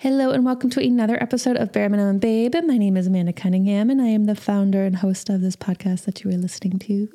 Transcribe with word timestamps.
Hello 0.00 0.30
and 0.30 0.44
welcome 0.44 0.70
to 0.70 0.80
another 0.80 1.20
episode 1.20 1.56
of 1.56 1.72
Bare 1.72 1.88
Minimum 1.88 2.20
Babe. 2.20 2.54
My 2.64 2.78
name 2.78 2.96
is 2.96 3.08
Amanda 3.08 3.32
Cunningham 3.32 3.90
and 3.90 4.00
I 4.00 4.06
am 4.06 4.26
the 4.26 4.36
founder 4.36 4.84
and 4.84 4.94
host 4.94 5.28
of 5.28 5.40
this 5.40 5.56
podcast 5.56 6.04
that 6.04 6.22
you 6.22 6.30
are 6.30 6.36
listening 6.36 6.78
to. 6.78 7.08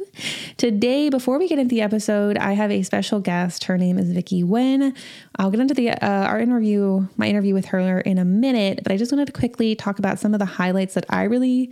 Today, 0.57 1.07
before 1.07 1.39
we 1.39 1.47
get 1.47 1.59
into 1.59 1.73
the 1.73 1.81
episode, 1.81 2.37
I 2.37 2.51
have 2.51 2.71
a 2.71 2.83
special 2.83 3.21
guest. 3.21 3.63
Her 3.63 3.77
name 3.77 3.97
is 3.97 4.11
Vicky 4.11 4.43
Nguyen. 4.43 4.97
I'll 5.37 5.49
get 5.49 5.61
into 5.61 5.73
the 5.73 5.91
uh, 5.91 6.27
our 6.27 6.41
interview, 6.41 7.07
my 7.15 7.27
interview 7.27 7.53
with 7.53 7.67
her 7.67 8.01
in 8.01 8.17
a 8.17 8.25
minute, 8.25 8.81
but 8.83 8.91
I 8.91 8.97
just 8.97 9.13
wanted 9.13 9.27
to 9.27 9.31
quickly 9.31 9.75
talk 9.75 9.97
about 9.97 10.19
some 10.19 10.33
of 10.33 10.41
the 10.41 10.45
highlights 10.45 10.95
that 10.95 11.05
I 11.07 11.23
really 11.23 11.71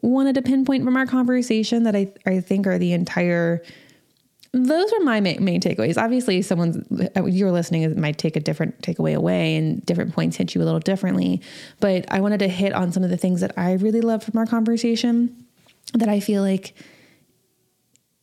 wanted 0.00 0.34
to 0.36 0.40
pinpoint 0.40 0.82
from 0.82 0.96
our 0.96 1.04
conversation 1.04 1.82
that 1.82 1.94
I, 1.94 2.10
I 2.24 2.40
think 2.40 2.66
are 2.66 2.78
the 2.78 2.94
entire 2.94 3.62
those 4.52 4.92
are 4.94 5.00
my 5.00 5.20
main, 5.20 5.60
takeaways. 5.60 6.02
Obviously, 6.02 6.40
someone's 6.42 6.78
you're 7.26 7.52
listening 7.52 8.00
might 8.00 8.18
take 8.18 8.36
a 8.36 8.40
different 8.40 8.80
takeaway 8.80 9.14
away, 9.14 9.56
and 9.56 9.84
different 9.84 10.14
points 10.14 10.36
hit 10.36 10.54
you 10.54 10.62
a 10.62 10.64
little 10.64 10.80
differently. 10.80 11.42
But 11.80 12.10
I 12.10 12.20
wanted 12.20 12.38
to 12.38 12.48
hit 12.48 12.72
on 12.72 12.92
some 12.92 13.02
of 13.02 13.10
the 13.10 13.16
things 13.16 13.40
that 13.40 13.52
I 13.58 13.74
really 13.74 14.00
love 14.00 14.22
from 14.22 14.38
our 14.38 14.46
conversation 14.46 15.44
that 15.94 16.08
I 16.08 16.20
feel 16.20 16.42
like 16.42 16.74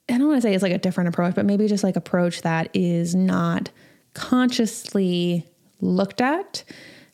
I 0.09 0.17
don't 0.17 0.27
want 0.27 0.37
to 0.37 0.41
say 0.41 0.53
it's 0.53 0.63
like 0.63 0.71
a 0.71 0.77
different 0.77 1.09
approach, 1.09 1.35
but 1.35 1.45
maybe 1.45 1.67
just 1.67 1.83
like 1.83 1.95
approach 1.95 2.41
that 2.41 2.69
is 2.73 3.15
not 3.15 3.71
consciously 4.13 5.45
looked 5.81 6.21
at. 6.21 6.63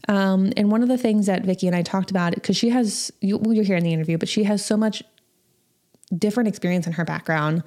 Um, 0.08 0.52
and 0.58 0.72
one 0.72 0.82
of 0.82 0.90
the 0.90 0.98
things 0.98 1.28
that 1.28 1.44
Vicky 1.44 1.68
and 1.68 1.76
I 1.76 1.84
talked 1.84 2.12
about, 2.12 2.34
because 2.34 2.58
she 2.58 2.70
has, 2.70 3.12
you, 3.22 3.42
you're 3.46 3.64
here 3.64 3.78
in 3.78 3.84
the 3.84 3.94
interview, 3.94 4.18
but 4.18 4.28
she 4.28 4.44
has 4.44 4.66
so 4.66 4.76
much 4.76 5.04
different 6.18 6.50
experience 6.50 6.88
in 6.88 6.94
her 6.94 7.06
background 7.06 7.64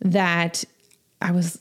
that 0.00 0.64
I 1.22 1.30
was, 1.30 1.58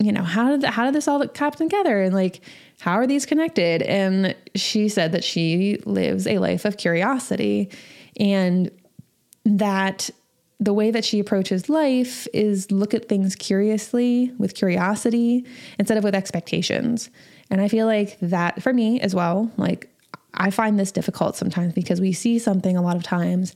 you 0.00 0.12
know, 0.12 0.22
how 0.22 0.56
did 0.56 0.64
how 0.64 0.84
did 0.84 0.94
this 0.94 1.08
all 1.08 1.26
come 1.28 1.52
together? 1.52 2.02
And 2.02 2.14
like, 2.14 2.40
how 2.80 2.94
are 2.94 3.06
these 3.06 3.26
connected? 3.26 3.82
And 3.82 4.34
she 4.54 4.88
said 4.88 5.12
that 5.12 5.24
she 5.24 5.80
lives 5.84 6.26
a 6.26 6.38
life 6.38 6.64
of 6.64 6.76
curiosity 6.76 7.70
and 8.18 8.70
that 9.44 10.10
the 10.60 10.72
way 10.72 10.90
that 10.90 11.04
she 11.04 11.20
approaches 11.20 11.68
life 11.68 12.26
is 12.32 12.70
look 12.70 12.94
at 12.94 13.08
things 13.08 13.34
curiously 13.34 14.32
with 14.38 14.54
curiosity 14.54 15.44
instead 15.78 15.98
of 15.98 16.04
with 16.04 16.14
expectations. 16.14 17.10
And 17.50 17.60
I 17.60 17.68
feel 17.68 17.86
like 17.86 18.18
that 18.20 18.62
for 18.62 18.72
me 18.72 19.00
as 19.00 19.14
well, 19.14 19.50
like 19.56 19.90
I 20.32 20.50
find 20.50 20.78
this 20.78 20.92
difficult 20.92 21.36
sometimes 21.36 21.74
because 21.74 22.00
we 22.00 22.12
see 22.12 22.38
something 22.38 22.76
a 22.76 22.82
lot 22.82 22.96
of 22.96 23.02
times 23.02 23.54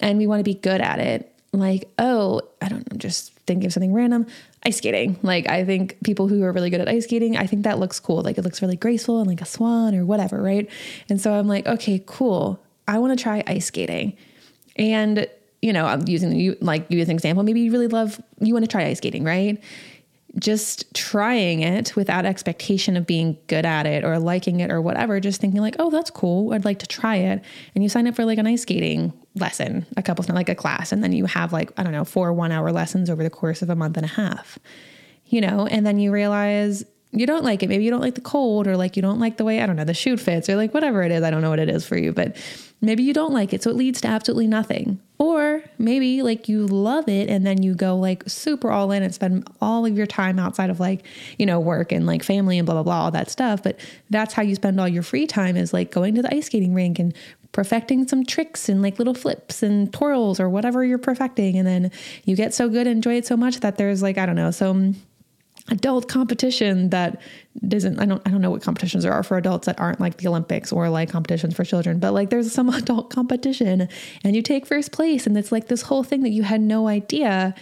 and 0.00 0.18
we 0.18 0.26
want 0.26 0.40
to 0.40 0.44
be 0.44 0.54
good 0.54 0.80
at 0.80 0.98
it. 0.98 1.32
Like, 1.52 1.88
oh, 1.98 2.42
I 2.60 2.68
don't 2.68 2.90
know, 2.90 2.98
just 2.98 3.32
thinking 3.46 3.66
of 3.66 3.72
something 3.72 3.92
random 3.92 4.26
ice 4.66 4.78
skating. 4.78 5.18
Like 5.22 5.48
I 5.48 5.64
think 5.64 5.96
people 6.02 6.26
who 6.26 6.42
are 6.42 6.52
really 6.52 6.70
good 6.70 6.80
at 6.80 6.88
ice 6.88 7.04
skating, 7.04 7.36
I 7.36 7.46
think 7.46 7.62
that 7.62 7.78
looks 7.78 8.00
cool. 8.00 8.22
Like 8.22 8.36
it 8.36 8.42
looks 8.42 8.60
really 8.60 8.76
graceful 8.76 9.20
and 9.20 9.28
like 9.28 9.40
a 9.40 9.46
swan 9.46 9.94
or 9.94 10.04
whatever, 10.04 10.42
right? 10.42 10.68
And 11.08 11.20
so 11.20 11.32
I'm 11.32 11.46
like, 11.46 11.66
okay, 11.66 12.02
cool. 12.04 12.60
I 12.88 12.98
want 12.98 13.16
to 13.16 13.22
try 13.22 13.42
ice 13.46 13.66
skating. 13.66 14.16
And 14.74 15.28
you 15.62 15.72
know, 15.72 15.86
I'm 15.86 16.06
using 16.06 16.32
you 16.32 16.56
like 16.60 16.86
you 16.90 17.00
as 17.00 17.08
an 17.08 17.14
example. 17.14 17.44
Maybe 17.44 17.60
you 17.60 17.72
really 17.72 17.86
love 17.86 18.20
you 18.40 18.52
want 18.52 18.64
to 18.64 18.70
try 18.70 18.84
ice 18.84 18.98
skating, 18.98 19.24
right? 19.24 19.62
Just 20.38 20.92
trying 20.94 21.60
it 21.60 21.96
without 21.96 22.26
expectation 22.26 22.96
of 22.96 23.06
being 23.06 23.38
good 23.46 23.64
at 23.64 23.86
it 23.86 24.04
or 24.04 24.18
liking 24.18 24.60
it 24.60 24.70
or 24.70 24.82
whatever, 24.82 25.18
just 25.18 25.40
thinking 25.40 25.60
like, 25.60 25.76
oh, 25.78 25.90
that's 25.90 26.10
cool. 26.10 26.52
I'd 26.52 26.64
like 26.64 26.78
to 26.80 26.86
try 26.86 27.16
it. 27.16 27.42
And 27.74 27.82
you 27.82 27.88
sign 27.88 28.06
up 28.06 28.14
for 28.16 28.24
like 28.24 28.38
an 28.38 28.46
ice 28.46 28.62
skating 28.62 29.12
lesson, 29.34 29.86
a 29.96 30.02
couple, 30.02 30.24
like 30.34 30.48
a 30.48 30.54
class, 30.54 30.92
and 30.92 31.02
then 31.02 31.12
you 31.12 31.26
have 31.26 31.52
like, 31.52 31.72
I 31.78 31.82
don't 31.82 31.92
know, 31.92 32.04
four 32.04 32.32
one 32.32 32.52
hour 32.52 32.70
lessons 32.72 33.08
over 33.08 33.22
the 33.22 33.30
course 33.30 33.62
of 33.62 33.70
a 33.70 33.76
month 33.76 33.96
and 33.96 34.04
a 34.04 34.10
half, 34.10 34.58
you 35.26 35.40
know, 35.40 35.66
and 35.66 35.86
then 35.86 35.98
you 35.98 36.12
realize 36.12 36.84
you 37.12 37.26
don't 37.26 37.44
like 37.44 37.62
it. 37.62 37.68
Maybe 37.68 37.84
you 37.84 37.90
don't 37.90 38.00
like 38.00 38.14
the 38.14 38.20
cold 38.20 38.66
or 38.66 38.76
like 38.76 38.96
you 38.96 39.02
don't 39.02 39.18
like 39.18 39.38
the 39.38 39.44
way, 39.44 39.60
I 39.62 39.66
don't 39.66 39.76
know, 39.76 39.84
the 39.84 39.94
shoe 39.94 40.16
fits 40.16 40.48
or 40.50 40.56
like 40.56 40.74
whatever 40.74 41.02
it 41.02 41.12
is. 41.12 41.22
I 41.22 41.30
don't 41.30 41.40
know 41.40 41.50
what 41.50 41.58
it 41.58 41.70
is 41.70 41.86
for 41.86 41.96
you, 41.96 42.12
but 42.12 42.36
maybe 42.80 43.02
you 43.02 43.12
don't 43.12 43.32
like 43.32 43.52
it. 43.52 43.62
So 43.62 43.70
it 43.70 43.76
leads 43.76 44.00
to 44.02 44.08
absolutely 44.08 44.46
nothing. 44.46 45.00
Or 45.18 45.62
maybe 45.78 46.22
like 46.22 46.48
you 46.48 46.66
love 46.66 47.08
it 47.08 47.30
and 47.30 47.46
then 47.46 47.62
you 47.62 47.74
go 47.74 47.96
like 47.96 48.22
super 48.26 48.70
all 48.70 48.92
in 48.92 49.02
and 49.02 49.14
spend 49.14 49.48
all 49.62 49.86
of 49.86 49.96
your 49.96 50.06
time 50.06 50.38
outside 50.38 50.68
of 50.68 50.78
like, 50.78 51.04
you 51.38 51.46
know, 51.46 51.58
work 51.58 51.90
and 51.90 52.06
like 52.06 52.22
family 52.22 52.58
and 52.58 52.66
blah, 52.66 52.74
blah, 52.74 52.82
blah, 52.82 53.04
all 53.04 53.10
that 53.12 53.30
stuff. 53.30 53.62
But 53.62 53.80
that's 54.10 54.34
how 54.34 54.42
you 54.42 54.54
spend 54.54 54.78
all 54.78 54.88
your 54.88 55.02
free 55.02 55.26
time 55.26 55.56
is 55.56 55.72
like 55.72 55.90
going 55.90 56.14
to 56.16 56.22
the 56.22 56.34
ice 56.34 56.46
skating 56.46 56.74
rink 56.74 56.98
and 56.98 57.14
perfecting 57.52 58.06
some 58.06 58.26
tricks 58.26 58.68
and 58.68 58.82
like 58.82 58.98
little 58.98 59.14
flips 59.14 59.62
and 59.62 59.90
twirls 59.90 60.38
or 60.38 60.50
whatever 60.50 60.84
you're 60.84 60.98
perfecting. 60.98 61.56
And 61.56 61.66
then 61.66 61.90
you 62.24 62.36
get 62.36 62.52
so 62.52 62.68
good, 62.68 62.86
and 62.86 62.96
enjoy 62.96 63.14
it 63.14 63.26
so 63.26 63.38
much 63.38 63.60
that 63.60 63.78
there's 63.78 64.02
like, 64.02 64.18
I 64.18 64.26
don't 64.26 64.36
know, 64.36 64.50
some 64.50 64.96
adult 65.68 66.08
competition 66.08 66.90
that 66.90 67.20
doesn't 67.66 67.98
I 67.98 68.06
don't 68.06 68.22
I 68.26 68.30
don't 68.30 68.40
know 68.40 68.50
what 68.50 68.62
competitions 68.62 69.02
there 69.02 69.12
are 69.12 69.22
for 69.22 69.36
adults 69.36 69.66
that 69.66 69.78
aren't 69.80 70.00
like 70.00 70.18
the 70.18 70.28
Olympics 70.28 70.72
or 70.72 70.88
like 70.88 71.10
competitions 71.10 71.54
for 71.54 71.64
children, 71.64 71.98
but 71.98 72.12
like 72.12 72.30
there's 72.30 72.52
some 72.52 72.68
adult 72.74 73.10
competition 73.10 73.88
and 74.22 74.36
you 74.36 74.42
take 74.42 74.66
first 74.66 74.92
place 74.92 75.26
and 75.26 75.36
it's 75.36 75.50
like 75.50 75.68
this 75.68 75.82
whole 75.82 76.04
thing 76.04 76.22
that 76.22 76.30
you 76.30 76.42
had 76.42 76.60
no 76.60 76.88
idea 76.88 77.54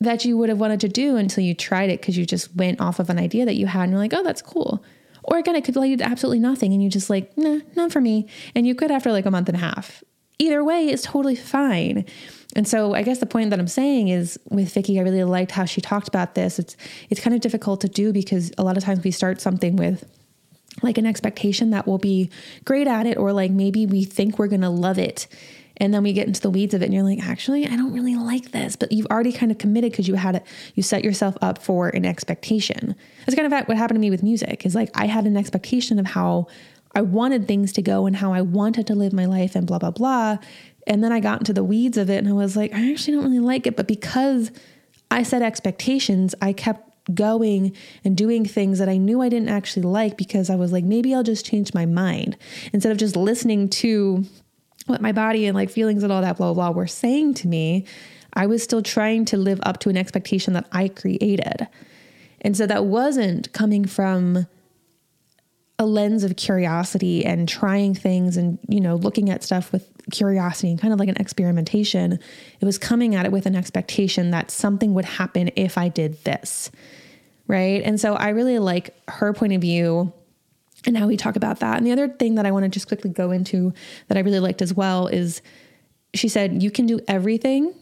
that 0.00 0.24
you 0.24 0.36
would 0.36 0.48
have 0.48 0.60
wanted 0.60 0.80
to 0.80 0.88
do 0.88 1.16
until 1.16 1.42
you 1.42 1.54
tried 1.54 1.90
it 1.90 2.00
because 2.00 2.18
you 2.18 2.26
just 2.26 2.54
went 2.54 2.80
off 2.80 2.98
of 2.98 3.08
an 3.08 3.18
idea 3.18 3.44
that 3.44 3.54
you 3.54 3.66
had 3.66 3.84
and 3.84 3.92
you're 3.92 4.00
like, 4.00 4.12
oh, 4.12 4.22
that's 4.22 4.42
cool. 4.42 4.84
Or 5.24 5.38
again, 5.38 5.56
it 5.56 5.64
could 5.64 5.76
lead 5.76 5.98
to 5.98 6.04
absolutely 6.04 6.38
nothing 6.38 6.72
and 6.72 6.82
you 6.82 6.90
just 6.90 7.08
like, 7.08 7.36
nah, 7.36 7.60
not 7.74 7.92
for 7.92 8.00
me. 8.00 8.28
And 8.54 8.66
you 8.66 8.74
could 8.74 8.90
after 8.90 9.10
like 9.10 9.26
a 9.26 9.30
month 9.30 9.48
and 9.48 9.56
a 9.56 9.60
half. 9.60 10.04
Either 10.38 10.62
way, 10.62 10.86
it's 10.88 11.02
totally 11.02 11.34
fine. 11.34 12.04
And 12.56 12.66
so 12.66 12.94
I 12.94 13.02
guess 13.02 13.18
the 13.18 13.26
point 13.26 13.50
that 13.50 13.60
I'm 13.60 13.68
saying 13.68 14.08
is 14.08 14.40
with 14.48 14.72
Vicky, 14.72 14.98
I 14.98 15.02
really 15.02 15.22
liked 15.24 15.52
how 15.52 15.66
she 15.66 15.82
talked 15.82 16.08
about 16.08 16.34
this. 16.34 16.58
It's 16.58 16.74
it's 17.10 17.20
kind 17.20 17.34
of 17.36 17.42
difficult 17.42 17.82
to 17.82 17.88
do 17.88 18.14
because 18.14 18.50
a 18.56 18.64
lot 18.64 18.78
of 18.78 18.82
times 18.82 19.04
we 19.04 19.10
start 19.10 19.42
something 19.42 19.76
with 19.76 20.04
like 20.82 20.96
an 20.96 21.04
expectation 21.04 21.70
that 21.70 21.86
we'll 21.86 21.98
be 21.98 22.30
great 22.64 22.86
at 22.86 23.06
it 23.06 23.18
or 23.18 23.32
like 23.34 23.50
maybe 23.50 23.84
we 23.84 24.04
think 24.04 24.38
we're 24.38 24.48
going 24.48 24.62
to 24.62 24.70
love 24.70 24.98
it. 24.98 25.26
And 25.76 25.92
then 25.92 26.02
we 26.02 26.14
get 26.14 26.26
into 26.26 26.40
the 26.40 26.48
weeds 26.48 26.72
of 26.72 26.80
it 26.80 26.86
and 26.86 26.94
you're 26.94 27.02
like 27.02 27.22
actually 27.22 27.66
i 27.66 27.76
don't 27.76 27.92
really 27.92 28.16
like 28.16 28.52
this. 28.52 28.74
But 28.74 28.90
you've 28.90 29.06
already 29.08 29.32
kind 29.32 29.52
of 29.52 29.58
committed 29.58 29.92
because 29.92 30.08
you 30.08 30.14
had 30.14 30.36
it 30.36 30.46
you 30.74 30.82
set 30.82 31.04
yourself 31.04 31.36
up 31.42 31.62
for 31.62 31.90
an 31.90 32.06
expectation. 32.06 32.96
That's 33.26 33.36
kind 33.36 33.52
of 33.52 33.68
what 33.68 33.76
happened 33.76 33.96
to 33.96 34.00
me 34.00 34.08
with 34.08 34.22
music 34.22 34.64
is 34.64 34.74
like 34.74 34.88
i 34.94 35.04
had 35.04 35.26
an 35.26 35.36
expectation 35.36 35.98
of 35.98 36.06
how 36.06 36.46
i 36.94 37.02
wanted 37.02 37.46
things 37.46 37.72
to 37.74 37.82
go 37.82 38.06
and 38.06 38.16
how 38.16 38.32
i 38.32 38.40
wanted 38.40 38.86
to 38.86 38.94
live 38.94 39.12
my 39.12 39.26
life 39.26 39.54
and 39.54 39.66
blah 39.66 39.78
blah 39.78 39.90
blah 39.90 40.38
and 40.86 41.02
then 41.02 41.12
I 41.12 41.20
got 41.20 41.40
into 41.40 41.52
the 41.52 41.64
weeds 41.64 41.98
of 41.98 42.10
it 42.10 42.18
and 42.18 42.28
I 42.28 42.32
was 42.32 42.56
like, 42.56 42.72
I 42.72 42.90
actually 42.90 43.14
don't 43.14 43.24
really 43.24 43.38
like 43.40 43.66
it. 43.66 43.76
But 43.76 43.88
because 43.88 44.50
I 45.10 45.22
set 45.22 45.42
expectations, 45.42 46.34
I 46.40 46.52
kept 46.52 47.14
going 47.14 47.74
and 48.04 48.16
doing 48.16 48.44
things 48.44 48.78
that 48.78 48.88
I 48.88 48.96
knew 48.96 49.20
I 49.20 49.28
didn't 49.28 49.48
actually 49.48 49.82
like 49.82 50.16
because 50.16 50.50
I 50.50 50.56
was 50.56 50.72
like, 50.72 50.84
maybe 50.84 51.14
I'll 51.14 51.22
just 51.22 51.46
change 51.46 51.74
my 51.74 51.86
mind 51.86 52.36
instead 52.72 52.92
of 52.92 52.98
just 52.98 53.16
listening 53.16 53.68
to 53.70 54.24
what 54.86 55.00
my 55.00 55.12
body 55.12 55.46
and 55.46 55.54
like 55.54 55.70
feelings 55.70 56.02
and 56.02 56.12
all 56.12 56.22
that 56.22 56.36
blah, 56.36 56.52
blah, 56.52 56.70
blah 56.70 56.76
were 56.76 56.86
saying 56.86 57.34
to 57.34 57.48
me. 57.48 57.84
I 58.32 58.46
was 58.46 58.62
still 58.62 58.82
trying 58.82 59.24
to 59.26 59.36
live 59.36 59.60
up 59.62 59.78
to 59.80 59.88
an 59.88 59.96
expectation 59.96 60.52
that 60.54 60.66
I 60.70 60.88
created. 60.88 61.68
And 62.42 62.56
so 62.56 62.66
that 62.66 62.84
wasn't 62.84 63.52
coming 63.52 63.86
from 63.86 64.46
a 65.78 65.86
lens 65.86 66.24
of 66.24 66.36
curiosity 66.36 67.24
and 67.24 67.48
trying 67.48 67.94
things 67.94 68.36
and 68.36 68.58
you 68.68 68.80
know 68.80 68.96
looking 68.96 69.28
at 69.28 69.42
stuff 69.42 69.72
with 69.72 69.90
curiosity 70.10 70.70
and 70.70 70.80
kind 70.80 70.92
of 70.92 70.98
like 70.98 71.08
an 71.08 71.16
experimentation. 71.18 72.18
It 72.60 72.64
was 72.64 72.78
coming 72.78 73.14
at 73.14 73.26
it 73.26 73.32
with 73.32 73.46
an 73.46 73.54
expectation 73.54 74.30
that 74.30 74.50
something 74.50 74.94
would 74.94 75.04
happen 75.04 75.50
if 75.56 75.76
i 75.78 75.88
did 75.88 76.22
this 76.24 76.70
right? 77.48 77.82
And 77.84 78.00
so 78.00 78.14
i 78.14 78.30
really 78.30 78.58
like 78.58 78.96
her 79.08 79.32
point 79.32 79.52
of 79.52 79.60
view 79.60 80.12
and 80.84 80.96
how 80.96 81.06
we 81.06 81.16
talk 81.16 81.36
about 81.36 81.60
that. 81.60 81.78
And 81.78 81.86
the 81.86 81.92
other 81.92 82.08
thing 82.08 82.36
that 82.36 82.46
i 82.46 82.50
want 82.50 82.64
to 82.64 82.68
just 82.68 82.88
quickly 82.88 83.10
go 83.10 83.30
into 83.30 83.72
that 84.08 84.16
i 84.16 84.20
really 84.20 84.40
liked 84.40 84.62
as 84.62 84.74
well 84.74 85.06
is 85.06 85.42
she 86.14 86.28
said 86.28 86.62
you 86.62 86.70
can 86.70 86.86
do 86.86 87.00
everything 87.08 87.74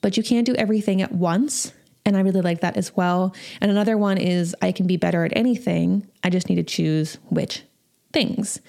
but 0.00 0.16
you 0.16 0.22
can't 0.22 0.46
do 0.46 0.54
everything 0.54 1.02
at 1.02 1.12
once 1.12 1.72
and 2.04 2.16
I 2.16 2.20
really 2.20 2.40
like 2.40 2.60
that 2.60 2.76
as 2.76 2.96
well. 2.96 3.34
And 3.60 3.70
another 3.70 3.96
one 3.96 4.18
is 4.18 4.54
I 4.60 4.72
can 4.72 4.86
be 4.86 4.96
better 4.96 5.24
at 5.24 5.32
anything. 5.36 6.08
I 6.22 6.30
just 6.30 6.48
need 6.48 6.56
to 6.56 6.62
choose 6.62 7.18
which 7.30 7.62
things. 8.12 8.60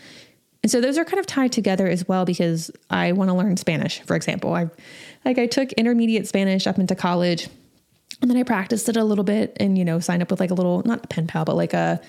And 0.61 0.71
so 0.71 0.79
those 0.79 0.97
are 0.97 1.03
kind 1.03 1.19
of 1.19 1.25
tied 1.25 1.51
together 1.51 1.87
as 1.87 2.07
well 2.07 2.23
because 2.25 2.71
I 2.89 3.11
want 3.11 3.29
to 3.29 3.35
learn 3.35 3.57
Spanish, 3.57 4.01
for 4.01 4.15
example. 4.15 4.53
I 4.53 4.69
like 5.25 5.37
I 5.37 5.47
took 5.47 5.71
intermediate 5.73 6.27
Spanish 6.27 6.67
up 6.67 6.79
into 6.79 6.95
college 6.95 7.49
and 8.21 8.29
then 8.29 8.37
I 8.37 8.43
practiced 8.43 8.87
it 8.87 8.95
a 8.95 9.03
little 9.03 9.25
bit 9.25 9.57
and 9.59 9.77
you 9.77 9.83
know 9.83 9.99
signed 9.99 10.21
up 10.21 10.31
with 10.31 10.39
like 10.39 10.51
a 10.51 10.53
little 10.53 10.81
not 10.83 11.03
a 11.03 11.07
pen 11.07 11.27
pal 11.27 11.45
but 11.45 11.55
like 11.55 11.73
a 11.73 11.99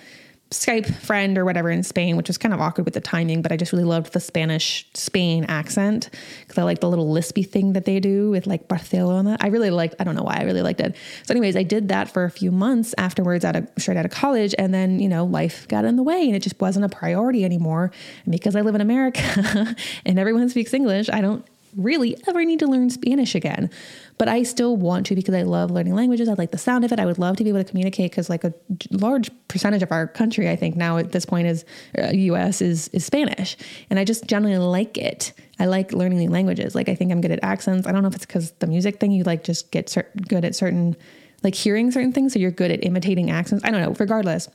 Skype 0.54 0.94
friend 0.96 1.36
or 1.36 1.44
whatever 1.44 1.70
in 1.70 1.82
Spain, 1.82 2.16
which 2.16 2.28
was 2.28 2.38
kind 2.38 2.54
of 2.54 2.60
awkward 2.60 2.84
with 2.84 2.94
the 2.94 3.00
timing, 3.00 3.42
but 3.42 3.52
I 3.52 3.56
just 3.56 3.72
really 3.72 3.84
loved 3.84 4.12
the 4.12 4.20
Spanish 4.20 4.86
Spain 4.94 5.44
accent 5.48 6.10
because 6.40 6.58
I 6.58 6.62
like 6.62 6.80
the 6.80 6.88
little 6.88 7.12
lispy 7.12 7.48
thing 7.48 7.74
that 7.74 7.84
they 7.84 8.00
do 8.00 8.30
with 8.30 8.46
like 8.46 8.68
Barcelona. 8.68 9.36
I 9.40 9.48
really 9.48 9.70
liked, 9.70 9.96
I 9.98 10.04
don't 10.04 10.14
know 10.14 10.22
why 10.22 10.36
I 10.38 10.44
really 10.44 10.62
liked 10.62 10.80
it. 10.80 10.96
So, 11.24 11.32
anyways, 11.32 11.56
I 11.56 11.62
did 11.62 11.88
that 11.88 12.08
for 12.08 12.24
a 12.24 12.30
few 12.30 12.50
months 12.50 12.94
afterwards 12.98 13.44
out 13.44 13.56
of 13.56 13.68
straight 13.78 13.96
out 13.96 14.04
of 14.04 14.10
college. 14.10 14.54
And 14.58 14.72
then, 14.72 15.00
you 15.00 15.08
know, 15.08 15.24
life 15.24 15.68
got 15.68 15.84
in 15.84 15.96
the 15.96 16.02
way 16.02 16.26
and 16.26 16.34
it 16.34 16.40
just 16.40 16.60
wasn't 16.60 16.84
a 16.84 16.88
priority 16.88 17.44
anymore. 17.44 17.90
And 18.24 18.32
because 18.32 18.56
I 18.56 18.60
live 18.60 18.74
in 18.74 18.80
America 18.80 19.76
and 20.06 20.18
everyone 20.18 20.48
speaks 20.48 20.72
English, 20.72 21.08
I 21.10 21.20
don't 21.20 21.44
really 21.76 22.16
ever 22.28 22.44
need 22.44 22.60
to 22.60 22.66
learn 22.66 22.90
Spanish 22.90 23.34
again. 23.34 23.70
But 24.16 24.28
I 24.28 24.44
still 24.44 24.76
want 24.76 25.06
to 25.06 25.14
because 25.14 25.34
I 25.34 25.42
love 25.42 25.70
learning 25.70 25.94
languages. 25.94 26.28
I 26.28 26.34
like 26.34 26.52
the 26.52 26.58
sound 26.58 26.84
of 26.84 26.92
it. 26.92 27.00
I 27.00 27.06
would 27.06 27.18
love 27.18 27.36
to 27.38 27.44
be 27.44 27.50
able 27.50 27.62
to 27.62 27.68
communicate 27.68 28.12
because 28.12 28.30
like 28.30 28.44
a 28.44 28.54
large 28.90 29.30
percentage 29.48 29.82
of 29.82 29.90
our 29.90 30.06
country, 30.06 30.48
I 30.48 30.56
think 30.56 30.76
now 30.76 30.98
at 30.98 31.12
this 31.12 31.24
point 31.24 31.48
is 31.48 31.64
uh, 31.98 32.10
US 32.10 32.62
is 32.62 32.88
is 32.88 33.04
Spanish. 33.04 33.56
And 33.90 33.98
I 33.98 34.04
just 34.04 34.26
generally 34.26 34.58
like 34.58 34.96
it. 34.98 35.32
I 35.58 35.66
like 35.66 35.92
learning 35.92 36.30
languages. 36.30 36.74
Like 36.74 36.88
I 36.88 36.94
think 36.94 37.10
I'm 37.10 37.20
good 37.20 37.32
at 37.32 37.42
accents. 37.42 37.86
I 37.86 37.92
don't 37.92 38.02
know 38.02 38.08
if 38.08 38.14
it's 38.14 38.26
because 38.26 38.52
the 38.52 38.66
music 38.66 39.00
thing 39.00 39.10
you 39.10 39.24
like 39.24 39.42
just 39.42 39.70
get 39.70 39.88
cer- 39.88 40.10
good 40.28 40.44
at 40.44 40.54
certain 40.54 40.96
like 41.42 41.54
hearing 41.54 41.90
certain 41.90 42.12
things 42.12 42.32
so 42.32 42.38
you're 42.38 42.50
good 42.50 42.70
at 42.70 42.84
imitating 42.84 43.30
accents. 43.30 43.64
I 43.64 43.70
don't 43.70 43.82
know, 43.82 43.94
regardless. 43.98 44.48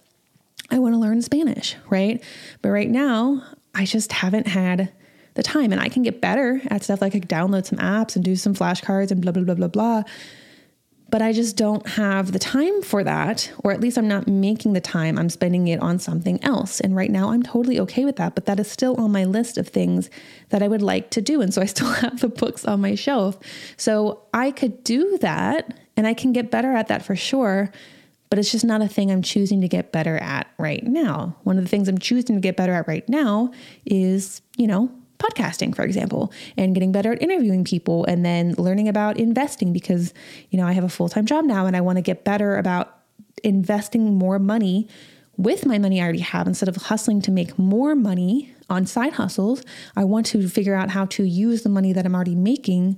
I 0.72 0.80
want 0.80 0.94
to 0.94 1.00
learn 1.00 1.22
Spanish, 1.22 1.76
right? 1.90 2.24
But 2.62 2.70
right 2.70 2.90
now, 2.90 3.44
I 3.74 3.86
just 3.86 4.12
haven't 4.12 4.48
had 4.48 4.92
the 5.40 5.44
time 5.44 5.72
and 5.72 5.80
I 5.80 5.88
can 5.88 6.04
get 6.04 6.20
better 6.20 6.62
at 6.68 6.84
stuff 6.84 7.02
like 7.02 7.16
I 7.16 7.20
download 7.22 7.66
some 7.66 7.80
apps 7.80 8.18
and 8.18 8.26
do 8.26 8.36
some 8.36 8.54
flashcards 8.54 9.10
and 9.10 9.22
blah, 9.22 9.32
blah, 9.32 9.44
blah, 9.44 9.56
blah, 9.56 9.68
blah. 9.70 10.04
But 11.10 11.22
I 11.22 11.32
just 11.32 11.56
don't 11.56 11.88
have 11.88 12.34
the 12.34 12.40
time 12.40 12.82
for 12.82 13.06
that, 13.06 13.50
or 13.64 13.72
at 13.72 13.80
least 13.80 13.98
I'm 13.98 14.10
not 14.10 14.28
making 14.28 14.74
the 14.74 14.82
time. 14.82 15.18
I'm 15.18 15.30
spending 15.30 15.70
it 15.70 15.82
on 15.82 15.98
something 15.98 16.44
else. 16.44 16.82
And 16.82 16.94
right 16.94 17.10
now 17.10 17.32
I'm 17.32 17.42
totally 17.42 17.80
okay 17.80 18.04
with 18.04 18.18
that, 18.18 18.36
but 18.36 18.46
that 18.48 18.60
is 18.60 18.70
still 18.70 19.00
on 19.00 19.14
my 19.14 19.24
list 19.24 19.58
of 19.58 19.70
things 19.70 20.10
that 20.50 20.62
I 20.62 20.68
would 20.68 20.82
like 20.82 21.10
to 21.12 21.22
do. 21.22 21.42
And 21.42 21.54
so 21.54 21.62
I 21.62 21.66
still 21.66 21.92
have 22.04 22.20
the 22.20 22.28
books 22.28 22.66
on 22.66 22.82
my 22.82 22.96
shelf. 22.96 23.40
So 23.78 24.24
I 24.34 24.52
could 24.52 24.84
do 24.84 25.18
that 25.20 25.80
and 25.96 26.06
I 26.06 26.14
can 26.14 26.34
get 26.34 26.52
better 26.52 26.74
at 26.74 26.90
that 26.90 27.04
for 27.04 27.16
sure 27.16 27.72
but 28.30 28.38
it's 28.38 28.52
just 28.52 28.66
not 28.66 28.82
a 28.82 28.88
thing 28.88 29.12
I'm 29.12 29.24
choosing 29.24 29.62
to 29.62 29.68
get 29.68 29.92
better 29.92 30.18
at 30.18 30.48
right 30.58 30.84
now. 30.84 31.36
One 31.44 31.58
of 31.58 31.64
the 31.64 31.70
things 31.70 31.88
I'm 31.88 31.98
choosing 31.98 32.36
to 32.36 32.42
get 32.42 32.56
better 32.56 32.74
at 32.74 32.88
right 32.88 33.08
now 33.10 33.52
is, 33.86 34.42
you 34.56 34.68
know, 34.68 34.92
podcasting, 35.20 35.76
for 35.76 35.84
example, 35.84 36.34
and 36.58 36.74
getting 36.74 36.92
better 36.92 37.12
at 37.12 37.22
interviewing 37.22 37.64
people 37.64 38.06
and 38.06 38.26
then 38.26 38.56
learning 38.58 38.88
about 38.88 39.18
investing 39.18 39.72
because, 39.74 40.14
you 40.50 40.58
know, 40.58 40.66
I 40.66 40.72
have 40.72 40.84
a 40.84 40.90
full 40.90 41.10
time 41.10 41.26
job 41.26 41.46
now 41.46 41.66
and 41.66 41.76
I 41.76 41.82
want 41.82 41.98
to 41.98 42.02
get 42.02 42.24
better 42.24 42.58
about 42.58 42.98
investing 43.44 44.16
more 44.16 44.40
money 44.40 44.88
with 45.38 45.66
my 45.66 45.78
money 45.78 46.02
I 46.02 46.04
already 46.04 46.20
have 46.20 46.48
instead 46.48 46.68
of 46.68 46.76
hustling 46.76 47.22
to 47.22 47.32
make 47.32 47.58
more 47.58 47.96
money 47.96 48.54
on 48.70 48.86
side 48.86 49.14
hustles. 49.14 49.64
I 49.96 50.04
want 50.04 50.26
to 50.28 50.50
figure 50.50 50.76
out 50.76 50.90
how 50.90 51.06
to 51.06 51.24
use 51.24 51.64
the 51.64 51.70
money 51.70 51.94
that 51.94 52.06
I'm 52.06 52.14
already 52.14 52.36
making 52.36 52.98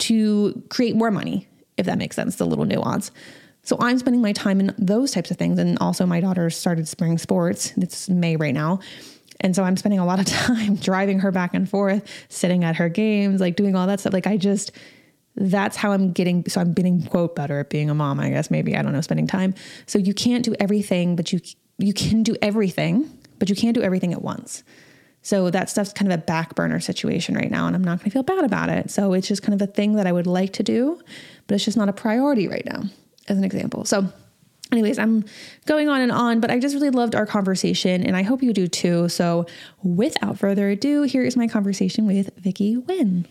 to 0.00 0.60
create 0.70 0.96
more 0.96 1.12
money, 1.12 1.46
if 1.76 1.86
that 1.86 1.98
makes 1.98 2.16
sense, 2.16 2.36
the 2.36 2.46
little 2.46 2.64
nuance. 2.64 3.12
So 3.62 3.76
I'm 3.78 3.98
spending 3.98 4.20
my 4.20 4.32
time 4.32 4.58
in 4.58 4.74
those 4.76 5.12
types 5.12 5.30
of 5.30 5.36
things. 5.36 5.58
And 5.58 5.78
also, 5.80 6.04
my 6.04 6.20
daughter 6.20 6.50
started 6.50 6.88
spring 6.88 7.16
sports. 7.16 7.72
It's 7.76 8.08
May 8.08 8.34
right 8.34 8.54
now. 8.54 8.80
And 9.42 9.54
so 9.54 9.64
I'm 9.64 9.76
spending 9.76 10.00
a 10.00 10.06
lot 10.06 10.18
of 10.18 10.26
time 10.26 10.76
driving 10.76 11.20
her 11.20 11.30
back 11.30 11.54
and 11.54 11.68
forth, 11.68 12.08
sitting 12.28 12.64
at 12.64 12.76
her 12.76 12.88
games, 12.88 13.40
like 13.40 13.56
doing 13.56 13.76
all 13.76 13.86
that 13.86 14.00
stuff. 14.00 14.12
Like 14.12 14.26
I 14.26 14.36
just, 14.36 14.72
that's 15.34 15.76
how 15.76 15.92
I'm 15.92 16.12
getting, 16.12 16.44
so 16.48 16.60
I'm 16.60 16.72
getting 16.72 17.02
quote 17.04 17.34
better 17.34 17.60
at 17.60 17.70
being 17.70 17.90
a 17.90 17.94
mom, 17.94 18.20
I 18.20 18.30
guess, 18.30 18.50
maybe, 18.50 18.76
I 18.76 18.82
don't 18.82 18.92
know, 18.92 19.00
spending 19.00 19.26
time. 19.26 19.54
So 19.86 19.98
you 19.98 20.14
can't 20.14 20.44
do 20.44 20.54
everything, 20.60 21.16
but 21.16 21.32
you, 21.32 21.40
you 21.78 21.92
can 21.92 22.22
do 22.22 22.36
everything, 22.42 23.10
but 23.38 23.48
you 23.48 23.56
can't 23.56 23.74
do 23.74 23.82
everything 23.82 24.12
at 24.12 24.22
once. 24.22 24.62
So 25.22 25.50
that 25.50 25.70
stuff's 25.70 25.92
kind 25.92 26.12
of 26.12 26.18
a 26.18 26.22
back 26.22 26.54
burner 26.56 26.80
situation 26.80 27.36
right 27.36 27.50
now, 27.50 27.68
and 27.68 27.76
I'm 27.76 27.84
not 27.84 28.00
going 28.00 28.06
to 28.06 28.10
feel 28.10 28.24
bad 28.24 28.44
about 28.44 28.68
it. 28.68 28.90
So 28.90 29.12
it's 29.12 29.28
just 29.28 29.42
kind 29.42 29.60
of 29.60 29.66
a 29.66 29.70
thing 29.70 29.94
that 29.94 30.06
I 30.06 30.12
would 30.12 30.26
like 30.26 30.52
to 30.54 30.64
do, 30.64 31.00
but 31.46 31.54
it's 31.54 31.64
just 31.64 31.76
not 31.76 31.88
a 31.88 31.92
priority 31.92 32.48
right 32.48 32.64
now, 32.66 32.82
as 33.28 33.38
an 33.38 33.44
example. 33.44 33.84
So 33.84 34.12
Anyways, 34.72 34.98
I'm 34.98 35.24
going 35.66 35.90
on 35.90 36.00
and 36.00 36.10
on, 36.10 36.40
but 36.40 36.50
I 36.50 36.58
just 36.58 36.74
really 36.74 36.90
loved 36.90 37.14
our 37.14 37.26
conversation 37.26 38.02
and 38.02 38.16
I 38.16 38.22
hope 38.22 38.42
you 38.42 38.54
do 38.54 38.66
too. 38.66 39.08
So, 39.10 39.46
without 39.82 40.38
further 40.38 40.70
ado, 40.70 41.02
here 41.02 41.22
is 41.22 41.36
my 41.36 41.46
conversation 41.46 42.06
with 42.06 42.30
Vicky 42.38 42.76
Nguyen. 42.76 43.26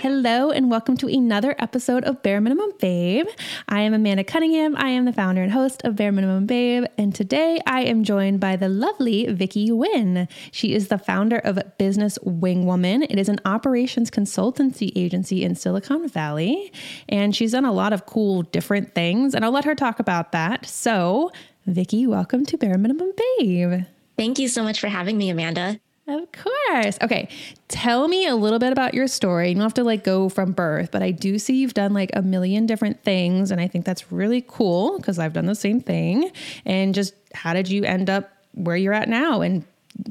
Hello, 0.00 0.50
and 0.50 0.70
welcome 0.70 0.96
to 0.96 1.08
another 1.08 1.54
episode 1.58 2.04
of 2.04 2.22
Bare 2.22 2.40
Minimum 2.40 2.72
Babe. 2.78 3.26
I 3.68 3.82
am 3.82 3.92
Amanda 3.92 4.24
Cunningham. 4.24 4.74
I 4.74 4.88
am 4.88 5.04
the 5.04 5.12
founder 5.12 5.42
and 5.42 5.52
host 5.52 5.82
of 5.84 5.94
Bare 5.94 6.10
Minimum 6.10 6.46
Babe, 6.46 6.84
and 6.96 7.14
today 7.14 7.60
I 7.66 7.82
am 7.82 8.02
joined 8.02 8.40
by 8.40 8.56
the 8.56 8.70
lovely 8.70 9.26
Vicky 9.26 9.68
Nguyen. 9.68 10.26
She 10.52 10.72
is 10.72 10.88
the 10.88 10.96
founder 10.96 11.36
of 11.36 11.58
Business 11.76 12.18
Wing 12.22 12.64
Woman. 12.64 13.02
It 13.02 13.18
is 13.18 13.28
an 13.28 13.40
operations 13.44 14.10
consultancy 14.10 14.90
agency 14.96 15.44
in 15.44 15.54
Silicon 15.54 16.08
Valley, 16.08 16.72
and 17.06 17.36
she's 17.36 17.52
done 17.52 17.66
a 17.66 17.72
lot 17.72 17.92
of 17.92 18.06
cool 18.06 18.40
different 18.40 18.94
things, 18.94 19.34
and 19.34 19.44
I'll 19.44 19.52
let 19.52 19.66
her 19.66 19.74
talk 19.74 20.00
about 20.00 20.32
that. 20.32 20.64
So, 20.64 21.30
Vicky, 21.66 22.06
welcome 22.06 22.46
to 22.46 22.56
Bare 22.56 22.78
Minimum 22.78 23.12
Babe. 23.38 23.82
Thank 24.16 24.38
you 24.38 24.48
so 24.48 24.62
much 24.62 24.80
for 24.80 24.88
having 24.88 25.18
me, 25.18 25.28
Amanda. 25.28 25.78
Of 26.10 26.32
course. 26.32 26.98
Okay. 27.02 27.28
Tell 27.68 28.08
me 28.08 28.26
a 28.26 28.34
little 28.34 28.58
bit 28.58 28.72
about 28.72 28.94
your 28.94 29.06
story. 29.06 29.48
You 29.48 29.54
don't 29.54 29.62
have 29.62 29.74
to 29.74 29.84
like 29.84 30.04
go 30.04 30.28
from 30.28 30.52
birth, 30.52 30.90
but 30.90 31.02
I 31.02 31.12
do 31.12 31.38
see 31.38 31.56
you've 31.56 31.74
done 31.74 31.92
like 31.94 32.10
a 32.14 32.22
million 32.22 32.66
different 32.66 33.02
things. 33.04 33.50
And 33.50 33.60
I 33.60 33.68
think 33.68 33.84
that's 33.84 34.10
really 34.10 34.44
cool 34.46 34.98
because 34.98 35.18
I've 35.18 35.32
done 35.32 35.46
the 35.46 35.54
same 35.54 35.80
thing. 35.80 36.30
And 36.64 36.94
just 36.94 37.14
how 37.32 37.54
did 37.54 37.68
you 37.68 37.84
end 37.84 38.10
up 38.10 38.30
where 38.54 38.76
you're 38.76 38.92
at 38.92 39.08
now 39.08 39.40
and 39.40 39.64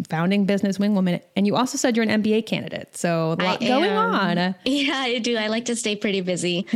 founding 0.09 0.45
business 0.45 0.77
wing 0.79 0.95
woman 0.95 1.19
and 1.35 1.47
you 1.47 1.55
also 1.55 1.77
said 1.77 1.95
you're 1.95 2.07
an 2.07 2.23
mba 2.23 2.45
candidate. 2.45 2.95
So 2.95 3.35
a 3.39 3.43
lot 3.43 3.59
going 3.59 3.91
on. 3.91 4.55
Yeah 4.65 4.97
i 4.97 5.19
do. 5.19 5.37
I 5.37 5.47
like 5.47 5.65
to 5.65 5.75
stay 5.75 5.95
pretty 5.95 6.21
busy. 6.21 6.65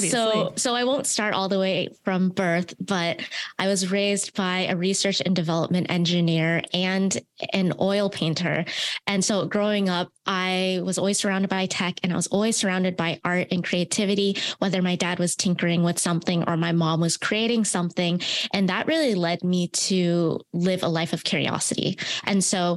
So 0.00 0.52
so 0.56 0.74
i 0.74 0.82
won't 0.82 1.06
start 1.06 1.34
all 1.34 1.48
the 1.48 1.58
way 1.58 1.88
from 2.02 2.30
birth 2.30 2.74
but 2.80 3.20
i 3.60 3.68
was 3.68 3.92
raised 3.92 4.34
by 4.34 4.66
a 4.68 4.76
research 4.76 5.22
and 5.24 5.36
development 5.36 5.88
engineer 5.88 6.62
and 6.74 7.20
an 7.52 7.72
oil 7.80 8.10
painter. 8.10 8.64
And 9.06 9.24
so 9.24 9.46
growing 9.46 9.88
up 9.88 10.08
i 10.26 10.80
was 10.84 10.98
always 10.98 11.18
surrounded 11.18 11.48
by 11.48 11.66
tech 11.66 11.98
and 12.02 12.12
i 12.12 12.16
was 12.16 12.26
always 12.28 12.56
surrounded 12.56 12.96
by 12.96 13.20
art 13.24 13.48
and 13.50 13.64
creativity 13.64 14.36
whether 14.58 14.82
my 14.82 14.96
dad 14.96 15.18
was 15.18 15.34
tinkering 15.34 15.82
with 15.82 15.98
something 15.98 16.44
or 16.48 16.56
my 16.56 16.72
mom 16.72 17.00
was 17.00 17.16
creating 17.16 17.64
something 17.64 18.20
and 18.52 18.68
that 18.68 18.86
really 18.86 19.14
led 19.14 19.42
me 19.42 19.68
to 19.68 20.40
live 20.52 20.82
a 20.82 20.88
life 20.88 21.12
of 21.12 21.24
curiosity 21.24 21.98
and 22.24 22.42
so 22.42 22.76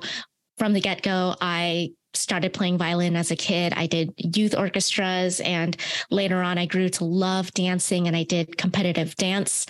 from 0.58 0.74
the 0.74 0.82
get 0.82 1.02
go, 1.02 1.36
I 1.42 1.92
started 2.14 2.54
playing 2.54 2.78
violin 2.78 3.16
as 3.16 3.32
a 3.32 3.36
kid. 3.36 3.74
I 3.76 3.88
did 3.88 4.14
youth 4.18 4.56
orchestras 4.56 5.42
and 5.42 5.76
later 6.10 6.42
on 6.42 6.58
I 6.58 6.66
grew 6.66 6.90
to 6.90 7.06
love 7.06 7.52
dancing 7.52 8.08
and 8.08 8.16
I 8.16 8.24
did 8.24 8.58
competitive 8.58 9.16
dance. 9.16 9.66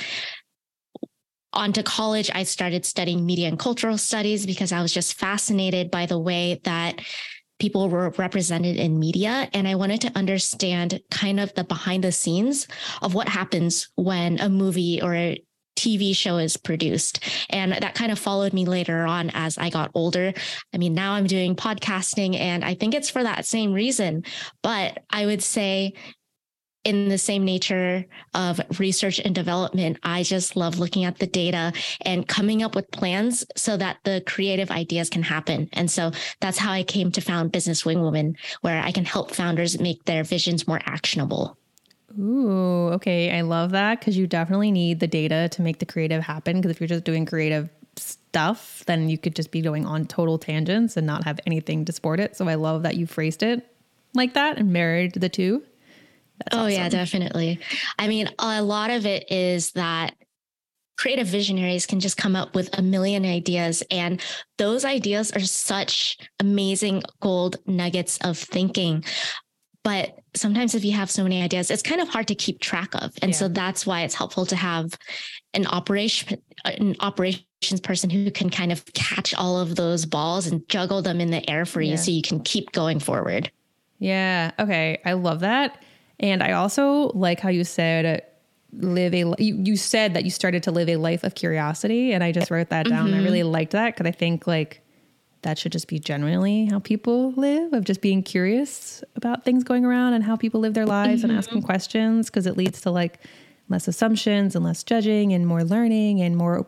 On 1.54 1.74
to 1.74 1.84
college, 1.84 2.30
I 2.36 2.44
started 2.44 2.86
studying 2.86 3.26
media 3.26 3.48
and 3.48 3.58
cultural 3.58 3.98
studies 3.98 4.46
because 4.46 4.72
I 4.72 4.82
was 4.82 4.94
just 4.94 5.18
fascinated 5.18 5.90
by 5.90 6.06
the 6.06 6.20
way 6.20 6.60
that 6.66 7.00
people 7.60 7.90
were 7.90 8.10
represented 8.18 8.78
in 8.78 9.00
media. 9.00 9.50
And 9.54 9.68
I 9.68 9.76
wanted 9.76 10.02
to 10.02 10.12
understand 10.16 11.02
kind 11.12 11.40
of 11.40 11.54
the 11.54 11.64
behind 11.64 12.04
the 12.04 12.12
scenes 12.12 12.68
of 13.02 13.14
what 13.14 13.30
happens 13.30 13.90
when 13.96 14.40
a 14.40 14.50
movie 14.50 15.02
or 15.02 15.16
a 15.16 15.42
TV 15.78 16.16
show 16.16 16.38
is 16.38 16.58
produced. 16.58 17.20
And 17.50 17.74
that 17.74 17.96
kind 17.96 18.12
of 18.12 18.20
followed 18.20 18.54
me 18.54 18.66
later 18.66 19.06
on 19.06 19.30
as 19.34 19.58
I 19.58 19.70
got 19.70 19.92
older. 19.94 20.34
I 20.74 20.78
mean, 20.78 20.94
now 20.94 21.14
I'm 21.14 21.28
doing 21.28 21.56
podcasting 21.56 22.40
and 22.40 22.64
I 22.64 22.76
think 22.76 22.94
it's 22.94 23.10
for 23.10 23.24
that 23.24 23.46
same 23.46 23.74
reason. 23.74 24.24
But 24.64 25.04
I 25.10 25.26
would 25.26 25.44
say, 25.44 25.94
in 26.86 27.10
the 27.10 27.18
same 27.18 27.44
nature 27.44 28.06
of 28.34 28.62
research 28.80 29.20
and 29.20 29.36
development, 29.36 29.98
I 30.04 30.24
just 30.24 30.56
love 30.56 30.80
looking 30.80 31.04
at 31.04 31.18
the 31.18 31.28
data 31.28 31.74
and 32.02 32.28
coming 32.28 32.64
up 32.64 32.76
with 32.76 32.90
plans 32.92 33.44
so 33.58 33.76
that 33.76 33.98
the 34.04 34.24
creative 34.26 34.72
ideas 34.72 35.10
can 35.10 35.24
happen. 35.24 35.68
And 35.74 35.90
so 35.90 36.12
that's 36.40 36.60
how 36.60 36.72
I 36.72 36.84
came 36.84 37.12
to 37.12 37.22
found 37.22 37.52
Business 37.52 37.86
Wing 37.86 38.02
Woman, 38.02 38.38
where 38.62 38.82
I 38.82 38.92
can 38.92 39.04
help 39.04 39.32
founders 39.32 39.80
make 39.80 40.06
their 40.06 40.24
visions 40.24 40.68
more 40.68 40.80
actionable. 40.86 41.58
Ooh, 42.18 42.90
okay. 42.94 43.38
I 43.38 43.42
love 43.42 43.72
that 43.72 44.00
because 44.00 44.16
you 44.16 44.28
definitely 44.28 44.72
need 44.72 45.00
the 45.00 45.08
data 45.08 45.50
to 45.50 45.62
make 45.62 45.80
the 45.80 45.86
creative 45.86 46.24
happen. 46.24 46.58
Because 46.58 46.72
if 46.72 46.80
you're 46.80 46.88
just 46.88 47.04
doing 47.04 47.26
creative 47.26 47.70
stuff, 47.98 48.84
then 48.86 49.10
you 49.10 49.18
could 49.18 49.36
just 49.36 49.52
be 49.52 49.62
going 49.62 49.86
on 49.86 50.06
total 50.06 50.38
tangents 50.38 50.98
and 50.98 51.08
not 51.08 51.24
have 51.24 51.40
anything 51.46 51.84
to 51.86 51.92
support 51.92 52.20
it. 52.20 52.38
So 52.38 52.48
I 52.48 52.56
love 52.56 52.84
that 52.84 52.96
you 52.96 53.08
phrased 53.08 53.44
it 53.44 53.68
like 54.14 54.34
that 54.36 54.58
and 54.58 54.72
married 54.72 55.14
the 55.14 55.30
two. 55.30 55.64
That's 56.40 56.56
oh, 56.56 56.60
awesome. 56.62 56.72
yeah, 56.72 56.90
definitely. 56.90 57.60
I 57.98 58.08
mean, 58.08 58.30
a 58.40 58.62
lot 58.62 58.90
of 58.90 59.06
it 59.06 59.32
is 59.32 59.72
that 59.72 60.16
creative 60.98 61.28
visionaries 61.28 61.86
can 61.86 62.00
just 62.00 62.18
come 62.18 62.36
up 62.36 62.56
with 62.56 62.70
a 62.78 62.82
million 62.82 63.26
ideas 63.26 63.84
and 63.92 64.22
those 64.58 64.86
ideas 64.86 65.32
are 65.32 65.42
such 65.42 66.18
amazing 66.40 67.04
gold 67.20 67.58
nuggets 67.66 68.18
of 68.24 68.38
thinking 68.38 69.04
but 69.84 70.20
sometimes 70.34 70.74
if 70.74 70.84
you 70.84 70.94
have 70.94 71.12
so 71.12 71.24
many 71.24 71.42
ideas 71.42 71.70
it's 71.70 71.84
kind 71.84 72.02
of 72.02 72.08
hard 72.08 72.28
to 72.28 72.36
keep 72.36 72.60
track 72.60 72.94
of 72.96 73.12
and 73.22 73.32
yeah. 73.32 73.38
so 73.38 73.48
that's 73.48 73.86
why 73.86 74.04
it's 74.04 74.16
helpful 74.16 74.46
to 74.46 74.56
have 74.56 74.98
an 75.54 75.68
operation 75.68 76.42
an 76.66 76.96
operations 77.02 77.82
person 77.84 78.10
who 78.10 78.32
can 78.32 78.50
kind 78.50 78.72
of 78.72 78.86
catch 78.94 79.34
all 79.36 79.60
of 79.60 79.76
those 79.76 80.06
balls 80.06 80.48
and 80.48 80.68
juggle 80.70 81.02
them 81.02 81.20
in 81.20 81.30
the 81.30 81.48
air 81.50 81.66
for 81.66 81.82
you 81.82 81.92
yeah. 81.92 81.96
so 81.96 82.12
you 82.12 82.22
can 82.22 82.40
keep 82.40 82.72
going 82.72 83.00
forward 83.00 83.52
yeah 84.00 84.52
okay 84.60 85.02
i 85.06 85.14
love 85.14 85.42
that 85.42 85.84
and 86.20 86.44
i 86.44 86.52
also 86.52 87.12
like 87.14 87.40
how 87.40 87.50
you 87.50 87.64
said 87.64 88.24
live 88.74 89.14
a 89.14 89.34
you, 89.38 89.56
you 89.64 89.78
said 89.78 90.14
that 90.14 90.26
you 90.26 90.32
started 90.32 90.64
to 90.64 90.72
live 90.72 90.90
a 90.90 90.98
life 90.98 91.24
of 91.24 91.36
curiosity 91.36 92.14
and 92.14 92.24
i 92.24 92.32
just 92.32 92.52
wrote 92.52 92.70
that 92.70 92.88
down 92.88 93.08
mm-hmm. 93.08 93.20
i 93.20 93.24
really 93.24 93.44
liked 93.44 93.72
that 93.72 93.94
because 93.94 94.08
i 94.08 94.12
think 94.12 94.48
like 94.48 94.82
that 95.46 95.60
should 95.60 95.72
just 95.72 95.88
be 95.88 96.00
generally 96.00 96.66
how 96.66 96.80
people 96.80 97.32
live 97.34 97.72
of 97.72 97.84
just 97.84 98.02
being 98.02 98.24
curious 98.24 99.04
about 99.16 99.46
things 99.46 99.64
going 99.64 99.86
around 99.86 100.14
and 100.14 100.24
how 100.24 100.36
people 100.36 100.60
live 100.60 100.74
their 100.74 100.88
lives 100.88 101.22
mm-hmm. 101.22 101.30
and 101.30 101.38
asking 101.38 101.62
questions 101.62 102.32
because 102.32 102.48
it 102.48 102.58
leads 102.58 102.82
to 102.82 102.90
like 102.90 103.20
less 103.70 103.88
assumptions 103.88 104.56
and 104.56 104.66
less 104.66 104.84
judging 104.84 105.34
and 105.34 105.46
more 105.46 105.64
learning 105.64 106.22
and 106.22 106.36
more 106.36 106.68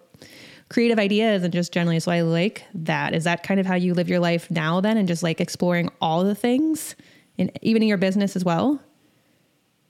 creative 0.70 1.00
ideas 1.00 1.44
and 1.44 1.54
just 1.54 1.72
generally 1.72 2.00
so 2.00 2.12
I 2.12 2.22
like 2.22 2.66
that. 2.74 3.16
Is 3.16 3.24
that 3.24 3.44
kind 3.44 3.60
of 3.60 3.66
how 3.66 3.76
you 3.76 3.94
live 3.94 4.10
your 4.10 4.20
life 4.20 4.52
now 4.52 4.82
then 4.82 4.98
and 4.98 5.08
just 5.08 5.24
like 5.24 5.40
exploring 5.40 5.90
all 6.02 6.24
the 6.24 6.36
things 6.36 6.96
and 7.38 7.52
even 7.62 7.82
in 7.82 7.88
your 7.88 7.98
business 7.98 8.36
as 8.36 8.44
well? 8.44 8.80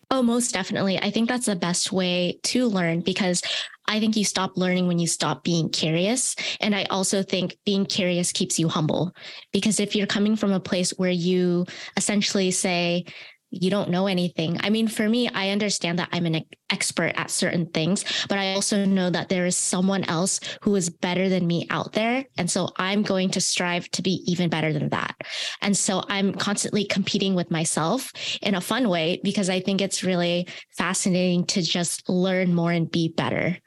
Oh, 0.10 0.24
most 0.24 0.54
definitely. 0.54 0.98
I 0.98 1.12
think 1.12 1.28
that's 1.28 1.48
the 1.48 1.56
best 1.56 1.92
way 1.92 2.40
to 2.44 2.68
learn 2.68 3.02
because 3.02 3.42
I 3.90 4.00
think 4.00 4.16
you 4.16 4.24
stop 4.24 4.56
learning 4.56 4.88
when 4.88 5.00
you 5.00 5.08
stop 5.08 5.44
being 5.44 5.70
curious. 5.70 6.36
And 6.62 6.74
I 6.74 6.86
also 6.86 7.24
think 7.24 7.58
being 7.66 7.86
curious 7.86 8.32
keeps 8.32 8.58
you 8.58 8.70
humble 8.70 9.12
because 9.52 9.82
if 9.82 9.96
you're 9.96 10.08
coming 10.08 10.38
from 10.38 10.52
a 10.54 10.62
place 10.62 10.92
where 10.92 11.12
you 11.12 11.66
essentially 11.98 12.52
say, 12.52 13.04
you 13.50 13.70
don't 13.70 13.90
know 13.90 14.08
anything. 14.08 14.58
I 14.62 14.70
mean, 14.70 14.88
for 14.88 15.08
me, 15.08 15.30
I 15.30 15.50
understand 15.50 16.00
that 16.00 16.10
I'm 16.12 16.26
an 16.26 16.44
expert 16.70 17.14
at 17.16 17.32
certain 17.32 17.68
things, 17.68 18.04
but 18.28 18.38
I 18.38 18.54
also 18.54 18.86
know 18.86 19.10
that 19.10 19.30
there 19.30 19.46
is 19.46 19.56
someone 19.56 20.04
else 20.04 20.40
who 20.62 20.76
is 20.76 20.90
better 20.90 21.30
than 21.30 21.48
me 21.48 21.66
out 21.70 21.94
there. 21.94 22.26
And 22.38 22.52
so 22.52 22.70
I'm 22.78 23.04
going 23.04 23.30
to 23.32 23.42
strive 23.42 23.90
to 23.92 24.02
be 24.02 24.24
even 24.26 24.50
better 24.50 24.74
than 24.74 24.90
that. 24.90 25.16
And 25.62 25.78
so 25.78 26.04
I'm 26.10 26.34
constantly 26.34 26.84
competing 26.86 27.36
with 27.36 27.50
myself 27.50 28.12
in 28.42 28.56
a 28.56 28.62
fun 28.62 28.90
way 28.90 29.22
because 29.24 29.50
I 29.50 29.62
think 29.62 29.82
it's 29.82 30.04
really 30.04 30.48
fascinating 30.78 31.46
to 31.48 31.62
just 31.62 32.10
learn 32.10 32.54
more 32.54 32.72
and 32.72 32.92
be 32.92 33.10
better. 33.10 33.58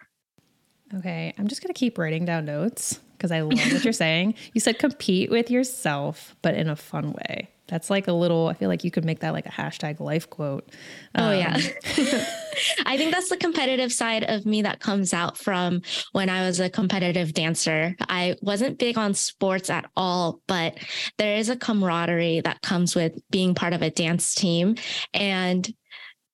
Okay. 0.95 1.33
I'm 1.39 1.49
just 1.49 1.63
going 1.63 1.73
to 1.73 1.79
keep 1.79 1.97
writing 1.97 2.25
down 2.25 2.45
notes 2.45 3.01
because 3.13 3.33
I 3.33 3.41
love 3.41 3.73
what 3.73 3.85
you're 3.85 3.93
saying. 3.95 4.35
You 4.53 4.61
said 4.61 4.79
compete 4.79 5.31
with 5.31 5.51
yourself, 5.51 6.37
but 6.43 6.55
in 6.55 6.69
a 6.69 6.77
fun 6.77 7.13
way. 7.13 7.49
That's 7.71 7.89
like 7.89 8.09
a 8.09 8.13
little, 8.13 8.49
I 8.49 8.55
feel 8.55 8.69
like 8.69 8.83
you 8.83 8.91
could 8.91 9.05
make 9.05 9.21
that 9.21 9.33
like 9.33 9.47
a 9.47 9.51
hashtag 9.51 10.01
life 10.01 10.29
quote. 10.29 10.69
Um, 11.15 11.25
oh, 11.25 11.33
yeah. 11.33 11.55
Um, 11.55 11.63
I 12.87 12.97
think 12.97 13.13
that's 13.13 13.29
the 13.29 13.37
competitive 13.37 13.93
side 13.93 14.25
of 14.25 14.45
me 14.45 14.63
that 14.63 14.81
comes 14.81 15.15
out 15.15 15.39
from 15.39 15.83
when 16.13 16.29
I 16.29 16.43
was 16.43 16.59
a 16.59 16.69
competitive 16.69 17.33
dancer. 17.33 17.95
I 18.09 18.35
wasn't 18.43 18.79
big 18.79 18.99
on 18.99 19.15
sports 19.15 19.71
at 19.71 19.89
all, 19.97 20.41
but 20.49 20.79
there 21.17 21.37
is 21.37 21.49
a 21.49 21.57
camaraderie 21.57 22.41
that 22.41 22.61
comes 22.63 22.97
with 22.97 23.21
being 23.31 23.55
part 23.55 23.73
of 23.73 23.83
a 23.83 23.91
dance 23.91 24.35
team. 24.35 24.75
And 25.15 25.73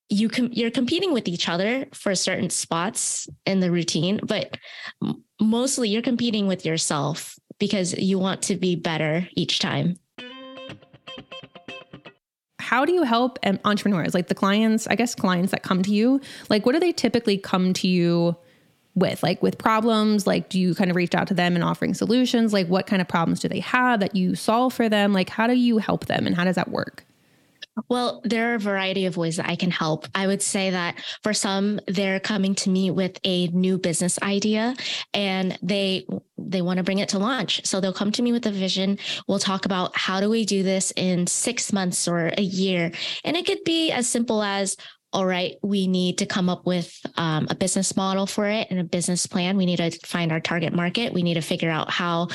you 0.09 0.28
com- 0.28 0.52
you're 0.52 0.71
competing 0.71 1.12
with 1.12 1.28
each 1.28 1.49
other 1.49 1.87
for 1.93 2.14
certain 2.14 2.49
spots 2.49 3.28
in 3.45 3.61
the 3.61 3.71
routine, 3.71 4.21
but 4.23 4.57
mostly 5.40 5.88
you're 5.90 6.00
competing 6.00 6.47
with 6.47 6.64
yourself 6.64 7.38
because 7.59 7.93
you 7.95 8.19
want 8.19 8.43
to 8.43 8.57
be 8.57 8.76
better 8.76 9.28
each 9.35 9.59
time 9.59 9.97
how 12.66 12.85
do 12.85 12.92
you 12.92 13.04
help 13.04 13.38
um, 13.44 13.58
entrepreneurs 13.64 14.14
like 14.14 14.28
the 14.28 14.35
clients 14.35 14.87
i 14.88 14.94
guess 14.94 15.14
clients 15.14 15.50
that 15.52 15.62
come 15.62 15.82
to 15.82 15.92
you 15.92 16.20
like 16.50 16.66
what 16.66 16.73
do 16.73 16.80
they 16.80 16.92
typically 16.92 17.38
come 17.38 17.73
to 17.73 17.88
you 17.88 18.37
with? 18.96 19.23
Like 19.23 19.42
with 19.42 19.58
problems? 19.58 20.26
Like 20.26 20.49
do 20.49 20.58
you 20.58 20.75
kind 20.75 20.90
of 20.90 20.96
reach 20.96 21.14
out 21.14 21.28
to 21.28 21.35
them 21.35 21.54
and 21.54 21.62
offering 21.62 21.94
solutions? 21.94 22.52
Like 22.52 22.66
what 22.66 22.87
kind 22.87 23.00
of 23.00 23.06
problems 23.06 23.40
do 23.40 23.49
they 23.49 23.61
have 23.61 24.00
that 24.00 24.16
you 24.16 24.35
solve 24.35 24.73
for 24.73 24.88
them? 24.88 25.12
Like 25.12 25.28
how 25.28 25.46
do 25.46 25.54
you 25.54 25.78
help 25.78 26.06
them 26.06 26.26
and 26.26 26.35
how 26.35 26.44
does 26.44 26.56
that 26.56 26.70
work 26.70 27.04
well, 27.88 28.21
there 28.25 28.52
are 28.52 28.54
a 28.54 28.59
variety 28.59 29.06
of 29.06 29.16
ways 29.16 29.37
that 29.37 29.49
I 29.49 29.56
can 29.56 29.71
help. 29.71 30.06
I 30.14 30.26
would 30.26 30.42
say 30.42 30.71
that 30.71 30.97
for 31.23 31.35
some, 31.35 31.80
they're 31.87 32.21
coming 32.21 32.54
to 32.56 32.71
me 32.71 32.90
with 32.90 33.18
a 33.25 33.49
new 33.49 33.78
business 33.78 34.18
idea 34.23 34.75
and 35.12 35.59
they 35.62 36.06
they 36.38 36.62
want 36.62 36.78
to 36.78 36.85
bring 36.85 36.99
it 36.99 37.09
to 37.11 37.18
launch. 37.18 37.64
So 37.66 37.80
they'll 37.80 37.92
come 37.92 38.12
to 38.12 38.23
me 38.23 38.33
with 38.33 38.47
a 38.47 38.50
vision. 38.50 38.99
We'll 39.26 39.38
talk 39.38 39.64
about 39.64 39.97
how 39.97 40.21
do 40.21 40.30
we 40.30 40.45
do 40.45 40.62
this 40.62 40.92
in 40.97 41.26
6 41.26 41.73
months 41.73 42.06
or 42.06 42.33
a 42.37 42.42
year. 42.42 42.92
And 43.25 43.37
it 43.37 43.47
could 43.47 43.64
be 43.64 43.90
as 43.90 44.09
simple 44.09 44.42
as 44.42 44.76
all 45.12 45.25
right, 45.25 45.54
we 45.62 45.87
need 45.87 46.18
to 46.18 46.26
come 46.26 46.50
up 46.50 46.66
with 46.66 46.95
um, 47.16 47.47
a 47.49 47.54
business 47.54 47.97
model 47.97 48.26
for 48.26 48.47
it 48.49 48.66
and 48.71 48.78
a 48.78 48.85
business 48.85 49.26
plan. 49.26 49.56
We 49.56 49.64
need 49.64 49.78
to 49.78 49.90
find 50.06 50.30
our 50.30 50.40
target 50.40 50.75
market. 50.75 51.14
We 51.14 51.23
need 51.23 51.35
to 51.35 51.40
figure 51.40 51.71
out 51.71 51.90
how 51.90 52.28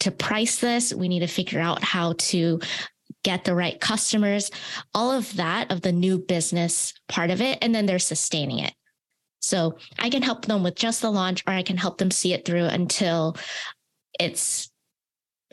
to 0.00 0.10
price 0.10 0.58
this. 0.58 0.94
We 0.94 1.08
need 1.08 1.20
to 1.20 1.26
figure 1.26 1.60
out 1.60 1.82
how 1.82 2.14
to 2.14 2.60
get 3.24 3.44
the 3.44 3.54
right 3.54 3.80
customers, 3.80 4.52
all 4.94 5.10
of 5.10 5.34
that 5.36 5.72
of 5.72 5.80
the 5.80 5.90
new 5.90 6.18
business 6.18 6.94
part 7.08 7.30
of 7.30 7.40
it. 7.40 7.58
And 7.60 7.74
then 7.74 7.86
they're 7.86 7.98
sustaining 7.98 8.60
it. 8.60 8.72
So 9.40 9.76
I 9.98 10.08
can 10.08 10.22
help 10.22 10.46
them 10.46 10.62
with 10.62 10.76
just 10.76 11.02
the 11.02 11.10
launch 11.10 11.42
or 11.46 11.52
I 11.52 11.62
can 11.62 11.76
help 11.76 11.98
them 11.98 12.10
see 12.10 12.32
it 12.32 12.44
through 12.44 12.64
until 12.64 13.36
it's 14.20 14.70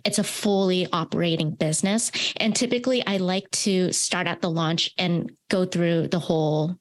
it's 0.04 0.18
a 0.18 0.24
fully 0.24 0.88
operating 0.92 1.52
business. 1.52 2.12
And 2.38 2.56
typically 2.56 3.06
I 3.06 3.18
like 3.18 3.50
to 3.52 3.92
start 3.92 4.28
at 4.28 4.42
the 4.42 4.50
launch 4.50 4.92
and 4.98 5.32
go 5.50 5.66
through 5.66 6.08
the 6.08 6.20
whole 6.20 6.78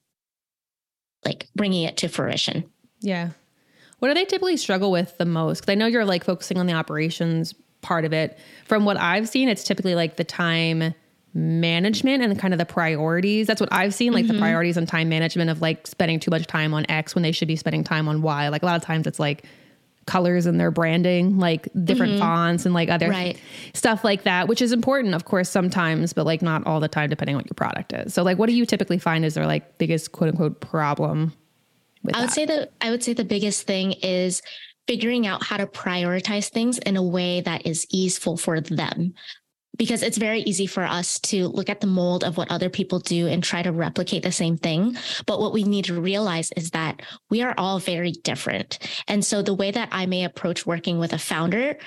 like 1.25 1.49
bringing 1.54 1.85
it 1.85 1.99
to 1.99 2.09
fruition. 2.09 2.70
Yeah. 3.00 3.30
What 3.99 4.09
do 4.09 4.14
they 4.14 4.25
typically 4.25 4.56
struggle 4.56 4.90
with 4.90 5.18
the 5.18 5.26
most? 5.26 5.62
Cuz 5.62 5.73
I 5.73 5.75
know 5.75 5.87
you're 5.87 6.04
like 6.04 6.25
focusing 6.25 6.59
on 6.59 6.66
the 6.66 6.73
operations 6.73 7.54
part 7.82 8.04
of 8.04 8.12
it. 8.12 8.38
From 8.66 8.84
what 8.84 8.96
I've 8.96 9.28
seen, 9.28 9.49
it's 9.49 9.64
typically 9.64 9.94
like 9.94 10.16
the 10.16 10.25
time 10.25 10.94
management 11.32 12.22
and 12.22 12.38
kind 12.38 12.52
of 12.52 12.58
the 12.58 12.66
priorities. 12.66 13.46
That's 13.46 13.60
what 13.60 13.72
I've 13.72 13.94
seen, 13.94 14.12
like 14.12 14.25
mm-hmm. 14.25 14.34
the 14.34 14.40
priorities 14.40 14.76
and 14.76 14.88
time 14.88 15.08
management 15.08 15.50
of 15.50 15.60
like 15.60 15.87
spending 15.87 16.18
too 16.18 16.30
much 16.30 16.46
time 16.46 16.75
on 16.75 16.87
X 16.90 17.14
when 17.14 17.22
they 17.22 17.32
should 17.32 17.49
be 17.49 17.56
spending 17.56 17.84
time 17.84 18.08
on 18.08 18.22
Y. 18.22 18.49
Like 18.49 18.62
a 18.62 18.66
lot 18.66 18.76
of 18.76 18.82
times 18.82 19.06
it's 19.06 19.20
like 19.20 19.44
colors 20.06 20.46
and 20.46 20.58
their 20.58 20.70
branding, 20.70 21.38
like 21.38 21.68
different 21.84 22.12
mm-hmm. 22.12 22.22
fonts 22.22 22.64
and 22.64 22.75
like 22.75 22.88
other 22.88 23.08
right. 23.08 23.38
stuff 23.75 24.02
like 24.02 24.25
that, 24.25 24.49
which 24.49 24.60
is 24.60 24.72
important, 24.72 25.14
of 25.14 25.25
course, 25.25 25.49
sometimes, 25.49 26.12
but 26.12 26.26
like 26.26 26.42
not 26.42 26.66
all 26.66 26.80
the 26.80 26.88
time, 26.88 27.08
depending 27.08 27.37
on 27.37 27.38
what 27.38 27.46
your 27.46 27.54
product 27.54 27.92
is. 27.92 28.12
So, 28.12 28.22
like, 28.22 28.38
what 28.38 28.49
do 28.49 28.54
you 28.54 28.66
typically 28.66 28.99
find 28.99 29.25
is 29.25 29.34
their 29.34 29.46
like 29.46 29.78
biggest 29.78 30.12
quote 30.12 30.30
unquote 30.30 30.60
problem? 30.60 31.32
I 32.12 32.20
would 32.20 32.28
that? 32.28 32.34
say 32.34 32.46
that 32.46 32.72
I 32.80 32.90
would 32.90 33.04
say 33.04 33.12
the 33.12 33.25
biggest 33.25 33.66
thing 33.66 33.92
is 33.92 34.42
figuring 34.87 35.26
out 35.26 35.44
how 35.44 35.56
to 35.56 35.66
prioritize 35.66 36.49
things 36.49 36.78
in 36.78 36.96
a 36.96 37.02
way 37.02 37.40
that 37.40 37.66
is 37.66 37.87
easeful 37.90 38.37
for 38.37 38.60
them. 38.60 39.14
Because 39.76 40.02
it's 40.02 40.18
very 40.18 40.40
easy 40.42 40.66
for 40.66 40.82
us 40.82 41.18
to 41.20 41.49
look 41.49 41.70
at 41.70 41.80
the 41.80 41.87
mold 41.87 42.22
of 42.22 42.37
what 42.37 42.50
other 42.50 42.68
people 42.68 42.99
do 42.99 43.28
and 43.28 43.42
try 43.42 43.62
to 43.62 43.72
replicate 43.72 44.22
the 44.22 44.32
same 44.32 44.58
thing. 44.58 44.96
But 45.26 45.40
what 45.40 45.54
we 45.54 45.62
need 45.62 45.87
to 45.87 46.00
realize 46.00 46.50
is 46.56 46.70
that 46.72 47.00
we 47.30 47.42
are 47.42 47.54
all 47.56 47.78
very 47.78 48.12
different. 48.12 48.78
And 49.08 49.25
so 49.25 49.40
the 49.40 49.54
way 49.54 49.70
that 49.70 49.88
I 49.92 50.04
may 50.06 50.25
approach 50.25 50.66
working 50.66 50.99
with 50.99 51.12
a 51.14 51.18
founder 51.18 51.78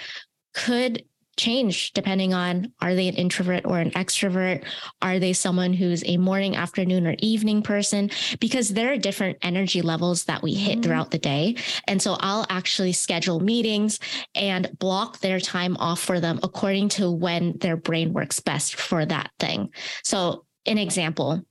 could 0.55 1.03
change 1.37 1.93
depending 1.93 2.33
on 2.33 2.71
are 2.81 2.95
they 2.95 3.07
an 3.07 3.15
introvert 3.15 3.65
or 3.65 3.79
an 3.79 3.91
extrovert? 3.91 4.63
Are 5.01 5.19
they 5.19 5.33
someone 5.33 5.73
who's 5.73 6.03
a 6.05 6.17
morning 6.17 6.55
afternoon 6.55 7.07
or 7.07 7.15
evening 7.19 7.61
person? 7.61 8.11
Because 8.39 8.69
there 8.69 8.93
are 8.93 8.97
different 8.97 9.37
energy 9.41 9.81
levels 9.81 10.25
that 10.25 10.41
we 10.41 10.53
hit 10.53 10.73
mm-hmm. 10.73 10.81
throughout 10.81 11.11
the 11.11 11.19
day. 11.19 11.55
And 11.87 12.01
so 12.01 12.17
i'll 12.19 12.45
actually 12.49 12.93
schedule 12.93 13.39
meetings 13.39 13.99
and 14.35 14.69
block 14.79 15.19
their 15.19 15.39
time 15.39 15.77
off 15.77 15.99
for 15.99 16.19
them 16.19 16.39
according 16.43 16.89
to 16.89 17.11
when 17.11 17.57
their 17.59 17.77
brain 17.77 18.13
works 18.13 18.39
best 18.39 18.75
for 18.75 19.05
that 19.05 19.31
thing. 19.39 19.69
So 20.03 20.45
an 20.65 20.77
example 20.77 21.41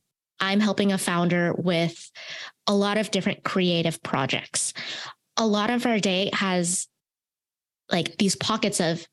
i'm 0.41 0.61
helping 0.61 0.93
a 0.93 0.99
founder 0.99 1.55
with 1.57 2.11
a 2.67 2.75
lot 2.75 2.99
of 2.99 3.11
different 3.11 3.45
creative 3.45 4.03
projects. 4.03 4.73
A 5.37 5.47
lot 5.47 5.71
of 5.71 5.87
our 5.87 5.99
day 5.99 6.31
has 6.33 6.89
like 7.91 8.17
these 8.19 8.37
pockets 8.37 8.81
of 8.81 9.07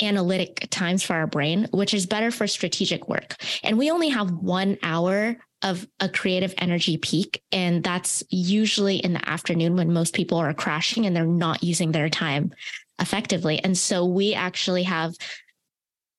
analytic 0.00 0.68
times 0.70 1.02
for 1.02 1.14
our 1.14 1.26
brain, 1.26 1.68
which 1.72 1.94
is 1.94 2.06
better 2.06 2.30
for 2.30 2.46
strategic 2.46 3.08
work. 3.08 3.36
And 3.62 3.78
we 3.78 3.90
only 3.90 4.08
have 4.08 4.30
one 4.30 4.78
hour 4.82 5.36
of 5.62 5.86
a 6.00 6.08
creative 6.08 6.54
energy 6.58 6.96
peak. 6.96 7.42
And 7.52 7.84
that's 7.84 8.22
usually 8.30 8.96
in 8.96 9.12
the 9.12 9.28
afternoon 9.28 9.76
when 9.76 9.92
most 9.92 10.14
people 10.14 10.38
are 10.38 10.54
crashing 10.54 11.06
and 11.06 11.14
they're 11.14 11.24
not 11.24 11.62
using 11.62 11.92
their 11.92 12.08
time 12.08 12.52
effectively. 13.00 13.60
And 13.62 13.76
so 13.78 14.04
we 14.04 14.34
actually 14.34 14.82
have 14.84 15.14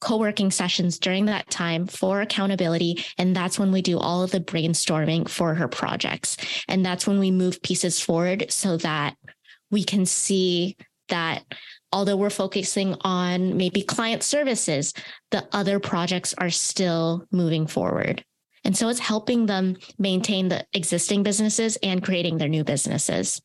co-working 0.04 0.52
sessions 0.52 1.00
during 1.00 1.26
that 1.26 1.50
time 1.50 1.88
for 1.88 2.20
accountability 2.20 3.02
and 3.18 3.34
that's 3.34 3.58
when 3.58 3.72
we 3.72 3.82
do 3.82 3.98
all 3.98 4.22
of 4.22 4.32
the 4.32 4.40
brainstorming 4.42 5.30
for 5.30 5.56
her 5.56 5.70
projects 5.70 6.36
and 6.68 6.86
that's 6.86 7.08
when 7.08 7.20
we 7.20 7.32
move 7.32 7.62
pieces 7.62 8.02
forward 8.02 8.46
so 8.50 8.76
that 8.76 9.16
we 9.72 9.82
can 9.82 10.06
see 10.06 10.76
that 11.08 11.46
although 11.94 12.18
we're 12.18 12.30
focusing 12.32 12.96
on 13.02 13.56
maybe 13.56 13.84
client 13.84 14.24
services, 14.24 14.94
the 15.30 15.48
other 15.54 15.80
projects 15.80 16.34
are 16.40 16.50
still 16.50 17.26
moving 17.32 17.68
forward. 17.68 18.26
And 18.66 18.76
so 18.76 18.90
it's 18.90 19.00
helping 19.00 19.46
them 19.46 19.78
maintain 20.00 20.50
the 20.50 20.66
existing 20.74 21.24
businesses 21.24 21.78
and 21.84 22.04
creating 22.04 22.40
their 22.40 22.50
new 22.50 22.64
businesses. 22.64 23.42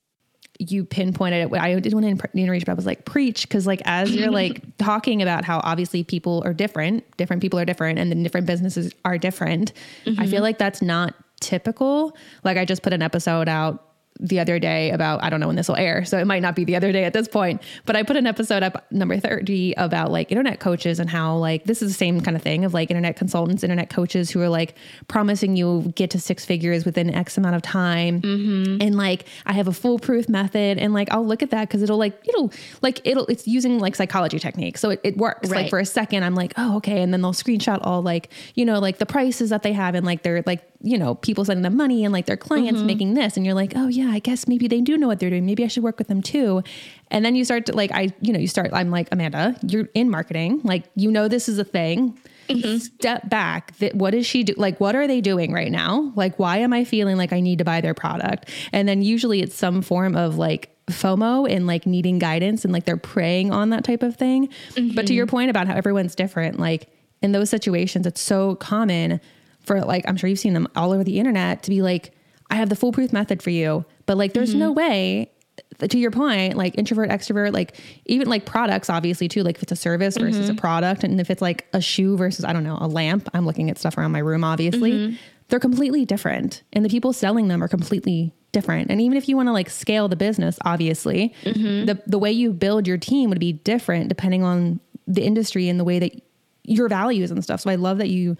You 0.59 0.85
pinpointed 0.85 1.53
it. 1.53 1.59
I 1.59 1.79
didn't 1.79 2.01
want 2.01 2.21
to 2.21 2.41
interrupt, 2.41 2.67
but 2.67 2.73
I 2.73 2.75
was 2.75 2.87
like, 2.87 3.05
preach. 3.05 3.49
Cause 3.49 3.67
like, 3.67 3.83
as 3.85 4.15
you're 4.15 4.31
like 4.31 4.63
talking 4.79 5.23
about 5.23 5.45
how 5.45 5.61
obviously 5.63 6.03
people 6.03 6.43
are 6.45 6.55
different, 6.55 7.05
different 7.17 7.43
people 7.43 7.59
are 7.59 7.65
different 7.65 7.99
and 7.99 8.11
the 8.11 8.17
different 8.17 8.47
businesses 8.47 8.93
are 9.05 9.19
different. 9.19 9.73
Mm-hmm. 10.05 10.21
I 10.21 10.27
feel 10.27 10.43
like 10.43 10.59
that's 10.59 10.81
not 10.81 11.15
typical. 11.41 12.17
Like 12.45 12.57
I 12.57 12.65
just 12.65 12.83
put 12.83 12.93
an 12.93 13.03
episode 13.03 13.49
out 13.49 13.88
the 14.21 14.41
other 14.41 14.59
day 14.59 14.91
about 14.91 15.23
I 15.23 15.31
don't 15.31 15.41
know 15.41 15.47
when 15.47 15.57
this 15.57 15.69
will 15.69 15.77
air, 15.77 16.05
so 16.05 16.19
it 16.19 16.27
might 16.27 16.43
not 16.43 16.57
be 16.57 16.65
the 16.65 16.77
other 16.77 16.93
day 16.93 17.05
at 17.05 17.13
this 17.13 17.29
point. 17.29 17.63
But 17.87 17.97
I 17.97 18.03
put 18.03 18.17
an 18.17 18.27
episode 18.27 18.63
up 18.63 18.91
number 18.91 19.19
thirty 19.19 19.73
about 19.75 20.11
like 20.11 20.31
internet 20.31 20.61
coaches 20.61 20.99
and 20.99 21.09
how 21.09 21.37
like 21.37 21.65
this 21.65 21.83
is 21.83 21.93
the 21.93 21.99
same 21.99 22.21
kind 22.21 22.37
of 22.37 22.43
thing 22.43 22.65
of 22.65 22.75
like 22.75 22.91
internet 22.91 23.17
consultants, 23.17 23.63
internet 23.63 23.91
coaches 23.91 24.31
who 24.31 24.41
are 24.41 24.49
like 24.49 24.75
promising 25.07 25.57
you 25.57 25.93
get 25.95 26.11
to 26.11 26.21
six 26.21 26.45
figures 26.45 26.85
within 26.85 27.15
X 27.15 27.39
amount 27.39 27.57
of 27.57 27.63
time, 27.63 28.21
mm-hmm. 28.21 28.83
and 28.83 28.97
like 28.97 29.27
I 29.47 29.53
have 29.53 29.69
a 29.69 29.73
foolproof 29.73 30.29
method, 30.29 30.79
and 30.79 30.93
like 30.93 31.09
I'll 31.13 31.27
look 31.27 31.43
at 31.43 31.51
that 31.51 31.69
because 31.69 31.83
it'll 31.83 31.99
like 31.99 32.21
it'll 32.27 32.53
like 32.83 33.01
it'll 33.05 33.27
it's 33.27 33.47
using 33.47 33.79
like 33.79 33.95
psychology 33.95 34.39
techniques, 34.39 34.81
so 34.81 34.91
it, 34.91 35.01
it 35.05 35.17
works. 35.17 35.49
Right. 35.49 35.63
Like 35.63 35.71
for 35.71 35.79
a 35.79 35.87
second, 35.87 36.25
I'm 36.25 36.35
like 36.35 36.55
oh 36.57 36.77
okay, 36.79 37.03
and 37.03 37.13
then 37.13 37.23
they'll 37.23 37.33
screenshot 37.33 37.79
all 37.83 38.03
like 38.03 38.31
you 38.55 38.65
know 38.65 38.79
like 38.79 38.99
the 38.99 39.07
prices 39.07 39.51
that 39.51 39.63
they 39.63 39.73
have 39.73 39.95
and 39.95 40.05
like 40.05 40.23
they're 40.23 40.43
like 40.47 40.69
you 40.81 40.97
know 40.97 41.15
people 41.17 41.45
sending 41.45 41.63
them 41.63 41.77
money 41.77 42.05
and 42.05 42.13
like 42.13 42.27
their 42.27 42.37
clients 42.37 42.79
mm-hmm. 42.79 42.87
making 42.87 43.15
this, 43.15 43.37
and 43.37 43.45
you're 43.45 43.55
like 43.55 43.73
oh 43.77 43.89
yeah, 43.89 44.11
I 44.11 44.19
guess 44.19 44.47
maybe 44.47 44.69
they 44.69 44.81
do 44.81 44.97
know 44.97 45.07
what 45.07 45.21
they're 45.21 45.31
doing. 45.31 45.47
Maybe 45.47 45.65
I 45.65 45.69
should 45.69 45.83
work 45.83 45.99
with 45.99 46.09
them 46.09 46.23
too. 46.23 46.63
And 47.11 47.25
then 47.25 47.35
you 47.35 47.45
start 47.45 47.67
to 47.67 47.73
like, 47.73 47.91
I, 47.93 48.13
you 48.21 48.33
know, 48.33 48.39
you 48.39 48.47
start, 48.47 48.71
I'm 48.73 48.91
like, 48.91 49.09
Amanda, 49.13 49.57
you're 49.67 49.89
in 49.95 50.11
marketing. 50.11 50.61
Like, 50.63 50.85
you 50.95 51.11
know, 51.11 51.29
this 51.29 51.49
is 51.49 51.59
a 51.59 51.65
thing. 51.65 52.19
Mm-hmm. 52.49 52.79
Step 52.79 53.29
back. 53.29 53.77
That 53.79 53.95
what 53.95 54.15
is 54.15 54.27
she 54.27 54.43
do? 54.43 54.55
Like, 54.57 54.81
what 54.81 54.95
are 54.95 55.07
they 55.07 55.21
doing 55.21 55.53
right 55.53 55.71
now? 55.71 56.13
Like, 56.17 56.39
why 56.39 56.59
am 56.59 56.73
I 56.73 56.85
feeling 56.85 57.17
like 57.17 57.33
I 57.33 57.41
need 57.41 57.59
to 57.59 57.65
buy 57.65 57.81
their 57.81 57.95
product? 57.95 58.51
And 58.73 58.89
then 58.89 59.03
usually 59.03 59.43
it's 59.43 59.55
some 59.55 59.83
form 59.83 60.17
of 60.17 60.39
like 60.39 60.75
FOMO 60.87 61.51
and 61.51 61.67
like 61.67 61.87
needing 61.87 62.19
guidance 62.19 62.65
and 62.65 62.73
like 62.73 62.85
they're 62.85 62.97
preying 62.97 63.53
on 63.53 63.71
that 63.71 63.85
type 63.85 64.03
of 64.03 64.17
thing. 64.17 64.49
Mm-hmm. 64.75 64.95
But 64.95 65.07
to 65.09 65.15
your 65.15 65.27
point 65.27 65.51
about 65.51 65.67
how 65.67 65.75
everyone's 65.75 66.15
different, 66.15 66.59
like 66.59 66.89
in 67.21 67.33
those 67.33 67.51
situations, 67.51 68.07
it's 68.07 68.21
so 68.21 68.55
common 68.55 69.21
for 69.69 69.81
like, 69.83 70.05
I'm 70.09 70.17
sure 70.17 70.29
you've 70.29 70.41
seen 70.41 70.55
them 70.55 70.67
all 70.75 70.93
over 70.93 71.05
the 71.05 71.21
internet 71.21 71.63
to 71.63 71.71
be 71.71 71.83
like, 71.83 72.13
I 72.51 72.57
have 72.57 72.69
the 72.69 72.77
foolproof 72.77 73.13
method 73.13 73.43
for 73.43 73.51
you. 73.51 73.85
But 74.07 74.17
like, 74.17 74.33
there's 74.33 74.51
mm-hmm. 74.51 74.59
no 74.59 74.73
way 74.73 75.31
to 75.79 75.99
your 75.99 76.11
point, 76.11 76.57
like 76.57 76.77
introvert, 76.79 77.11
extrovert, 77.11 77.53
like 77.53 77.77
even 78.07 78.29
like 78.29 78.47
products, 78.47 78.91
obviously 78.91 79.29
too, 79.29 79.43
like 79.43 79.57
if 79.57 79.63
it's 79.63 79.73
a 79.73 79.77
service 79.77 80.17
versus 80.17 80.49
mm-hmm. 80.49 80.59
a 80.59 80.61
product, 80.61 81.05
and 81.05 81.21
if 81.21 81.31
it's 81.31 81.43
like 81.43 81.67
a 81.73 81.81
shoe 81.81 82.17
versus, 82.17 82.45
I 82.45 82.53
don't 82.53 82.65
know, 82.65 82.79
a 82.81 82.89
lamp, 82.89 83.29
I'm 83.35 83.47
looking 83.47 83.71
at 83.71 83.79
stuff 83.79 83.99
around 83.99 84.13
my 84.13 84.19
room, 84.19 84.43
obviously, 84.43 84.93
mm-hmm. 84.93 85.17
they're 85.49 85.61
completely 85.61 86.05
different. 86.05 86.63
And 86.73 86.85
the 86.85 86.89
people 86.89 87.13
selling 87.13 87.49
them 87.49 87.63
are 87.63 87.69
completely 87.69 88.35
different. 88.51 88.91
And 88.91 89.01
even 89.01 89.19
if 89.19 89.29
you 89.29 89.37
want 89.37 89.49
to 89.49 89.53
like 89.53 89.69
scale 89.69 90.09
the 90.09 90.17
business, 90.17 90.59
obviously, 90.65 91.35
mm-hmm. 91.45 91.85
the, 91.85 92.03
the 92.07 92.19
way 92.19 92.33
you 92.33 92.53
build 92.53 92.87
your 92.87 92.99
team 92.99 93.29
would 93.31 93.41
be 93.41 93.53
different 93.53 94.09
depending 94.09 94.43
on 94.43 94.81
the 95.07 95.23
industry 95.23 95.69
and 95.69 95.79
the 95.79 95.85
way 95.85 95.99
that 95.99 96.23
your 96.65 96.89
values 96.89 97.31
and 97.31 97.43
stuff. 97.43 97.61
So 97.61 97.71
I 97.71 97.75
love 97.75 97.99
that 97.99 98.09
you 98.09 98.37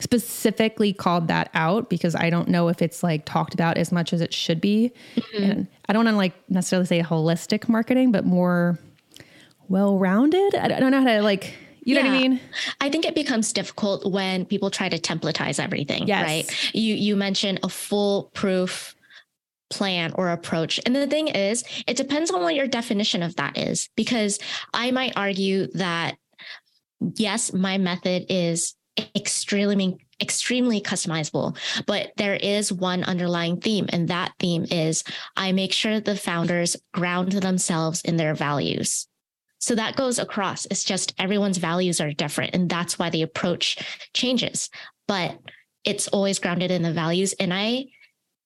specifically 0.00 0.92
called 0.92 1.28
that 1.28 1.50
out 1.54 1.90
because 1.90 2.14
I 2.14 2.30
don't 2.30 2.48
know 2.48 2.68
if 2.68 2.80
it's 2.82 3.02
like 3.02 3.24
talked 3.24 3.54
about 3.54 3.78
as 3.78 3.90
much 3.90 4.12
as 4.12 4.20
it 4.20 4.32
should 4.32 4.60
be. 4.60 4.92
Mm-hmm. 5.16 5.42
And 5.42 5.68
I 5.88 5.92
don't 5.92 6.04
want 6.04 6.14
to 6.14 6.16
like 6.16 6.34
necessarily 6.48 6.86
say 6.86 7.02
holistic 7.02 7.68
marketing, 7.68 8.12
but 8.12 8.24
more 8.24 8.78
well 9.68 9.98
rounded. 9.98 10.54
I 10.54 10.68
don't 10.68 10.90
know 10.90 11.00
how 11.00 11.06
to 11.06 11.22
like. 11.22 11.54
You 11.82 11.94
yeah. 11.94 12.02
know 12.02 12.10
what 12.10 12.16
I 12.16 12.20
mean? 12.20 12.40
I 12.82 12.90
think 12.90 13.06
it 13.06 13.14
becomes 13.14 13.52
difficult 13.52 14.10
when 14.10 14.44
people 14.44 14.70
try 14.70 14.90
to 14.90 14.98
templatize 14.98 15.58
everything, 15.58 16.06
yes. 16.06 16.22
right? 16.22 16.74
You 16.74 16.94
you 16.94 17.16
mentioned 17.16 17.60
a 17.62 17.68
foolproof 17.68 18.94
plan 19.70 20.12
or 20.16 20.30
approach. 20.30 20.80
And 20.86 20.94
the 20.94 21.06
thing 21.06 21.28
is, 21.28 21.64
it 21.86 21.96
depends 21.96 22.30
on 22.30 22.42
what 22.42 22.54
your 22.54 22.66
definition 22.66 23.22
of 23.22 23.36
that 23.36 23.56
is 23.56 23.88
because 23.96 24.38
I 24.74 24.90
might 24.90 25.14
argue 25.16 25.68
that 25.74 26.16
yes, 27.00 27.52
my 27.52 27.78
method 27.78 28.26
is 28.28 28.74
extremely 29.14 29.98
extremely 30.20 30.80
customizable. 30.80 31.56
But 31.86 32.12
there 32.16 32.34
is 32.34 32.72
one 32.72 33.04
underlying 33.04 33.60
theme 33.60 33.86
and 33.90 34.08
that 34.08 34.32
theme 34.40 34.66
is 34.68 35.04
i 35.36 35.52
make 35.52 35.72
sure 35.72 36.00
the 36.00 36.16
founders 36.16 36.76
ground 36.92 37.32
themselves 37.32 38.00
in 38.02 38.16
their 38.16 38.34
values. 38.34 39.06
So 39.60 39.74
that 39.74 39.96
goes 39.96 40.18
across. 40.18 40.66
It's 40.66 40.84
just 40.84 41.14
everyone's 41.18 41.58
values 41.58 42.00
are 42.00 42.12
different 42.12 42.54
and 42.54 42.68
that's 42.68 42.98
why 42.98 43.10
the 43.10 43.22
approach 43.22 43.78
changes. 44.12 44.70
But 45.06 45.38
it's 45.84 46.08
always 46.08 46.38
grounded 46.38 46.70
in 46.70 46.82
the 46.82 46.92
values 46.92 47.32
and 47.34 47.54
i 47.54 47.86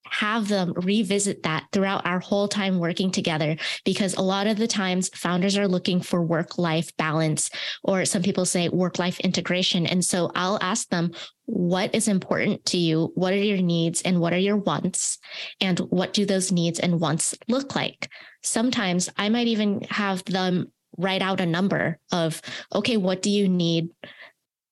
have 0.04 0.48
them 0.48 0.72
revisit 0.76 1.42
that 1.42 1.66
throughout 1.72 2.04
our 2.06 2.20
whole 2.20 2.48
time 2.48 2.78
working 2.78 3.10
together 3.10 3.56
because 3.84 4.14
a 4.14 4.22
lot 4.22 4.46
of 4.46 4.56
the 4.56 4.66
times 4.66 5.08
founders 5.14 5.56
are 5.56 5.68
looking 5.68 6.00
for 6.00 6.22
work 6.22 6.58
life 6.58 6.94
balance 6.96 7.50
or 7.82 8.04
some 8.04 8.22
people 8.22 8.44
say 8.44 8.68
work 8.68 8.98
life 8.98 9.20
integration. 9.20 9.86
And 9.86 10.04
so 10.04 10.30
I'll 10.34 10.58
ask 10.60 10.88
them 10.88 11.12
what 11.46 11.94
is 11.94 12.08
important 12.08 12.64
to 12.66 12.78
you? 12.78 13.12
What 13.14 13.32
are 13.32 13.36
your 13.36 13.62
needs 13.62 14.02
and 14.02 14.20
what 14.20 14.32
are 14.32 14.38
your 14.38 14.56
wants? 14.56 15.18
And 15.60 15.78
what 15.78 16.12
do 16.12 16.24
those 16.24 16.52
needs 16.52 16.78
and 16.78 17.00
wants 17.00 17.34
look 17.48 17.74
like? 17.74 18.08
Sometimes 18.42 19.08
I 19.16 19.28
might 19.28 19.48
even 19.48 19.82
have 19.90 20.24
them 20.24 20.72
write 20.98 21.22
out 21.22 21.40
a 21.40 21.46
number 21.46 21.98
of 22.10 22.42
okay 22.74 22.98
what 22.98 23.22
do 23.22 23.30
you 23.30 23.48
need 23.48 23.88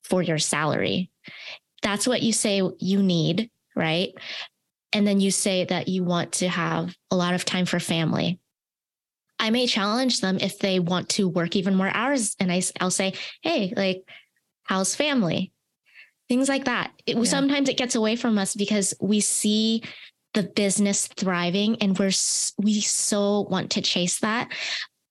for 0.04 0.22
your 0.22 0.38
salary? 0.38 1.10
That's 1.82 2.06
what 2.06 2.22
you 2.22 2.32
say 2.32 2.62
you 2.78 3.02
need 3.02 3.50
right 3.76 4.12
and 4.92 5.06
then 5.06 5.20
you 5.20 5.30
say 5.30 5.64
that 5.64 5.88
you 5.88 6.04
want 6.04 6.32
to 6.32 6.48
have 6.48 6.94
a 7.10 7.16
lot 7.16 7.34
of 7.34 7.44
time 7.44 7.66
for 7.66 7.78
family. 7.78 8.40
I 9.38 9.50
may 9.50 9.66
challenge 9.66 10.20
them 10.20 10.38
if 10.40 10.58
they 10.58 10.80
want 10.80 11.08
to 11.10 11.28
work 11.28 11.56
even 11.56 11.74
more 11.74 11.90
hours. 11.92 12.36
And 12.38 12.52
I, 12.52 12.62
I'll 12.80 12.90
say, 12.90 13.14
hey, 13.42 13.72
like, 13.76 14.02
how's 14.64 14.94
family? 14.94 15.52
Things 16.28 16.48
like 16.48 16.66
that. 16.66 16.92
It, 17.06 17.16
yeah. 17.16 17.22
Sometimes 17.24 17.68
it 17.68 17.78
gets 17.78 17.94
away 17.94 18.16
from 18.16 18.36
us 18.36 18.54
because 18.54 18.94
we 19.00 19.20
see 19.20 19.82
the 20.34 20.42
business 20.44 21.06
thriving 21.08 21.76
and 21.82 21.98
we're 21.98 22.12
we 22.58 22.80
so 22.80 23.46
want 23.50 23.70
to 23.72 23.82
chase 23.82 24.20
that 24.20 24.48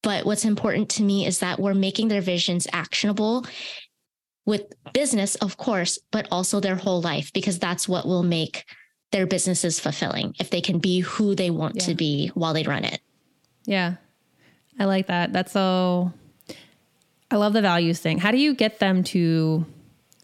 but 0.02 0.26
what's 0.26 0.46
important 0.46 0.88
to 0.89 1.04
me 1.04 1.26
is 1.26 1.39
that 1.39 1.60
we're 1.60 1.74
making 1.74 2.08
their 2.08 2.22
visions 2.22 2.68
actionable 2.72 3.46
with 4.46 4.63
business 4.94 5.36
of 5.36 5.58
course 5.58 6.00
but 6.12 6.26
also 6.32 6.60
their 6.60 6.76
whole 6.76 7.02
life 7.02 7.34
because 7.34 7.60
that's 7.60 7.88
what 7.88 8.08
will 8.08 8.24
make 8.24 8.63
their 9.12 9.26
business 9.26 9.63
is 9.63 9.80
fulfilling 9.80 10.36
if 10.39 10.50
they 10.50 10.62
can 10.62 10.80
be 10.80 11.00
who 11.00 11.36
they 11.36 11.50
want 11.50 11.78
yeah. 11.78 11.84
to 11.84 11.95
be 11.95 12.28
while 12.36 12.54
they 12.54 12.63
run 12.63 12.86
it. 12.86 13.02
Yeah. 13.65 13.95
I 14.80 14.86
like 14.86 15.08
that. 15.08 15.34
That's 15.34 15.52
so 15.52 16.13
I 17.32 17.36
love 17.36 17.54
the 17.54 17.62
values 17.62 18.00
thing. 18.00 18.17
How 18.17 18.32
do 18.32 18.38
you 18.38 18.54
get 18.54 18.80
them 18.80 19.04
to 19.06 19.65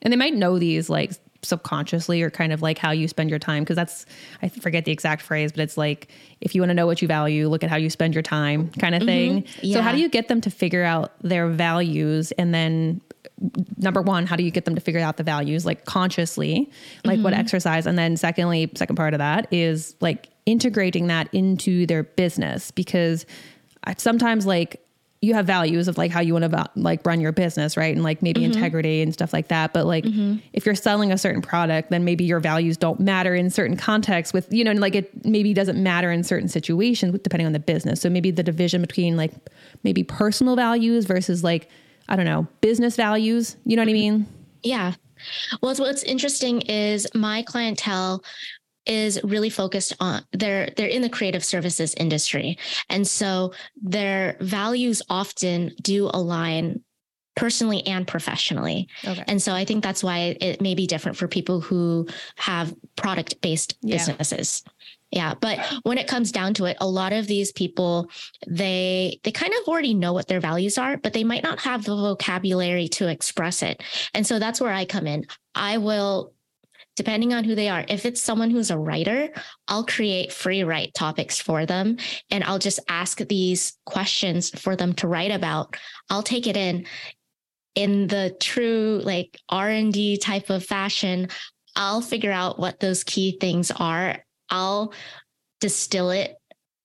and 0.02 0.12
they 0.12 0.18
might 0.18 0.36
know 0.36 0.60
these 0.60 0.90
like 0.90 1.12
subconsciously 1.42 2.24
or 2.24 2.32
kind 2.32 2.52
of 2.52 2.62
like 2.62 2.78
how 2.78 2.92
you 2.92 3.08
spend 3.08 3.30
your 3.30 3.38
time 3.38 3.64
because 3.64 3.76
that's 3.76 4.06
I 4.42 4.50
forget 4.50 4.86
the 4.86 4.92
exact 4.92 5.22
phrase 5.22 5.52
but 5.52 5.62
it's 5.62 5.78
like 5.78 6.08
if 6.42 6.56
you 6.56 6.62
want 6.62 6.72
to 6.72 6.74
know 6.74 6.88
what 6.88 7.04
you 7.04 7.08
value 7.08 7.48
look 7.48 7.64
at 7.64 7.70
how 7.70 7.76
you 7.76 7.92
spend 7.92 8.16
your 8.16 8.24
time 8.24 8.70
kind 8.80 8.96
of 8.96 9.04
thing. 9.04 9.44
Mm-hmm. 9.44 9.60
Yeah. 9.62 9.76
So 9.76 9.82
how 9.82 9.92
do 9.92 10.00
you 10.00 10.10
get 10.10 10.28
them 10.28 10.42
to 10.42 10.50
figure 10.50 10.84
out 10.84 11.14
their 11.22 11.48
values 11.48 12.32
and 12.34 12.54
then 12.54 13.02
number 13.78 14.02
one, 14.02 14.26
how 14.26 14.36
do 14.36 14.44
you 14.44 14.52
get 14.52 14.66
them 14.66 14.76
to 14.76 14.82
figure 14.82 15.02
out 15.02 15.18
the 15.18 15.24
values 15.24 15.66
like 15.66 15.86
consciously, 15.86 16.72
like 17.04 17.16
mm-hmm. 17.16 17.24
what 17.24 17.34
exercise? 17.34 17.86
And 17.86 17.98
then 17.98 18.18
secondly, 18.18 18.72
second 18.76 18.96
part 18.96 19.14
of 19.14 19.18
that 19.20 19.48
is 19.52 19.96
like 20.00 20.30
integrating 20.46 21.08
that 21.08 21.28
into 21.34 21.86
their 21.86 22.04
business 22.04 22.72
because 22.72 23.26
sometimes 23.98 24.46
like 24.46 24.82
you 25.22 25.34
have 25.34 25.46
values 25.48 25.88
of 25.88 25.98
like 25.98 26.12
how 26.12 26.20
you 26.20 26.34
want 26.34 26.50
to 26.50 26.70
like 26.76 27.06
run 27.06 27.20
your 27.20 27.32
business, 27.32 27.76
right? 27.76 27.96
And 27.96 28.04
like 28.04 28.22
maybe 28.22 28.42
mm-hmm. 28.42 28.54
integrity 28.54 29.02
and 29.02 29.12
stuff 29.12 29.34
like 29.34 29.48
that. 29.48 29.74
But 29.74 29.86
like 29.86 30.04
mm-hmm. 30.04 30.38
if 30.54 30.66
you're 30.66 30.76
selling 30.76 31.12
a 31.12 31.18
certain 31.18 31.42
product, 31.42 31.90
then 31.90 32.06
maybe 32.06 32.24
your 32.26 32.40
values 32.40 32.78
don't 32.78 33.00
matter 33.00 33.34
in 33.34 33.50
certain 33.50 33.76
contexts 33.76 34.34
with, 34.34 34.52
you 34.54 34.64
know, 34.64 34.72
and 34.72 34.80
like 34.80 34.94
it 34.94 35.26
maybe 35.26 35.54
doesn't 35.54 35.82
matter 35.82 36.12
in 36.12 36.24
certain 36.24 36.48
situations 36.48 37.18
depending 37.24 37.48
on 37.48 37.54
the 37.54 37.60
business. 37.60 38.02
So 38.02 38.10
maybe 38.10 38.30
the 38.30 38.44
division 38.44 38.82
between 38.82 39.18
like 39.18 39.32
maybe 39.84 40.04
personal 40.04 40.56
values 40.56 41.06
versus 41.06 41.44
like 41.44 41.70
I 42.08 42.16
don't 42.16 42.26
know, 42.26 42.48
business 42.62 42.96
values. 42.96 43.58
You 43.66 43.76
know 43.76 43.82
what 43.82 43.90
I 43.90 43.94
mean? 43.94 44.28
Yeah. 44.64 44.94
Well, 45.62 45.74
what's 45.76 46.04
interesting 46.04 46.62
is 46.62 47.08
my 47.14 47.42
clientele 47.44 48.24
is 48.86 49.20
really 49.24 49.50
focused 49.50 49.96
on 50.00 50.24
they're 50.32 50.70
they're 50.78 50.88
in 50.88 51.02
the 51.02 51.10
creative 51.10 51.44
services 51.44 51.94
industry 51.96 52.58
and 52.90 53.08
so 53.08 53.52
their 53.82 54.38
values 54.42 55.02
often 55.10 55.72
do 55.82 56.10
align 56.14 56.82
personally 57.36 57.86
and 57.88 58.08
professionally 58.08 58.88
okay. 59.04 59.24
and 59.28 59.42
so 59.42 59.54
i 59.54 59.66
think 59.66 59.84
that's 59.84 60.04
why 60.04 60.38
it 60.40 60.62
may 60.62 60.76
be 60.76 60.86
different 60.86 61.18
for 61.18 61.28
people 61.28 61.60
who 61.62 62.08
have 62.36 62.74
product 62.96 63.42
based 63.42 63.76
yeah. 63.82 63.98
businesses 63.98 64.64
yeah, 65.16 65.34
but 65.34 65.60
when 65.84 65.98
it 65.98 66.08
comes 66.08 66.34
down 66.34 66.54
to 66.56 66.66
it, 66.66 66.76
a 66.82 66.88
lot 66.88 67.14
of 67.14 67.26
these 67.26 67.54
people 67.54 68.12
they 68.48 69.22
they 69.24 69.32
kind 69.32 69.54
of 69.54 69.68
already 69.68 69.94
know 69.94 70.12
what 70.12 70.28
their 70.28 70.42
values 70.42 70.78
are, 70.78 70.98
but 70.98 71.14
they 71.14 71.24
might 71.24 71.42
not 71.42 71.62
have 71.62 71.86
the 71.86 71.96
vocabulary 71.96 72.90
to 72.90 73.08
express 73.08 73.64
it. 73.64 73.82
And 74.14 74.28
so 74.28 74.40
that's 74.40 74.60
where 74.60 74.74
I 74.74 74.84
come 74.84 75.08
in. 75.08 75.26
I 75.56 75.78
will 75.78 76.34
depending 76.98 77.34
on 77.34 77.44
who 77.44 77.56
they 77.56 77.70
are. 77.70 77.86
If 77.88 78.06
it's 78.06 78.22
someone 78.22 78.50
who's 78.50 78.72
a 78.72 78.78
writer, 78.78 79.30
I'll 79.68 79.86
create 79.86 80.32
free 80.32 80.64
write 80.64 80.94
topics 80.94 81.40
for 81.40 81.66
them 81.66 81.98
and 82.30 82.44
I'll 82.44 82.60
just 82.60 82.80
ask 82.88 83.18
these 83.20 83.78
questions 83.86 84.50
for 84.60 84.76
them 84.76 84.94
to 84.96 85.08
write 85.08 85.32
about. 85.32 85.78
I'll 86.10 86.24
take 86.24 86.48
it 86.48 86.58
in 86.58 86.86
in 87.76 88.08
the 88.08 88.36
true 88.42 89.02
like 89.04 89.38
R&D 89.50 90.18
type 90.18 90.50
of 90.50 90.66
fashion. 90.66 91.30
I'll 91.78 92.02
figure 92.02 92.32
out 92.32 92.60
what 92.60 92.80
those 92.80 93.04
key 93.04 93.38
things 93.40 93.72
are 93.72 94.25
I'll 94.50 94.94
distill 95.60 96.12
it 96.12 96.38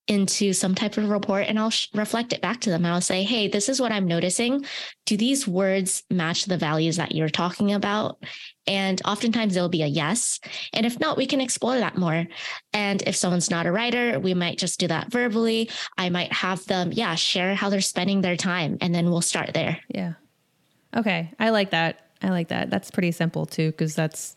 into 0.07 0.51
some 0.51 0.75
type 0.75 0.97
of 0.97 1.09
report 1.09 1.45
and 1.47 1.57
I'll 1.57 1.69
sh- 1.69 1.87
reflect 1.93 2.33
it 2.33 2.41
back 2.41 2.59
to 2.61 2.69
them. 2.69 2.85
I'll 2.85 2.99
say, 2.99 3.23
hey, 3.23 3.47
this 3.47 3.69
is 3.69 3.79
what 3.79 3.93
I'm 3.93 4.07
noticing. 4.07 4.65
Do 5.05 5.15
these 5.15 5.47
words 5.47 6.03
match 6.09 6.45
the 6.45 6.57
values 6.57 6.97
that 6.97 7.13
you're 7.13 7.29
talking 7.29 7.71
about? 7.71 8.21
And 8.67 9.01
oftentimes 9.05 9.55
it'll 9.55 9.69
be 9.69 9.83
a 9.83 9.87
yes. 9.87 10.41
And 10.73 10.85
if 10.85 10.99
not, 10.99 11.15
we 11.15 11.27
can 11.27 11.39
explore 11.39 11.77
that 11.77 11.97
more. 11.97 12.25
And 12.73 13.01
if 13.03 13.15
someone's 13.15 13.49
not 13.49 13.67
a 13.67 13.71
writer, 13.71 14.19
we 14.19 14.33
might 14.33 14.57
just 14.57 14.81
do 14.81 14.87
that 14.87 15.11
verbally. 15.11 15.69
I 15.97 16.09
might 16.09 16.33
have 16.33 16.65
them, 16.65 16.91
yeah, 16.91 17.15
share 17.15 17.55
how 17.55 17.69
they're 17.69 17.79
spending 17.79 18.19
their 18.21 18.35
time. 18.35 18.79
And 18.81 18.93
then 18.93 19.09
we'll 19.09 19.21
start 19.21 19.53
there. 19.53 19.79
Yeah. 19.87 20.13
Okay. 20.93 21.31
I 21.39 21.51
like 21.51 21.69
that. 21.69 22.07
I 22.21 22.29
like 22.29 22.49
that. 22.49 22.69
That's 22.69 22.91
pretty 22.91 23.11
simple 23.11 23.45
too, 23.45 23.71
because 23.71 23.95
that's, 23.95 24.35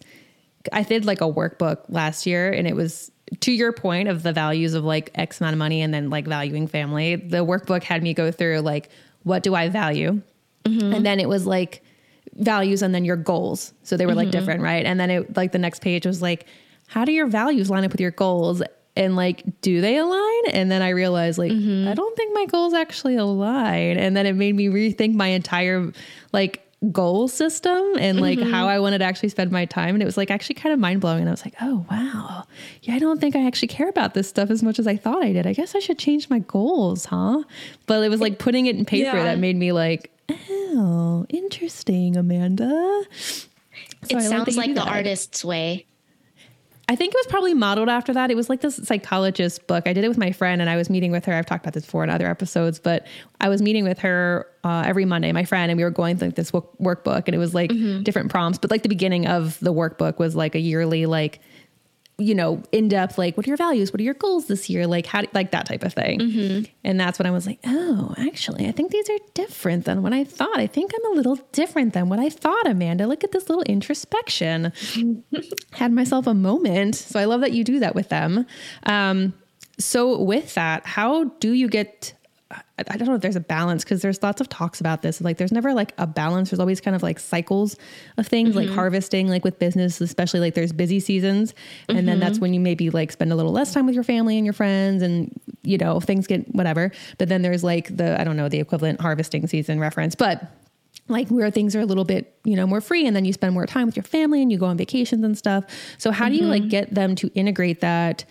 I 0.73 0.83
did 0.83 1.05
like 1.05 1.21
a 1.21 1.25
workbook 1.25 1.85
last 1.89 2.27
year 2.27 2.51
and 2.51 2.67
it 2.67 2.75
was 2.75 3.11
to 3.41 3.53
your 3.53 3.73
point 3.73 4.09
of 4.09 4.23
the 4.23 4.33
values 4.33 4.75
of 4.75 4.85
like 4.85 5.11
X 5.15 5.41
amount 5.41 5.55
of 5.55 5.59
money 5.59 5.83
and 5.83 5.93
then 5.93 6.11
like 6.11 6.27
valuing 6.27 6.67
family, 6.67 7.17
the 7.17 7.45
workbook 7.45 7.83
had 7.83 8.03
me 8.03 8.15
go 8.15 8.31
through 8.31 8.61
like, 8.61 8.91
what 9.23 9.43
do 9.43 9.55
I 9.55 9.69
value? 9.69 10.21
Mm-hmm. 10.65 10.95
And 10.95 11.07
then 11.07 11.21
it 11.21 11.29
was 11.29 11.47
like 11.47 11.83
values 12.35 12.83
and 12.83 12.95
then 12.95 13.05
your 13.05 13.17
goals. 13.17 13.73
So 13.83 13.97
they 13.97 14.07
were 14.07 14.15
like 14.15 14.29
mm-hmm. 14.29 14.39
different, 14.39 14.63
right? 14.63 14.85
And 14.85 14.99
then 14.99 15.11
it 15.11 15.37
like 15.37 15.53
the 15.53 15.59
next 15.59 15.81
page 15.81 16.07
was 16.07 16.23
like, 16.23 16.47
how 16.87 17.05
do 17.05 17.13
your 17.13 17.27
values 17.27 17.71
line 17.71 17.85
up 17.85 17.93
with 17.93 18.01
your 18.01 18.11
goals? 18.11 18.63
And 18.97 19.17
like, 19.17 19.43
do 19.61 19.81
they 19.81 19.97
align? 19.97 20.43
And 20.53 20.71
then 20.71 20.81
I 20.81 20.91
realized, 20.91 21.37
like, 21.37 21.51
mm-hmm. 21.51 21.89
I 21.89 21.95
don't 21.95 22.17
think 22.17 22.33
my 22.33 22.47
goals 22.47 22.75
actually 22.75 23.17
align. 23.17 23.99
And 23.99 24.17
then 24.17 24.25
it 24.25 24.35
made 24.35 24.55
me 24.55 24.69
rethink 24.69 25.15
my 25.15 25.29
entire 25.29 25.91
like 26.33 26.64
goal 26.93 27.29
system 27.29 27.83
and 27.99 28.21
like 28.21 28.39
mm-hmm. 28.39 28.51
how 28.51 28.69
I 28.69 28.79
wanted 28.79 28.99
to 28.99 29.05
actually 29.05 29.29
spend 29.29 29.51
my 29.51 29.65
time. 29.65 29.95
And 29.95 30.03
it 30.03 30.07
was 30.07 30.17
like 30.17 30.31
actually 30.31 30.57
kind 30.57 30.73
of 30.73 30.79
mind 30.79 31.01
blowing. 31.01 31.21
And 31.21 31.29
I 31.29 31.33
was 31.33 31.45
like, 31.45 31.55
oh, 31.61 31.85
wow. 31.91 32.45
Yeah, 32.83 32.95
I 32.95 32.99
don't 32.99 33.21
think 33.21 33.37
I 33.37 33.47
actually 33.47 33.69
care 33.69 33.89
about 33.89 34.15
this 34.15 34.29
stuff 34.29 34.51
as 34.51 34.63
much 34.63 34.79
as 34.79 34.87
I 34.87 34.97
thought 34.97 35.23
I 35.23 35.33
did. 35.33 35.47
I 35.47 35.53
guess 35.53 35.75
I 35.75 35.79
should 35.79 35.99
change 35.99 36.31
my 36.31 36.41
goals, 36.41 37.07
huh? 37.07 37.43
But 37.87 38.03
it 38.03 38.09
was 38.09 38.21
like 38.21 38.39
putting 38.39 38.67
it 38.67 38.77
in 38.77 38.85
paper 38.85 39.17
yeah. 39.17 39.25
that 39.25 39.39
made 39.39 39.57
me 39.57 39.73
like, 39.73 40.11
oh, 40.31 41.27
interesting, 41.29 42.17
Amanda. 42.17 43.03
So 43.17 43.47
it 44.11 44.17
I 44.17 44.21
sounds 44.21 44.57
like 44.57 44.75
the 44.75 44.81
that. 44.81 44.89
artist's 44.89 45.45
way. 45.45 45.87
I 46.87 46.97
think 46.97 47.15
it 47.15 47.17
was 47.17 47.27
probably 47.29 47.55
modeled 47.55 47.89
after 47.89 48.13
that. 48.13 48.31
It 48.31 48.35
was 48.35 48.51
like 48.51 48.61
this 48.61 48.77
psychologist 48.77 49.67
book. 49.67 49.85
I 49.87 49.93
did 49.93 50.05
it 50.05 50.09
with 50.09 50.19
my 50.19 50.33
friend 50.33 50.61
and 50.61 50.69
I 50.69 50.77
was 50.77 50.91
meeting 50.91 51.13
with 51.13 51.25
her. 51.25 51.33
I've 51.33 51.47
talked 51.47 51.65
about 51.65 51.73
this 51.73 51.87
before 51.87 52.05
in 52.05 52.11
other 52.11 52.29
episodes, 52.29 52.79
but 52.79 53.07
I 53.41 53.49
was 53.49 53.63
meeting 53.63 53.85
with 53.85 53.99
her 54.01 54.47
uh, 54.65 54.83
every 54.85 55.07
Monday, 55.07 55.33
my 55.33 55.45
friend, 55.45 55.71
and 55.71 55.79
we 55.79 55.85
were 55.85 55.91
going 55.91 56.19
through 56.19 56.29
like 56.29 56.37
this 56.37 56.51
workbook 56.51 57.23
and 57.27 57.35
it 57.35 57.39
was 57.39 57.55
like 57.55 57.71
mm-hmm. 57.71 58.03
different 58.03 58.31
prompts. 58.31 58.59
But 58.59 58.71
like 58.71 58.83
the 58.83 58.89
beginning 58.91 59.27
of 59.27 59.59
the 59.61 59.73
workbook 59.73 60.19
was 60.19 60.37
like 60.37 60.55
a 60.55 60.61
yearly, 60.61 61.07
like, 61.07 61.41
you 62.17 62.35
know, 62.35 62.63
in 62.71 62.89
depth, 62.89 63.19
like, 63.19 63.37
what 63.37 63.47
are 63.47 63.51
your 63.51 63.57
values? 63.57 63.93
What 63.93 64.01
are 64.01 64.05
your 64.05 64.15
goals 64.15 64.47
this 64.47 64.71
year? 64.71 64.87
Like, 64.87 65.07
how, 65.07 65.23
like 65.33 65.51
that 65.51 65.67
type 65.67 65.83
of 65.83 65.93
thing. 65.93 66.21
Mm-hmm. 66.21 66.65
And 66.85 67.01
that's 67.01 67.19
when 67.19 67.27
I 67.27 67.33
was 67.33 67.47
like, 67.47 67.59
oh, 67.65 68.15
actually, 68.19 68.69
I 68.69 68.73
think 68.73 68.93
these 68.93 69.11
are 69.11 69.19
different 69.35 69.85
than 69.85 70.03
what 70.03 70.13
I 70.13 70.23
thought. 70.23 70.57
I 70.57 70.69
think 70.69 70.93
I'm 70.95 71.13
a 71.13 71.17
little 71.17 71.37
different 71.51 71.93
than 71.93 72.09
what 72.09 72.21
I 72.21 72.29
thought, 72.31 72.69
Amanda. 72.69 73.07
Look 73.07 73.25
at 73.25 73.33
this 73.33 73.49
little 73.49 73.65
introspection. 73.65 74.73
Had 75.73 75.93
myself 75.93 76.27
a 76.29 76.35
moment. 76.35 76.95
So 76.95 77.19
I 77.19 77.25
love 77.25 77.41
that 77.41 77.53
you 77.53 77.65
do 77.65 77.81
that 77.81 77.97
with 77.97 78.11
them. 78.11 78.47
Um, 78.85 79.35
so, 79.77 80.21
with 80.21 80.55
that, 80.55 80.87
how 80.87 81.25
do 81.25 81.53
you 81.53 81.69
get 81.69 82.15
I 82.51 82.97
don't 82.97 83.09
know 83.09 83.15
if 83.15 83.23
there's 83.23 83.37
a 83.37 83.41
balance 83.41 83.85
because 83.85 84.03
there's 84.03 84.23
lots 84.23 84.41
of 84.41 84.49
talks 84.49 84.81
about 84.81 85.03
this. 85.03 85.21
Like, 85.21 85.39
there's 85.39 85.53
never 85.53 85.73
like 85.73 85.93
a 85.99 86.07
balance. 86.07 86.51
There's 86.51 86.61
always 86.61 86.81
kind 86.81 86.95
of 86.95 87.03
like 87.03 87.19
cycles 87.19 87.77
of 88.17 88.27
things, 88.27 88.51
mm-hmm. 88.51 88.59
like 88.59 88.69
harvesting, 88.69 89.29
like 89.29 89.45
with 89.45 89.59
business, 89.59 90.01
especially 90.01 90.41
like 90.41 90.55
there's 90.55 90.73
busy 90.73 91.01
seasons. 91.01 91.55
And 91.89 91.99
mm-hmm. 91.99 92.07
then 92.07 92.21
that's 92.21 92.35
mm-hmm. 92.35 92.43
when 92.43 92.55
you 92.55 92.61
maybe 92.61 92.91
like 92.91 93.13
spend 93.13 93.33
a 93.33 93.37
little 93.37 93.53
less 93.53 93.73
time 93.73 93.87
with 93.87 93.95
your 93.95 94.05
family 94.05 94.37
and 94.37 94.45
your 94.45 94.53
friends 94.53 95.03
and, 95.03 95.33
you 95.63 95.79
know, 95.79 96.01
things 96.01 96.27
get 96.27 96.55
whatever. 96.55 96.93
But 97.19 97.29
then 97.29 97.43
there's 97.43 97.65
like 97.65 97.97
the, 97.97 98.21
I 98.21 98.25
don't 98.25 98.37
know, 98.37 98.49
the 98.49 98.61
equivalent 98.61 99.01
harvesting 99.01 99.47
season 99.47 99.81
reference. 99.81 100.15
But 100.15 100.51
like 101.09 101.29
where 101.29 101.51
things 101.51 101.77
are 101.77 101.81
a 101.81 101.87
little 101.87 102.05
bit 102.05 102.39
you 102.45 102.57
know 102.57 102.67
more 102.67 102.81
free 102.81 103.07
and 103.07 103.15
then 103.15 103.27
you 103.27 103.33
spend 103.35 103.53
more 103.53 103.67
time 103.67 103.85
with 103.85 103.95
your 103.95 104.05
family 104.05 104.41
and 104.41 104.51
you 104.51 104.57
go 104.57 104.65
on 104.65 104.77
vacations 104.79 105.23
and 105.23 105.37
stuff 105.37 105.65
so 105.99 106.11
how 106.11 106.31
do 106.31 106.35
you 106.35 106.47
like 106.47 106.63
mm-hmm. 106.63 106.71
get 106.71 106.95
them 106.95 107.15
to 107.15 107.31
integrate 107.35 107.83
that 107.83 108.25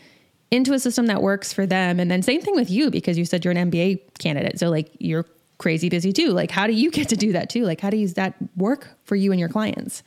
into 0.54 0.74
a 0.74 0.80
system 0.80 1.08
that 1.08 1.22
works 1.24 1.52
for 1.52 1.66
them. 1.66 2.00
And 2.00 2.12
then 2.12 2.22
same 2.22 2.40
thing 2.40 2.54
with 2.54 2.70
you 2.70 2.92
because 2.92 3.18
you 3.18 3.26
said 3.26 3.44
you're 3.44 3.54
an 3.56 3.72
MBA 3.72 4.20
candidate. 4.20 4.60
So 4.60 4.70
like 4.70 4.92
you're 5.00 5.26
crazy 5.58 5.90
busy 5.90 6.14
too. 6.14 6.30
Like 6.30 6.52
how 6.52 6.68
do 6.68 6.74
you 6.74 6.92
get 6.92 7.10
to 7.10 7.16
do 7.16 7.32
that 7.32 7.50
too? 7.50 7.64
Like 7.64 7.82
how 7.82 7.90
does 7.90 8.14
that 8.14 8.36
work 8.56 8.88
for 9.04 9.16
you 9.16 9.32
and 9.32 9.40
your 9.40 9.50
clients? 9.50 10.04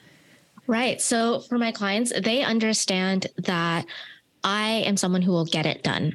Right. 0.69 1.01
So 1.01 1.41
for 1.41 1.59
my 1.59 1.73
clients, 1.73 2.13
they 2.21 2.43
understand 2.43 3.27
that 3.39 3.87
I 4.45 4.85
am 4.87 4.97
someone 4.97 5.23
who 5.23 5.33
will 5.33 5.45
get 5.45 5.67
it 5.67 5.83
done. 5.83 6.15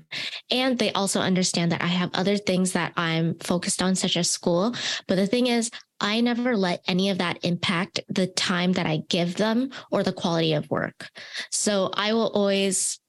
And 0.49 0.79
they 0.79 0.93
also 0.93 1.19
understand 1.19 1.73
that 1.73 1.81
I 1.81 1.87
have 1.87 2.11
other 2.13 2.37
things 2.37 2.71
that 2.71 2.93
I'm 2.95 3.35
focused 3.39 3.81
on, 3.81 3.95
such 3.95 4.15
as 4.15 4.31
school. 4.31 4.73
But 5.07 5.15
the 5.15 5.27
thing 5.27 5.47
is, 5.47 5.69
I 5.99 6.21
never 6.21 6.55
let 6.55 6.81
any 6.87 7.09
of 7.09 7.17
that 7.17 7.43
impact 7.43 7.99
the 8.07 8.27
time 8.27 8.71
that 8.73 8.85
I 8.85 9.03
give 9.09 9.35
them 9.35 9.71
or 9.91 10.03
the 10.03 10.13
quality 10.13 10.53
of 10.53 10.69
work. 10.69 11.09
So 11.49 11.91
I 11.93 12.13
will 12.13 12.29
always 12.29 13.00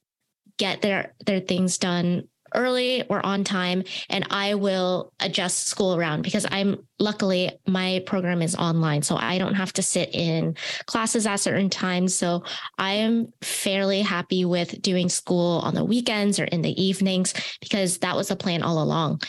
get 0.62 0.80
their 0.80 1.12
their 1.26 1.40
things 1.40 1.76
done 1.76 2.22
early 2.54 3.02
or 3.08 3.24
on 3.26 3.42
time 3.42 3.82
and 4.10 4.24
I 4.30 4.54
will 4.54 5.12
adjust 5.18 5.66
school 5.66 5.96
around 5.96 6.22
because 6.22 6.46
I'm 6.52 6.86
luckily 7.00 7.50
my 7.66 8.04
program 8.06 8.42
is 8.42 8.54
online 8.54 9.02
so 9.02 9.16
I 9.16 9.38
don't 9.38 9.54
have 9.54 9.72
to 9.72 9.82
sit 9.82 10.14
in 10.14 10.54
classes 10.86 11.26
at 11.26 11.40
certain 11.40 11.68
times. 11.68 12.14
So 12.14 12.44
I 12.78 12.92
am 12.92 13.32
fairly 13.40 14.02
happy 14.02 14.44
with 14.44 14.80
doing 14.80 15.08
school 15.08 15.58
on 15.64 15.74
the 15.74 15.84
weekends 15.84 16.38
or 16.38 16.44
in 16.44 16.62
the 16.62 16.80
evenings 16.80 17.34
because 17.60 17.98
that 17.98 18.14
was 18.14 18.28
the 18.28 18.36
plan 18.36 18.62
all 18.62 18.80
along. 18.80 19.22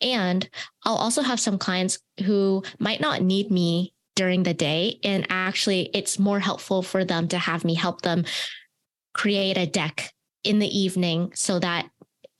And 0.00 0.48
I'll 0.84 0.96
also 0.96 1.22
have 1.22 1.38
some 1.38 1.58
clients 1.58 2.00
who 2.24 2.64
might 2.80 3.00
not 3.00 3.22
need 3.22 3.52
me 3.52 3.92
during 4.16 4.42
the 4.42 4.54
day 4.54 4.98
and 5.04 5.24
actually 5.30 5.90
it's 5.94 6.18
more 6.18 6.40
helpful 6.40 6.82
for 6.82 7.04
them 7.04 7.28
to 7.28 7.38
have 7.38 7.64
me 7.64 7.74
help 7.74 8.02
them 8.02 8.24
create 9.14 9.56
a 9.56 9.66
deck 9.66 10.12
in 10.44 10.58
the 10.58 10.78
evening 10.78 11.32
so 11.34 11.58
that 11.58 11.90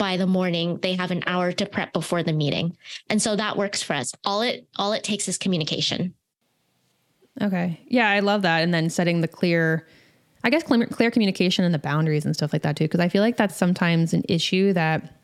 by 0.00 0.16
the 0.16 0.26
morning 0.26 0.78
they 0.78 0.94
have 0.94 1.10
an 1.10 1.22
hour 1.26 1.52
to 1.52 1.66
prep 1.66 1.92
before 1.92 2.22
the 2.22 2.32
meeting. 2.32 2.74
And 3.10 3.20
so 3.20 3.36
that 3.36 3.58
works 3.58 3.82
for 3.82 3.92
us. 3.92 4.14
All 4.24 4.40
it 4.40 4.66
all 4.76 4.94
it 4.94 5.04
takes 5.04 5.28
is 5.28 5.36
communication. 5.36 6.14
Okay. 7.40 7.78
Yeah 7.86 8.08
i 8.08 8.20
love 8.20 8.42
that. 8.42 8.62
And 8.62 8.72
then 8.72 8.88
setting 8.88 9.20
the 9.20 9.28
clear 9.28 9.86
i 10.42 10.48
guess 10.48 10.62
clear, 10.62 10.86
clear 10.86 11.10
communication 11.10 11.66
and 11.66 11.74
the 11.74 11.78
boundaries 11.78 12.24
and 12.24 12.34
stuff 12.34 12.52
like 12.54 12.62
that 12.62 12.76
too 12.76 12.84
because 12.84 13.00
i 13.00 13.10
feel 13.10 13.20
like 13.20 13.36
that's 13.36 13.54
sometimes 13.54 14.14
an 14.14 14.22
issue 14.26 14.72
that 14.72 15.20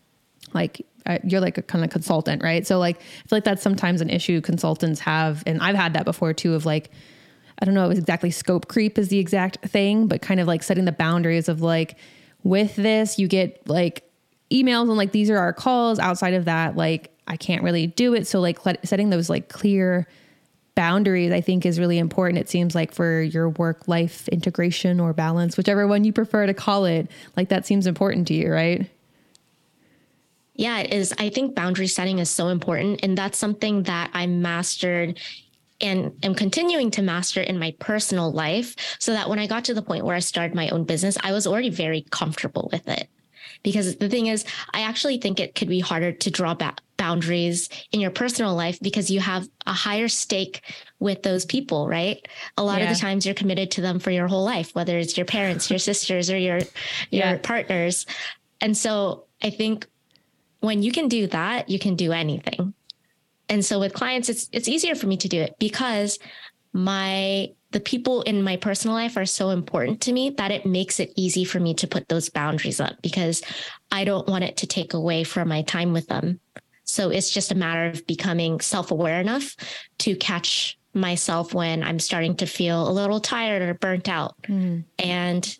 like 0.52 0.86
uh, 1.06 1.18
you're 1.24 1.40
like 1.40 1.56
a 1.56 1.62
kind 1.62 1.82
of 1.84 1.90
consultant 1.90 2.42
right? 2.42 2.66
So 2.66 2.78
like 2.78 2.98
i 2.98 3.28
feel 3.28 3.36
like 3.36 3.44
that's 3.44 3.62
sometimes 3.62 4.02
an 4.02 4.10
issue 4.10 4.42
consultants 4.42 5.00
have. 5.00 5.42
And 5.46 5.62
i've 5.62 5.74
had 5.74 5.94
that 5.94 6.04
before 6.04 6.34
too 6.34 6.52
of 6.52 6.66
like 6.66 6.90
i 7.60 7.64
don't 7.64 7.74
know 7.74 7.88
exactly 7.88 8.30
scope 8.30 8.68
creep 8.68 8.98
is 8.98 9.08
the 9.08 9.18
exact 9.18 9.66
thing 9.66 10.06
but 10.06 10.20
kind 10.20 10.38
of 10.38 10.46
like 10.46 10.62
setting 10.62 10.84
the 10.84 10.92
boundaries 10.92 11.48
of 11.48 11.62
like 11.62 11.96
with 12.46 12.76
this, 12.76 13.18
you 13.18 13.26
get 13.28 13.68
like 13.68 14.04
emails 14.50 14.82
and 14.82 14.96
like 14.96 15.12
these 15.12 15.30
are 15.30 15.38
our 15.38 15.52
calls. 15.52 15.98
Outside 15.98 16.34
of 16.34 16.44
that, 16.44 16.76
like 16.76 17.10
I 17.26 17.36
can't 17.36 17.62
really 17.62 17.88
do 17.88 18.14
it. 18.14 18.26
So 18.26 18.40
like 18.40 18.58
setting 18.84 19.10
those 19.10 19.28
like 19.28 19.48
clear 19.48 20.06
boundaries, 20.76 21.32
I 21.32 21.40
think 21.40 21.66
is 21.66 21.80
really 21.80 21.98
important. 21.98 22.38
It 22.38 22.48
seems 22.48 22.74
like 22.74 22.92
for 22.92 23.20
your 23.20 23.48
work 23.48 23.88
life 23.88 24.28
integration 24.28 25.00
or 25.00 25.12
balance, 25.12 25.56
whichever 25.56 25.86
one 25.88 26.04
you 26.04 26.12
prefer 26.12 26.46
to 26.46 26.54
call 26.54 26.84
it, 26.84 27.10
like 27.36 27.48
that 27.48 27.66
seems 27.66 27.86
important 27.86 28.28
to 28.28 28.34
you, 28.34 28.52
right? 28.52 28.88
Yeah, 30.54 30.78
it 30.78 30.92
is. 30.92 31.12
I 31.18 31.28
think 31.30 31.54
boundary 31.54 31.86
setting 31.86 32.18
is 32.18 32.30
so 32.30 32.48
important. 32.48 33.00
And 33.02 33.18
that's 33.18 33.38
something 33.38 33.82
that 33.84 34.10
I 34.14 34.26
mastered 34.26 35.18
and 35.80 36.12
am 36.22 36.34
continuing 36.34 36.90
to 36.92 37.02
master 37.02 37.40
in 37.40 37.58
my 37.58 37.74
personal 37.78 38.32
life 38.32 38.74
so 38.98 39.12
that 39.12 39.28
when 39.28 39.38
I 39.38 39.46
got 39.46 39.64
to 39.66 39.74
the 39.74 39.82
point 39.82 40.04
where 40.04 40.16
I 40.16 40.20
started 40.20 40.54
my 40.54 40.68
own 40.70 40.84
business, 40.84 41.18
I 41.22 41.32
was 41.32 41.46
already 41.46 41.70
very 41.70 42.06
comfortable 42.10 42.68
with 42.72 42.88
it. 42.88 43.08
Because 43.62 43.96
the 43.96 44.08
thing 44.08 44.26
is, 44.26 44.44
I 44.72 44.82
actually 44.82 45.18
think 45.18 45.40
it 45.40 45.54
could 45.54 45.68
be 45.68 45.80
harder 45.80 46.12
to 46.12 46.30
draw 46.30 46.54
back 46.54 46.80
boundaries 46.96 47.68
in 47.92 48.00
your 48.00 48.10
personal 48.10 48.54
life 48.54 48.78
because 48.80 49.10
you 49.10 49.20
have 49.20 49.48
a 49.66 49.72
higher 49.72 50.08
stake 50.08 50.62
with 50.98 51.22
those 51.22 51.44
people, 51.44 51.88
right? 51.88 52.26
A 52.56 52.64
lot 52.64 52.80
yeah. 52.80 52.84
of 52.88 52.94
the 52.94 53.00
times 53.00 53.26
you're 53.26 53.34
committed 53.34 53.70
to 53.72 53.80
them 53.80 53.98
for 53.98 54.10
your 54.10 54.28
whole 54.28 54.44
life, 54.44 54.74
whether 54.74 54.98
it's 54.98 55.16
your 55.16 55.26
parents, 55.26 55.70
your 55.70 55.78
sisters, 55.90 56.30
or 56.30 56.38
your 56.38 56.58
your 57.10 57.26
yeah. 57.26 57.38
partners. 57.42 58.06
And 58.60 58.76
so 58.76 59.24
I 59.42 59.50
think 59.50 59.86
when 60.60 60.82
you 60.82 60.92
can 60.92 61.08
do 61.08 61.26
that, 61.28 61.68
you 61.68 61.78
can 61.78 61.96
do 61.96 62.12
anything 62.12 62.74
and 63.48 63.64
so 63.64 63.78
with 63.78 63.94
clients 63.94 64.28
it's 64.28 64.48
it's 64.52 64.68
easier 64.68 64.94
for 64.94 65.06
me 65.06 65.16
to 65.16 65.28
do 65.28 65.40
it 65.40 65.54
because 65.58 66.18
my 66.72 67.48
the 67.72 67.80
people 67.80 68.22
in 68.22 68.42
my 68.42 68.56
personal 68.56 68.96
life 68.96 69.16
are 69.16 69.26
so 69.26 69.50
important 69.50 70.00
to 70.00 70.12
me 70.12 70.30
that 70.30 70.50
it 70.50 70.64
makes 70.64 71.00
it 71.00 71.12
easy 71.16 71.44
for 71.44 71.58
me 71.58 71.74
to 71.74 71.86
put 71.86 72.08
those 72.08 72.28
boundaries 72.28 72.80
up 72.80 73.00
because 73.02 73.42
I 73.90 74.04
don't 74.04 74.28
want 74.28 74.44
it 74.44 74.56
to 74.58 74.66
take 74.66 74.94
away 74.94 75.24
from 75.24 75.48
my 75.48 75.62
time 75.62 75.92
with 75.92 76.06
them. 76.06 76.40
So 76.84 77.10
it's 77.10 77.30
just 77.30 77.50
a 77.50 77.56
matter 77.56 77.86
of 77.86 78.06
becoming 78.06 78.60
self-aware 78.60 79.20
enough 79.20 79.56
to 79.98 80.14
catch 80.16 80.78
myself 80.94 81.52
when 81.52 81.82
I'm 81.82 81.98
starting 81.98 82.36
to 82.36 82.46
feel 82.46 82.88
a 82.88 82.92
little 82.92 83.20
tired 83.20 83.62
or 83.62 83.74
burnt 83.74 84.08
out. 84.08 84.40
Mm. 84.44 84.84
And 84.98 85.56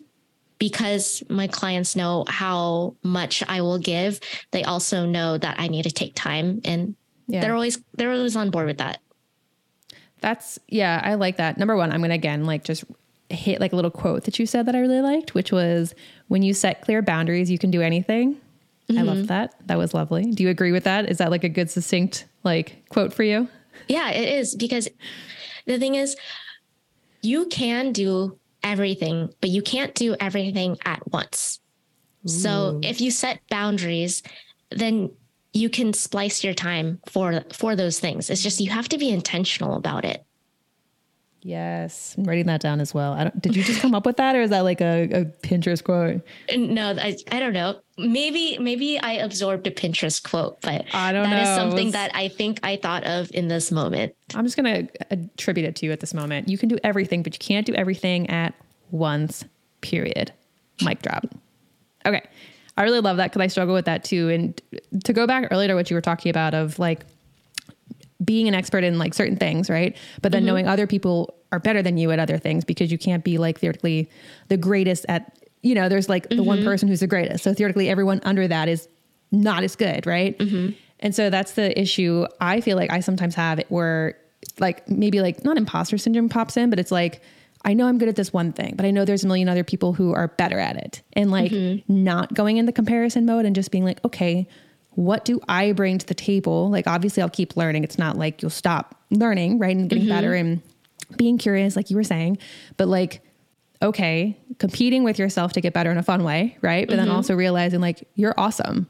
because 0.59 1.21
my 1.29 1.47
clients 1.47 1.95
know 1.95 2.25
how 2.27 2.95
much 3.03 3.43
I 3.47 3.61
will 3.61 3.77
give, 3.77 4.19
they 4.51 4.63
also 4.63 5.05
know 5.05 5.37
that 5.37 5.59
I 5.59 5.67
need 5.67 5.83
to 5.83 5.91
take 5.91 6.15
time 6.15 6.61
and 6.65 6.95
yeah. 7.27 7.41
they're 7.41 7.53
always 7.53 7.79
they're 7.95 8.11
always 8.11 8.35
on 8.35 8.49
board 8.49 8.67
with 8.67 8.77
that. 8.77 8.99
That's 10.21 10.59
yeah, 10.67 11.01
I 11.03 11.15
like 11.15 11.37
that. 11.37 11.57
Number 11.57 11.75
one, 11.75 11.91
I'm 11.91 12.01
gonna 12.01 12.15
again 12.15 12.45
like 12.45 12.63
just 12.63 12.83
hit 13.29 13.59
like 13.59 13.73
a 13.73 13.75
little 13.75 13.91
quote 13.91 14.23
that 14.23 14.39
you 14.39 14.45
said 14.45 14.65
that 14.65 14.75
I 14.75 14.79
really 14.79 15.01
liked, 15.01 15.33
which 15.33 15.51
was 15.51 15.93
when 16.27 16.43
you 16.43 16.53
set 16.53 16.81
clear 16.81 17.01
boundaries, 17.01 17.51
you 17.51 17.59
can 17.59 17.71
do 17.71 17.81
anything. 17.81 18.35
Mm-hmm. 18.89 18.99
I 18.99 19.01
loved 19.01 19.27
that. 19.27 19.53
That 19.67 19.77
was 19.77 19.93
lovely. 19.93 20.31
Do 20.31 20.43
you 20.43 20.49
agree 20.49 20.71
with 20.71 20.85
that? 20.85 21.09
Is 21.09 21.17
that 21.17 21.29
like 21.29 21.43
a 21.43 21.49
good 21.49 21.69
succinct 21.69 22.25
like 22.43 22.87
quote 22.89 23.13
for 23.13 23.23
you? 23.23 23.49
Yeah, 23.87 24.09
it 24.11 24.39
is 24.39 24.55
because 24.55 24.87
the 25.65 25.77
thing 25.77 25.95
is 25.95 26.15
you 27.21 27.47
can 27.47 27.91
do 27.91 28.39
everything, 28.63 29.33
but 29.41 29.49
you 29.49 29.61
can't 29.61 29.93
do 29.93 30.15
everything 30.19 30.77
at 30.85 31.11
once. 31.11 31.59
Ooh. 32.25 32.29
So 32.29 32.79
if 32.81 33.01
you 33.01 33.11
set 33.11 33.41
boundaries, 33.49 34.23
then 34.71 35.11
you 35.57 35.69
can 35.69 35.93
splice 35.93 36.43
your 36.43 36.53
time 36.53 36.99
for 37.07 37.43
for 37.51 37.75
those 37.75 37.99
things. 37.99 38.29
It's 38.29 38.43
just 38.43 38.59
you 38.59 38.69
have 38.69 38.89
to 38.89 38.97
be 38.97 39.09
intentional 39.09 39.75
about 39.75 40.05
it. 40.05 40.23
Yes, 41.41 42.15
I'm 42.17 42.25
writing 42.25 42.47
that 42.47 42.59
down 42.59 42.81
as 42.81 42.93
well. 42.93 43.31
did 43.39 43.55
you 43.55 43.63
just 43.63 43.79
come 43.79 43.95
up 43.95 44.05
with 44.05 44.17
that, 44.17 44.35
or 44.35 44.41
is 44.41 44.49
that 44.49 44.61
like 44.61 44.81
a, 44.81 45.03
a 45.03 45.25
Pinterest 45.47 45.83
quote? 45.83 46.21
Uh, 46.51 46.57
no, 46.57 46.95
I, 46.99 47.15
I 47.31 47.39
don't 47.39 47.53
know. 47.53 47.79
Maybe 47.97 48.57
maybe 48.57 48.99
I 48.99 49.13
absorbed 49.13 49.65
a 49.65 49.71
Pinterest 49.71 50.21
quote, 50.21 50.59
but 50.61 50.85
I 50.93 51.11
don't 51.11 51.23
that 51.23 51.29
know. 51.29 51.35
That 51.37 51.49
is 51.49 51.55
something 51.55 51.91
that 51.91 52.11
I 52.13 52.27
think 52.27 52.59
I 52.63 52.75
thought 52.75 53.05
of 53.05 53.31
in 53.33 53.47
this 53.47 53.71
moment. 53.71 54.13
I'm 54.35 54.45
just 54.45 54.57
gonna 54.57 54.89
attribute 55.09 55.65
it 55.65 55.75
to 55.77 55.85
you 55.85 55.91
at 55.91 56.01
this 56.01 56.13
moment. 56.13 56.49
You 56.49 56.57
can 56.57 56.69
do 56.69 56.77
everything, 56.83 57.23
but 57.23 57.33
you 57.33 57.39
can't 57.39 57.65
do 57.65 57.73
everything 57.75 58.29
at 58.29 58.53
once. 58.91 59.45
Period. 59.81 60.33
Mic 60.81 61.01
drop. 61.01 61.25
Okay. 62.05 62.23
I 62.77 62.83
really 62.83 62.99
love 62.99 63.17
that 63.17 63.31
because 63.31 63.41
I 63.41 63.47
struggle 63.47 63.73
with 63.73 63.85
that 63.85 64.03
too. 64.03 64.29
And 64.29 64.61
to 65.03 65.13
go 65.13 65.25
back 65.25 65.47
earlier 65.51 65.67
to 65.69 65.75
what 65.75 65.89
you 65.89 65.95
were 65.95 66.01
talking 66.01 66.29
about 66.29 66.53
of 66.53 66.77
like 66.77 67.05
being 68.23 68.47
an 68.47 68.53
expert 68.53 68.83
in 68.83 68.97
like 68.99 69.13
certain 69.13 69.35
things, 69.35 69.69
right? 69.69 69.97
But 70.21 70.31
then 70.31 70.41
mm-hmm. 70.41 70.47
knowing 70.47 70.67
other 70.67 70.87
people 70.87 71.35
are 71.51 71.59
better 71.59 71.81
than 71.81 71.97
you 71.97 72.11
at 72.11 72.19
other 72.19 72.37
things 72.37 72.63
because 72.63 72.91
you 72.91 72.97
can't 72.97 73.23
be 73.23 73.37
like 73.37 73.59
theoretically 73.59 74.09
the 74.47 74.57
greatest 74.57 75.05
at, 75.09 75.37
you 75.61 75.75
know, 75.75 75.89
there's 75.89 76.07
like 76.07 76.25
mm-hmm. 76.25 76.37
the 76.37 76.43
one 76.43 76.59
mm-hmm. 76.59 76.67
person 76.67 76.87
who's 76.87 76.99
the 76.99 77.07
greatest. 77.07 77.43
So 77.43 77.53
theoretically, 77.53 77.89
everyone 77.89 78.21
under 78.23 78.47
that 78.47 78.69
is 78.69 78.87
not 79.31 79.63
as 79.63 79.75
good, 79.75 80.05
right? 80.05 80.37
Mm-hmm. 80.37 80.71
And 80.99 81.15
so 81.15 81.29
that's 81.29 81.53
the 81.53 81.79
issue 81.79 82.25
I 82.39 82.61
feel 82.61 82.77
like 82.77 82.91
I 82.91 83.01
sometimes 83.01 83.35
have 83.35 83.61
where 83.69 84.17
like 84.59 84.87
maybe 84.87 85.21
like 85.21 85.43
not 85.43 85.57
imposter 85.57 85.97
syndrome 85.97 86.29
pops 86.29 86.57
in, 86.57 86.69
but 86.69 86.79
it's 86.79 86.91
like, 86.91 87.21
I 87.67 87.73
know 87.73 87.85
I'm 87.85 87.97
good 87.97 88.07
at 88.07 88.15
this 88.15 88.31
one 88.31 88.53
thing, 88.53 88.75
but 88.77 88.85
I 88.85 88.91
know 88.91 89.03
there's 89.03 89.25
a 89.25 89.27
million 89.27 89.49
other 89.49 89.65
people 89.65 89.91
who 89.91 90.13
are 90.13 90.29
better 90.29 90.57
at 90.57 90.77
it. 90.77 91.01
And 91.11 91.29
like 91.29 91.51
mm-hmm. 91.51 92.03
not 92.03 92.33
going 92.33 92.55
in 92.55 92.65
the 92.65 92.71
comparison 92.71 93.25
mode 93.25 93.43
and 93.43 93.53
just 93.53 93.71
being 93.71 93.83
like, 93.83 93.99
okay, 94.05 94.47
what 94.91 95.25
do 95.25 95.41
I 95.49 95.73
bring 95.73 95.97
to 95.97 96.05
the 96.05 96.13
table? 96.13 96.69
Like, 96.71 96.87
obviously, 96.87 97.21
I'll 97.21 97.29
keep 97.29 97.57
learning. 97.57 97.83
It's 97.83 97.97
not 97.97 98.17
like 98.17 98.41
you'll 98.41 98.51
stop 98.51 98.95
learning, 99.11 99.59
right? 99.59 99.75
And 99.75 99.89
getting 99.89 100.05
mm-hmm. 100.05 100.13
better 100.13 100.33
and 100.33 100.61
being 101.17 101.37
curious, 101.37 101.75
like 101.75 101.89
you 101.89 101.97
were 101.97 102.05
saying. 102.05 102.37
But 102.77 102.87
like, 102.87 103.21
okay, 103.81 104.37
competing 104.59 105.03
with 105.03 105.19
yourself 105.19 105.51
to 105.53 105.61
get 105.61 105.73
better 105.73 105.91
in 105.91 105.97
a 105.97 106.03
fun 106.03 106.23
way, 106.23 106.57
right? 106.61 106.87
But 106.87 106.95
mm-hmm. 106.95 107.05
then 107.07 107.15
also 107.15 107.35
realizing 107.35 107.81
like 107.81 108.07
you're 108.15 108.33
awesome. 108.37 108.87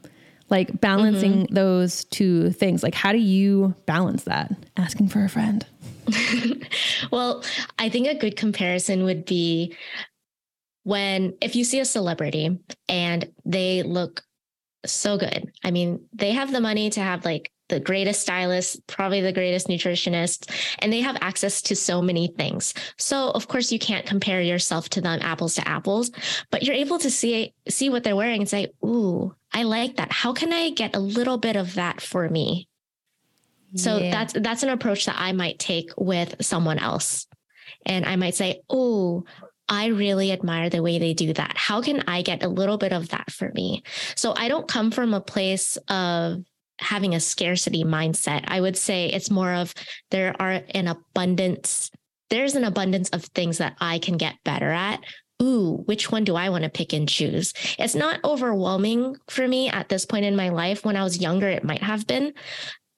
Like 0.50 0.80
balancing 0.80 1.32
mm-hmm. 1.46 1.54
those 1.54 2.04
two 2.04 2.52
things. 2.52 2.84
Like, 2.84 2.94
how 2.94 3.10
do 3.10 3.18
you 3.18 3.74
balance 3.86 4.22
that? 4.22 4.52
Asking 4.76 5.08
for 5.08 5.24
a 5.24 5.28
friend. 5.28 5.66
well, 7.12 7.44
I 7.78 7.88
think 7.88 8.06
a 8.06 8.14
good 8.14 8.36
comparison 8.36 9.04
would 9.04 9.24
be 9.24 9.76
when 10.84 11.34
if 11.40 11.54
you 11.54 11.64
see 11.64 11.80
a 11.80 11.84
celebrity 11.84 12.58
and 12.88 13.30
they 13.44 13.82
look 13.82 14.22
so 14.86 15.18
good. 15.18 15.52
I 15.64 15.70
mean, 15.70 16.06
they 16.12 16.32
have 16.32 16.52
the 16.52 16.60
money 16.60 16.90
to 16.90 17.00
have 17.00 17.24
like 17.24 17.50
the 17.68 17.80
greatest 17.80 18.22
stylist, 18.22 18.86
probably 18.86 19.20
the 19.20 19.32
greatest 19.32 19.68
nutritionist, 19.68 20.50
and 20.78 20.92
they 20.92 21.00
have 21.00 21.18
access 21.20 21.60
to 21.62 21.76
so 21.76 22.00
many 22.00 22.28
things. 22.28 22.72
So 22.96 23.30
of 23.30 23.48
course 23.48 23.70
you 23.70 23.78
can't 23.78 24.06
compare 24.06 24.40
yourself 24.40 24.88
to 24.90 25.00
them 25.00 25.20
apples 25.22 25.54
to 25.56 25.68
apples, 25.68 26.10
but 26.50 26.62
you're 26.62 26.74
able 26.74 26.98
to 26.98 27.10
see 27.10 27.52
see 27.68 27.90
what 27.90 28.04
they're 28.04 28.16
wearing 28.16 28.40
and 28.40 28.48
say, 28.48 28.68
"Ooh, 28.84 29.34
I 29.52 29.64
like 29.64 29.96
that. 29.96 30.12
How 30.12 30.32
can 30.32 30.52
I 30.52 30.70
get 30.70 30.96
a 30.96 31.00
little 31.00 31.38
bit 31.38 31.56
of 31.56 31.74
that 31.74 32.00
for 32.00 32.28
me?" 32.28 32.67
So 33.74 33.98
yeah. 33.98 34.10
that's 34.10 34.32
that's 34.34 34.62
an 34.62 34.70
approach 34.70 35.06
that 35.06 35.16
I 35.18 35.32
might 35.32 35.58
take 35.58 35.90
with 35.96 36.36
someone 36.40 36.78
else. 36.78 37.26
And 37.84 38.06
I 38.06 38.16
might 38.16 38.34
say, 38.34 38.62
"Oh, 38.70 39.24
I 39.68 39.86
really 39.86 40.32
admire 40.32 40.70
the 40.70 40.82
way 40.82 40.98
they 40.98 41.12
do 41.12 41.32
that. 41.34 41.56
How 41.56 41.82
can 41.82 42.02
I 42.06 42.22
get 42.22 42.42
a 42.42 42.48
little 42.48 42.78
bit 42.78 42.92
of 42.92 43.10
that 43.10 43.30
for 43.30 43.52
me? 43.54 43.82
So 44.14 44.34
I 44.36 44.48
don't 44.48 44.66
come 44.66 44.90
from 44.90 45.12
a 45.12 45.20
place 45.20 45.76
of 45.88 46.42
having 46.80 47.14
a 47.14 47.20
scarcity 47.20 47.84
mindset. 47.84 48.44
I 48.48 48.60
would 48.60 48.76
say 48.76 49.06
it's 49.06 49.30
more 49.30 49.52
of 49.52 49.74
there 50.10 50.34
are 50.40 50.62
an 50.70 50.88
abundance, 50.88 51.90
there's 52.30 52.54
an 52.54 52.64
abundance 52.64 53.10
of 53.10 53.24
things 53.24 53.58
that 53.58 53.76
I 53.80 53.98
can 53.98 54.16
get 54.16 54.36
better 54.44 54.70
at. 54.70 55.00
Ooh, 55.42 55.82
which 55.84 56.10
one 56.10 56.24
do 56.24 56.34
I 56.34 56.48
want 56.48 56.64
to 56.64 56.70
pick 56.70 56.92
and 56.92 57.08
choose? 57.08 57.52
It's 57.78 57.94
not 57.94 58.20
overwhelming 58.24 59.16
for 59.28 59.46
me 59.46 59.68
at 59.68 59.88
this 59.88 60.04
point 60.04 60.24
in 60.24 60.34
my 60.34 60.48
life. 60.48 60.84
When 60.84 60.96
I 60.96 61.04
was 61.04 61.20
younger, 61.20 61.48
it 61.48 61.62
might 61.62 61.82
have 61.82 62.06
been, 62.06 62.32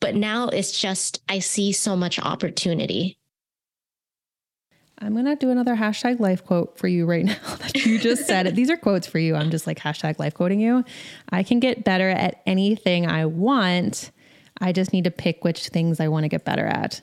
but 0.01 0.15
now 0.15 0.49
it's 0.49 0.79
just, 0.79 1.23
I 1.29 1.39
see 1.39 1.73
so 1.73 1.95
much 1.95 2.19
opportunity. 2.19 3.19
I'm 5.03 5.13
going 5.13 5.25
to 5.25 5.37
do 5.37 5.51
another 5.51 5.77
hashtag 5.77 6.21
life 6.21 6.45
quote 6.45 6.77
for 6.77 6.89
you 6.89 7.07
right 7.07 7.25
now 7.27 7.55
that 7.57 7.87
you 7.87 7.99
just 7.99 8.27
said 8.27 8.47
it. 8.47 8.55
These 8.55 8.71
are 8.71 8.77
quotes 8.77 9.07
for 9.07 9.19
you. 9.19 9.35
I'm 9.35 9.51
just 9.51 9.67
like 9.67 9.79
hashtag 9.79 10.19
life 10.19 10.35
quoting 10.35 10.61
you. 10.61 10.85
I 11.31 11.43
can 11.43 11.61
get 11.61 11.85
better 11.85 12.09
at 12.11 12.43
anything 12.47 13.07
I 13.07 13.27
want. 13.27 14.11
I 14.61 14.73
just 14.73 14.93
need 14.93 15.05
to 15.05 15.11
pick 15.11 15.43
which 15.43 15.69
things 15.69 16.01
I 16.01 16.09
want 16.09 16.25
to 16.25 16.29
get 16.29 16.45
better 16.45 16.67
at. 16.67 17.01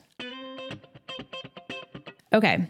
Okay. 2.32 2.68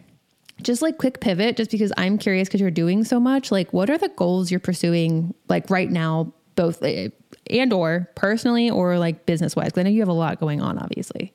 Just 0.63 0.83
like 0.83 0.99
quick 0.99 1.21
pivot, 1.21 1.57
just 1.57 1.71
because 1.71 1.93
I'm 1.97 2.19
curious 2.19 2.49
because 2.49 2.61
you're 2.61 2.71
doing 2.71 3.05
so 3.05 3.21
much. 3.21 3.53
Like, 3.53 3.73
what 3.73 3.91
are 3.91 3.99
the 3.99 4.09
goals 4.09 4.51
you're 4.51 4.61
pursuing, 4.61 5.35
like 5.49 5.71
right 5.71 5.91
now, 5.91 6.33
both 6.59 6.83
eh, 6.83 7.09
and 7.49 7.73
or 7.73 8.11
personally 8.17 8.69
or 8.69 8.99
like 8.99 9.25
business 9.25 9.55
wise? 9.55 9.71
I 9.77 9.85
know 9.85 9.91
you 9.91 10.01
have 10.01 10.09
a 10.09 10.13
lot 10.13 10.41
going 10.41 10.61
on, 10.61 10.77
obviously. 10.77 11.33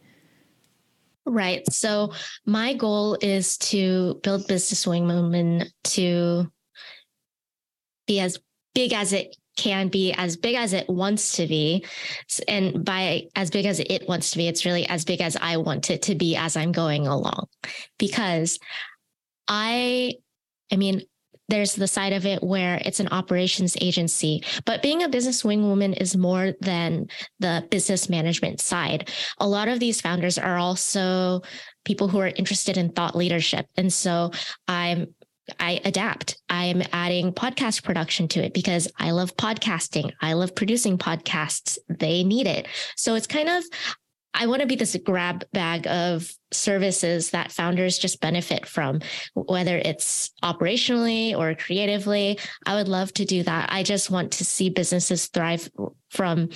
Right. 1.25 1.63
So 1.71 2.11
my 2.45 2.73
goal 2.73 3.17
is 3.21 3.57
to 3.59 4.19
build 4.23 4.45
Business 4.47 4.85
Wing 4.85 5.07
Woman 5.07 5.63
to 5.85 6.51
be 8.05 8.19
as 8.19 8.37
big 8.75 8.91
as 8.91 9.13
it 9.13 9.37
can 9.55 9.87
be, 9.87 10.11
as 10.11 10.35
big 10.35 10.55
as 10.55 10.73
it 10.73 10.89
wants 10.89 11.37
to 11.37 11.47
be. 11.47 11.85
And 12.49 12.83
by 12.83 13.27
as 13.37 13.49
big 13.49 13.65
as 13.65 13.79
it 13.79 14.05
wants 14.09 14.31
to 14.31 14.37
be, 14.37 14.49
it's 14.49 14.65
really 14.65 14.85
as 14.87 15.05
big 15.05 15.21
as 15.21 15.37
I 15.39 15.55
want 15.57 15.89
it 15.89 16.01
to 16.03 16.15
be 16.15 16.35
as 16.35 16.57
I'm 16.57 16.73
going 16.73 17.07
along. 17.07 17.47
Because 17.97 18.59
I, 19.47 20.15
I 20.73 20.75
mean, 20.75 21.03
there's 21.53 21.75
the 21.75 21.87
side 21.87 22.13
of 22.13 22.25
it 22.25 22.41
where 22.41 22.81
it's 22.83 22.99
an 22.99 23.09
operations 23.09 23.77
agency. 23.79 24.43
But 24.65 24.81
being 24.81 25.03
a 25.03 25.09
business 25.09 25.45
wing 25.45 25.63
woman 25.63 25.93
is 25.93 26.17
more 26.17 26.53
than 26.61 27.07
the 27.39 27.65
business 27.69 28.09
management 28.09 28.59
side. 28.59 29.09
A 29.37 29.47
lot 29.47 29.67
of 29.67 29.79
these 29.79 30.01
founders 30.01 30.39
are 30.39 30.57
also 30.57 31.43
people 31.85 32.07
who 32.07 32.19
are 32.19 32.27
interested 32.27 32.77
in 32.77 32.91
thought 32.91 33.15
leadership. 33.15 33.67
And 33.77 33.93
so 33.93 34.31
I'm 34.67 35.13
I 35.59 35.81
adapt. 35.83 36.41
I'm 36.49 36.81
adding 36.93 37.33
podcast 37.33 37.83
production 37.83 38.29
to 38.29 38.43
it 38.43 38.53
because 38.53 38.87
I 38.97 39.11
love 39.11 39.35
podcasting. 39.35 40.13
I 40.21 40.33
love 40.33 40.55
producing 40.55 40.97
podcasts. 40.97 41.77
They 41.89 42.23
need 42.23 42.47
it. 42.47 42.67
So 42.95 43.15
it's 43.15 43.27
kind 43.27 43.49
of, 43.49 43.63
I 44.33 44.47
want 44.47 44.61
to 44.61 44.67
be 44.67 44.75
this 44.75 44.97
grab 45.03 45.45
bag 45.53 45.87
of 45.87 46.31
services 46.51 47.31
that 47.31 47.51
founders 47.51 47.97
just 47.97 48.21
benefit 48.21 48.65
from, 48.65 49.01
whether 49.33 49.77
it's 49.77 50.31
operationally 50.43 51.37
or 51.37 51.55
creatively. 51.55 52.39
I 52.65 52.75
would 52.75 52.87
love 52.87 53.13
to 53.13 53.25
do 53.25 53.43
that. 53.43 53.71
I 53.71 53.83
just 53.83 54.09
want 54.09 54.33
to 54.33 54.45
see 54.45 54.69
businesses 54.69 55.27
thrive 55.27 55.69
from 56.09 56.49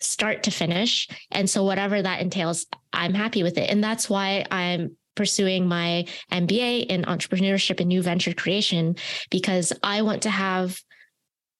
start 0.00 0.42
to 0.44 0.50
finish. 0.50 1.08
And 1.30 1.48
so, 1.48 1.64
whatever 1.64 2.00
that 2.00 2.20
entails, 2.20 2.66
I'm 2.92 3.14
happy 3.14 3.42
with 3.42 3.58
it. 3.58 3.70
And 3.70 3.82
that's 3.82 4.10
why 4.10 4.44
I'm 4.50 4.96
pursuing 5.14 5.66
my 5.66 6.06
MBA 6.30 6.86
in 6.86 7.02
entrepreneurship 7.02 7.80
and 7.80 7.88
new 7.88 8.02
venture 8.02 8.34
creation, 8.34 8.96
because 9.30 9.72
I 9.82 10.02
want 10.02 10.22
to 10.22 10.30
have 10.30 10.80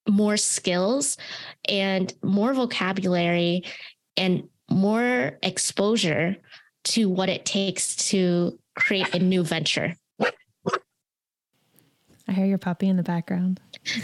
more 0.08 0.36
skills 0.36 1.16
and 1.68 2.12
more 2.22 2.52
vocabulary 2.54 3.64
and 4.16 4.48
more 4.72 5.38
exposure 5.42 6.36
to 6.84 7.08
what 7.08 7.28
it 7.28 7.44
takes 7.44 7.94
to 8.08 8.58
create 8.74 9.14
a 9.14 9.18
new 9.18 9.44
venture. 9.44 9.96
I 12.28 12.32
hear 12.32 12.46
your 12.46 12.58
puppy 12.58 12.88
in 12.88 12.96
the 12.96 13.02
background. 13.02 13.60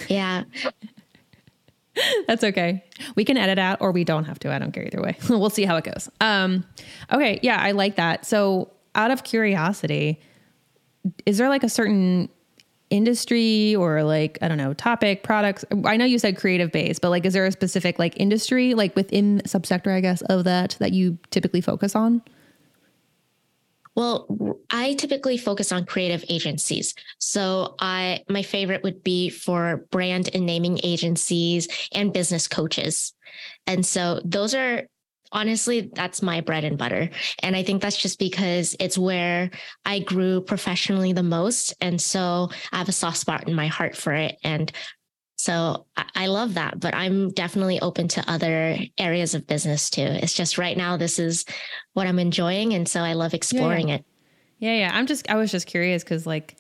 Yeah. 0.09 0.44
That's 2.26 2.44
okay. 2.44 2.85
We 3.16 3.24
can 3.24 3.37
edit 3.37 3.59
out 3.59 3.81
or 3.81 3.92
we 3.92 4.04
don't 4.04 4.24
have 4.24 4.38
to. 4.40 4.52
I 4.52 4.59
don't 4.59 4.72
care 4.72 4.85
either 4.85 5.00
way. 5.00 5.16
we'll 5.28 5.50
see 5.50 5.64
how 5.64 5.76
it 5.76 5.85
goes. 5.85 6.09
Um, 6.20 6.64
okay. 7.12 7.40
Yeah, 7.42 7.61
I 7.61 7.72
like 7.72 7.96
that. 7.96 8.26
So, 8.26 8.72
out 8.94 9.11
of 9.11 9.24
curiosity, 9.24 10.20
is 11.26 11.38
there 11.38 11.48
like 11.48 11.62
a 11.62 11.68
certain 11.68 12.28
industry 12.90 13.74
or 13.77 14.03
like 14.03 14.38
I 14.42 14.48
don't 14.48 14.59
know 14.59 14.74
topic 14.74 15.22
products? 15.22 15.64
I 15.85 15.96
know 15.96 16.05
you 16.05 16.18
said 16.18 16.37
creative 16.37 16.72
base, 16.72 16.98
but 16.98 17.11
like 17.11 17.27
is 17.27 17.35
there 17.35 17.46
a 17.46 17.53
specific 17.53 17.98
like 17.98 18.14
industry 18.18 18.74
like 18.74 18.94
within 18.96 19.40
subsector 19.46 19.94
I 19.94 20.01
guess 20.01 20.22
of 20.22 20.44
that 20.44 20.77
that 20.79 20.92
you 20.92 21.18
typically 21.31 21.61
focus 21.61 21.94
on? 21.94 22.22
Well, 23.94 24.61
I 24.70 24.94
typically 24.94 25.37
focus 25.37 25.72
on 25.72 25.85
creative 25.85 26.24
agencies. 26.29 26.94
So 27.18 27.74
I 27.81 28.22
my 28.29 28.42
favorite 28.42 28.85
would 28.85 29.03
be 29.03 29.29
for 29.29 29.87
brand 29.90 30.31
and 30.33 30.46
naming 30.46 30.79
agencies 30.85 31.66
and 31.92 32.12
business 32.12 32.46
coaches. 32.46 33.12
And 33.66 33.85
so 33.85 34.20
those 34.24 34.55
are 34.55 34.87
honestly, 35.32 35.90
that's 35.94 36.22
my 36.22 36.40
bread 36.40 36.64
and 36.64 36.78
butter. 36.78 37.10
And 37.42 37.56
I 37.56 37.62
think 37.62 37.82
that's 37.82 37.96
just 37.96 38.18
because 38.18 38.76
it's 38.80 38.98
where 38.98 39.50
I 39.84 40.00
grew 40.00 40.40
professionally 40.40 41.12
the 41.12 41.22
most. 41.22 41.74
And 41.80 42.00
so 42.00 42.50
I 42.72 42.78
have 42.78 42.88
a 42.88 42.92
soft 42.92 43.18
spot 43.18 43.48
in 43.48 43.54
my 43.54 43.66
heart 43.66 43.96
for 43.96 44.12
it. 44.12 44.36
And 44.42 44.72
so 45.36 45.86
I 46.16 46.26
love 46.26 46.54
that, 46.54 46.80
but 46.80 46.94
I'm 46.94 47.30
definitely 47.30 47.80
open 47.80 48.08
to 48.08 48.30
other 48.30 48.76
areas 48.98 49.34
of 49.34 49.46
business 49.46 49.88
too. 49.88 50.02
It's 50.02 50.34
just 50.34 50.58
right 50.58 50.76
now, 50.76 50.96
this 50.96 51.20
is 51.20 51.44
what 51.92 52.08
I'm 52.08 52.18
enjoying. 52.18 52.74
And 52.74 52.88
so 52.88 53.02
I 53.02 53.12
love 53.12 53.34
exploring 53.34 53.88
yeah. 53.88 53.94
it. 53.96 54.04
Yeah. 54.58 54.74
Yeah. 54.74 54.90
I'm 54.92 55.06
just, 55.06 55.30
I 55.30 55.36
was 55.36 55.52
just 55.52 55.68
curious 55.68 56.02
because 56.02 56.26
like 56.26 56.56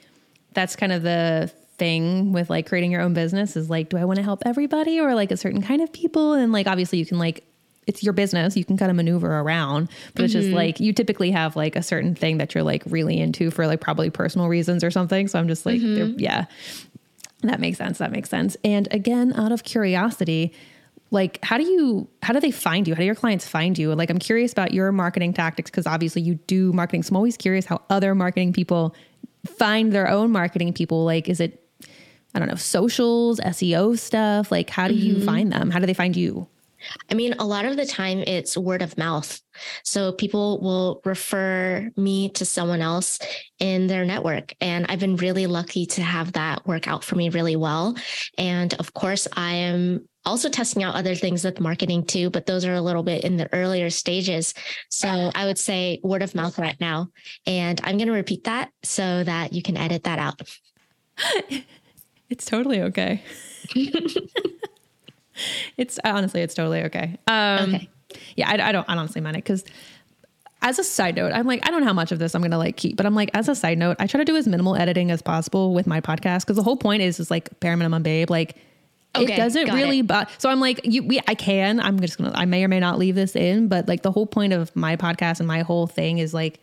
that's 0.52 0.76
kind 0.76 0.92
of 0.92 1.02
the 1.02 1.52
thing 1.78 2.32
with 2.32 2.50
like 2.50 2.68
creating 2.68 2.92
your 2.92 3.00
own 3.00 3.14
business 3.14 3.56
is 3.56 3.68
like, 3.68 3.88
do 3.88 3.96
I 3.96 4.04
want 4.04 4.18
to 4.18 4.22
help 4.22 4.42
everybody 4.46 5.00
or 5.00 5.14
like 5.14 5.32
a 5.32 5.36
certain 5.36 5.62
kind 5.62 5.82
of 5.82 5.92
people? 5.92 6.34
And 6.34 6.52
like, 6.52 6.68
obviously, 6.68 7.00
you 7.00 7.06
can 7.06 7.18
like 7.18 7.44
it's 7.88 8.02
your 8.02 8.12
business. 8.12 8.56
You 8.56 8.64
can 8.64 8.76
kind 8.76 8.90
of 8.90 8.96
maneuver 8.96 9.40
around, 9.40 9.86
but 9.86 9.94
mm-hmm. 9.94 10.24
it's 10.24 10.32
just 10.34 10.46
mm-hmm. 10.48 10.56
like 10.56 10.78
you 10.78 10.92
typically 10.92 11.30
have 11.30 11.56
like 11.56 11.74
a 11.74 11.82
certain 11.82 12.14
thing 12.14 12.38
that 12.38 12.54
you're 12.54 12.62
like 12.62 12.82
really 12.86 13.18
into 13.18 13.50
for 13.50 13.66
like 13.66 13.80
probably 13.80 14.10
personal 14.10 14.46
reasons 14.46 14.84
or 14.84 14.90
something. 14.90 15.26
So 15.26 15.38
I'm 15.38 15.48
just 15.48 15.64
like, 15.64 15.80
mm-hmm. 15.80 16.20
yeah, 16.20 16.44
that 17.42 17.58
makes 17.60 17.78
sense. 17.78 17.98
That 17.98 18.12
makes 18.12 18.28
sense. 18.28 18.56
And 18.62 18.86
again, 18.90 19.32
out 19.32 19.52
of 19.52 19.64
curiosity, 19.64 20.52
like 21.10 21.42
how 21.42 21.56
do 21.56 21.64
you 21.64 22.06
how 22.22 22.34
do 22.34 22.40
they 22.40 22.50
find 22.50 22.86
you 22.86 22.94
how 22.94 22.98
do 22.98 23.06
your 23.06 23.14
clients 23.14 23.48
find 23.48 23.78
you 23.78 23.94
like 23.94 24.10
i'm 24.10 24.18
curious 24.18 24.52
about 24.52 24.74
your 24.74 24.92
marketing 24.92 25.32
tactics 25.32 25.70
because 25.70 25.86
obviously 25.86 26.20
you 26.20 26.34
do 26.46 26.70
marketing 26.74 27.02
so 27.02 27.12
i'm 27.12 27.16
always 27.16 27.34
curious 27.34 27.64
how 27.64 27.80
other 27.88 28.14
marketing 28.14 28.52
people 28.52 28.94
find 29.56 29.90
their 29.90 30.06
own 30.06 30.30
marketing 30.30 30.70
people 30.70 31.06
like 31.06 31.26
is 31.26 31.40
it 31.40 31.66
i 32.34 32.38
don't 32.38 32.48
know 32.48 32.56
socials 32.56 33.40
seo 33.40 33.98
stuff 33.98 34.52
like 34.52 34.68
how 34.68 34.86
do 34.86 34.92
you 34.92 35.14
mm-hmm. 35.14 35.24
find 35.24 35.50
them 35.50 35.70
how 35.70 35.78
do 35.78 35.86
they 35.86 35.94
find 35.94 36.14
you 36.14 36.46
I 37.10 37.14
mean, 37.14 37.34
a 37.38 37.44
lot 37.44 37.64
of 37.64 37.76
the 37.76 37.86
time 37.86 38.18
it's 38.26 38.56
word 38.56 38.82
of 38.82 38.98
mouth. 38.98 39.40
So 39.82 40.12
people 40.12 40.60
will 40.60 41.00
refer 41.04 41.90
me 41.96 42.30
to 42.30 42.44
someone 42.44 42.80
else 42.80 43.18
in 43.58 43.86
their 43.86 44.04
network. 44.04 44.54
And 44.60 44.86
I've 44.88 45.00
been 45.00 45.16
really 45.16 45.46
lucky 45.46 45.86
to 45.86 46.02
have 46.02 46.32
that 46.32 46.66
work 46.66 46.86
out 46.86 47.04
for 47.04 47.16
me 47.16 47.28
really 47.28 47.56
well. 47.56 47.96
And 48.36 48.72
of 48.74 48.94
course, 48.94 49.26
I 49.34 49.54
am 49.54 50.08
also 50.24 50.48
testing 50.48 50.82
out 50.82 50.94
other 50.94 51.14
things 51.14 51.44
with 51.44 51.60
marketing 51.60 52.04
too, 52.04 52.30
but 52.30 52.46
those 52.46 52.64
are 52.64 52.74
a 52.74 52.80
little 52.80 53.02
bit 53.02 53.24
in 53.24 53.36
the 53.36 53.52
earlier 53.52 53.88
stages. 53.90 54.52
So 54.90 55.30
I 55.34 55.46
would 55.46 55.58
say 55.58 56.00
word 56.02 56.22
of 56.22 56.34
mouth 56.34 56.58
right 56.58 56.76
now. 56.80 57.08
And 57.46 57.80
I'm 57.82 57.96
going 57.96 58.08
to 58.08 58.12
repeat 58.14 58.44
that 58.44 58.70
so 58.82 59.24
that 59.24 59.52
you 59.52 59.62
can 59.62 59.76
edit 59.76 60.04
that 60.04 60.18
out. 60.18 60.42
it's 62.28 62.44
totally 62.44 62.82
okay. 62.82 63.22
it's 65.76 65.98
honestly, 66.04 66.40
it's 66.42 66.54
totally 66.54 66.84
okay. 66.84 67.16
Um, 67.26 67.74
okay. 67.74 67.88
Yeah, 68.36 68.48
I, 68.48 68.68
I 68.68 68.72
don't. 68.72 68.88
I 68.88 68.96
honestly 68.96 69.20
mind 69.20 69.36
it 69.36 69.44
because 69.44 69.64
as 70.62 70.78
a 70.78 70.84
side 70.84 71.16
note, 71.16 71.32
I'm 71.32 71.46
like, 71.46 71.66
I 71.66 71.70
don't 71.70 71.80
know 71.80 71.86
how 71.86 71.92
much 71.92 72.10
of 72.10 72.18
this 72.18 72.34
I'm 72.34 72.42
gonna 72.42 72.58
like 72.58 72.76
keep, 72.76 72.96
but 72.96 73.06
I'm 73.06 73.14
like, 73.14 73.30
as 73.34 73.48
a 73.48 73.54
side 73.54 73.78
note, 73.78 73.96
I 74.00 74.06
try 74.06 74.18
to 74.18 74.24
do 74.24 74.36
as 74.36 74.48
minimal 74.48 74.76
editing 74.76 75.10
as 75.10 75.22
possible 75.22 75.72
with 75.74 75.86
my 75.86 76.00
podcast 76.00 76.40
because 76.40 76.56
the 76.56 76.62
whole 76.62 76.76
point 76.76 77.02
is 77.02 77.20
is 77.20 77.30
like 77.30 77.60
bare 77.60 77.76
minimum 77.76 78.02
babe. 78.02 78.30
Like 78.30 78.56
okay, 79.14 79.34
it 79.34 79.36
doesn't 79.36 79.72
really 79.72 80.02
but 80.02 80.30
so 80.38 80.50
I'm 80.50 80.60
like, 80.60 80.80
you 80.84 81.02
we 81.02 81.20
I 81.28 81.34
can. 81.34 81.80
I'm 81.80 82.00
just 82.00 82.18
gonna 82.18 82.32
I 82.34 82.44
may 82.44 82.64
or 82.64 82.68
may 82.68 82.80
not 82.80 82.98
leave 82.98 83.14
this 83.14 83.36
in, 83.36 83.68
but 83.68 83.88
like 83.88 84.02
the 84.02 84.10
whole 84.12 84.26
point 84.26 84.52
of 84.52 84.74
my 84.74 84.96
podcast 84.96 85.38
and 85.38 85.46
my 85.46 85.60
whole 85.60 85.86
thing 85.86 86.18
is 86.18 86.34
like 86.34 86.60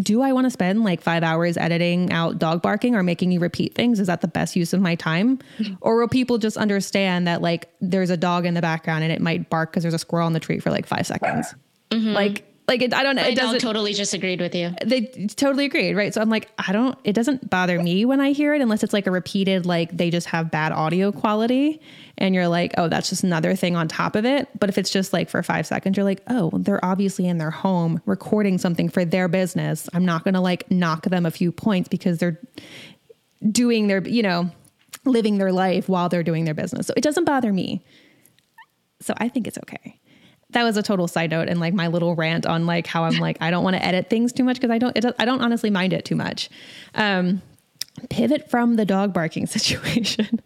do 0.00 0.22
I 0.22 0.32
want 0.32 0.46
to 0.46 0.50
spend 0.50 0.84
like 0.84 1.00
five 1.00 1.22
hours 1.22 1.56
editing 1.56 2.12
out 2.12 2.38
dog 2.38 2.62
barking 2.62 2.94
or 2.94 3.02
making 3.02 3.32
you 3.32 3.40
repeat 3.40 3.74
things? 3.74 4.00
Is 4.00 4.06
that 4.06 4.20
the 4.20 4.28
best 4.28 4.56
use 4.56 4.72
of 4.72 4.80
my 4.80 4.94
time? 4.94 5.38
Or 5.82 5.98
will 5.98 6.08
people 6.08 6.38
just 6.38 6.56
understand 6.56 7.26
that 7.26 7.40
like 7.42 7.72
there's 7.80 8.10
a 8.10 8.16
dog 8.16 8.44
in 8.44 8.54
the 8.54 8.60
background 8.60 9.02
and 9.02 9.12
it 9.12 9.20
might 9.20 9.48
bark 9.48 9.70
because 9.70 9.82
there's 9.82 9.94
a 9.94 9.98
squirrel 9.98 10.26
on 10.26 10.32
the 10.32 10.40
tree 10.40 10.58
for 10.58 10.70
like 10.70 10.84
five 10.84 11.06
seconds? 11.06 11.54
Mm-hmm. 11.90 12.12
Like 12.12 12.49
like 12.70 12.82
it, 12.82 12.94
I 12.94 13.02
don't 13.02 13.16
know. 13.16 13.24
It 13.24 13.34
doesn't 13.34 13.60
totally 13.60 13.92
just 13.92 14.14
agreed 14.14 14.40
with 14.40 14.54
you. 14.54 14.72
They 14.86 15.02
totally 15.34 15.64
agreed, 15.64 15.94
right? 15.94 16.14
So 16.14 16.20
I'm 16.20 16.30
like, 16.30 16.48
I 16.56 16.72
don't. 16.72 16.96
It 17.02 17.14
doesn't 17.14 17.50
bother 17.50 17.82
me 17.82 18.04
when 18.04 18.20
I 18.20 18.30
hear 18.30 18.54
it 18.54 18.62
unless 18.62 18.84
it's 18.84 18.92
like 18.92 19.08
a 19.08 19.10
repeated, 19.10 19.66
like 19.66 19.94
they 19.96 20.08
just 20.08 20.28
have 20.28 20.52
bad 20.52 20.70
audio 20.70 21.10
quality, 21.10 21.80
and 22.16 22.32
you're 22.32 22.46
like, 22.46 22.72
oh, 22.78 22.88
that's 22.88 23.10
just 23.10 23.24
another 23.24 23.56
thing 23.56 23.74
on 23.74 23.88
top 23.88 24.14
of 24.14 24.24
it. 24.24 24.48
But 24.58 24.68
if 24.68 24.78
it's 24.78 24.90
just 24.90 25.12
like 25.12 25.28
for 25.28 25.42
five 25.42 25.66
seconds, 25.66 25.96
you're 25.96 26.04
like, 26.04 26.22
oh, 26.28 26.50
they're 26.54 26.82
obviously 26.84 27.26
in 27.26 27.38
their 27.38 27.50
home 27.50 28.00
recording 28.06 28.56
something 28.56 28.88
for 28.88 29.04
their 29.04 29.26
business. 29.26 29.88
I'm 29.92 30.04
not 30.04 30.22
going 30.22 30.34
to 30.34 30.40
like 30.40 30.70
knock 30.70 31.02
them 31.06 31.26
a 31.26 31.30
few 31.32 31.50
points 31.50 31.88
because 31.88 32.18
they're 32.18 32.40
doing 33.50 33.88
their, 33.88 34.00
you 34.06 34.22
know, 34.22 34.48
living 35.04 35.38
their 35.38 35.52
life 35.52 35.88
while 35.88 36.08
they're 36.08 36.22
doing 36.22 36.44
their 36.44 36.54
business. 36.54 36.86
So 36.86 36.94
it 36.96 37.02
doesn't 37.02 37.24
bother 37.24 37.52
me. 37.52 37.84
So 39.00 39.12
I 39.16 39.28
think 39.28 39.48
it's 39.48 39.58
okay 39.58 39.99
that 40.52 40.64
was 40.64 40.76
a 40.76 40.82
total 40.82 41.08
side 41.08 41.30
note 41.30 41.48
and 41.48 41.60
like 41.60 41.74
my 41.74 41.86
little 41.86 42.14
rant 42.14 42.46
on 42.46 42.66
like 42.66 42.86
how 42.86 43.04
I'm 43.04 43.18
like 43.18 43.38
I 43.40 43.50
don't 43.50 43.64
want 43.64 43.76
to 43.76 43.84
edit 43.84 44.10
things 44.10 44.32
too 44.32 44.44
much 44.44 44.56
because 44.56 44.70
I 44.70 44.78
don't 44.78 44.96
it, 44.96 45.04
I 45.18 45.24
don't 45.24 45.40
honestly 45.40 45.70
mind 45.70 45.92
it 45.92 46.04
too 46.04 46.16
much. 46.16 46.50
Um, 46.94 47.42
pivot 48.08 48.50
from 48.50 48.76
the 48.76 48.84
dog 48.84 49.12
barking 49.12 49.46
situation. 49.46 50.40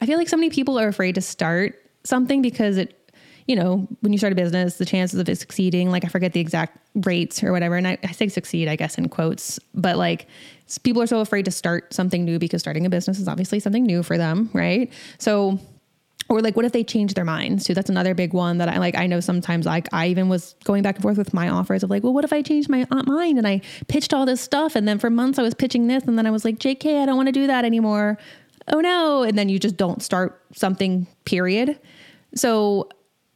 I 0.00 0.06
feel 0.06 0.18
like 0.18 0.28
so 0.28 0.36
many 0.36 0.50
people 0.50 0.78
are 0.78 0.88
afraid 0.88 1.14
to 1.14 1.20
start 1.20 1.80
something 2.04 2.42
because 2.42 2.76
it 2.76 3.00
you 3.46 3.56
know, 3.56 3.86
when 4.00 4.12
you 4.12 4.18
start 4.18 4.32
a 4.32 4.36
business, 4.36 4.78
the 4.78 4.86
chances 4.86 5.20
of 5.20 5.28
it 5.28 5.36
succeeding, 5.36 5.90
like 5.90 6.04
I 6.04 6.08
forget 6.08 6.32
the 6.32 6.40
exact 6.40 6.78
rates 7.04 7.42
or 7.42 7.52
whatever. 7.52 7.76
And 7.76 7.86
I, 7.86 7.98
I 8.02 8.12
say 8.12 8.28
succeed, 8.28 8.68
I 8.68 8.76
guess, 8.76 8.96
in 8.96 9.08
quotes, 9.10 9.58
but 9.74 9.96
like 9.96 10.26
people 10.82 11.02
are 11.02 11.06
so 11.06 11.20
afraid 11.20 11.44
to 11.44 11.50
start 11.50 11.92
something 11.92 12.24
new 12.24 12.38
because 12.38 12.62
starting 12.62 12.86
a 12.86 12.90
business 12.90 13.18
is 13.18 13.28
obviously 13.28 13.60
something 13.60 13.84
new 13.84 14.02
for 14.02 14.16
them, 14.16 14.48
right? 14.54 14.90
So 15.18 15.58
or 16.34 16.42
like 16.42 16.56
what 16.56 16.64
if 16.64 16.72
they 16.72 16.84
change 16.84 17.14
their 17.14 17.24
minds 17.24 17.64
too? 17.64 17.74
That's 17.74 17.90
another 17.90 18.14
big 18.14 18.32
one 18.32 18.58
that 18.58 18.68
i 18.68 18.78
like 18.78 18.96
i 18.96 19.06
know 19.06 19.20
sometimes 19.20 19.66
like 19.66 19.88
i 19.92 20.06
even 20.08 20.28
was 20.28 20.54
going 20.64 20.82
back 20.82 20.96
and 20.96 21.02
forth 21.02 21.18
with 21.18 21.32
my 21.32 21.48
offers 21.48 21.82
of 21.82 21.90
like 21.90 22.02
well 22.02 22.12
what 22.12 22.24
if 22.24 22.32
i 22.32 22.42
change 22.42 22.68
my 22.68 22.86
uh, 22.90 23.02
mind 23.04 23.38
and 23.38 23.46
i 23.46 23.60
pitched 23.88 24.12
all 24.12 24.26
this 24.26 24.40
stuff 24.40 24.76
and 24.76 24.86
then 24.88 24.98
for 24.98 25.10
months 25.10 25.38
i 25.38 25.42
was 25.42 25.54
pitching 25.54 25.86
this 25.86 26.04
and 26.04 26.18
then 26.18 26.26
i 26.26 26.30
was 26.30 26.44
like 26.44 26.58
jk 26.58 27.02
i 27.02 27.06
don't 27.06 27.16
want 27.16 27.28
to 27.28 27.32
do 27.32 27.46
that 27.46 27.64
anymore. 27.64 28.18
Oh 28.68 28.80
no. 28.80 29.22
And 29.22 29.36
then 29.36 29.48
you 29.48 29.58
just 29.58 29.76
don't 29.76 30.02
start 30.02 30.42
something 30.54 31.06
period. 31.24 31.78
So 32.34 32.88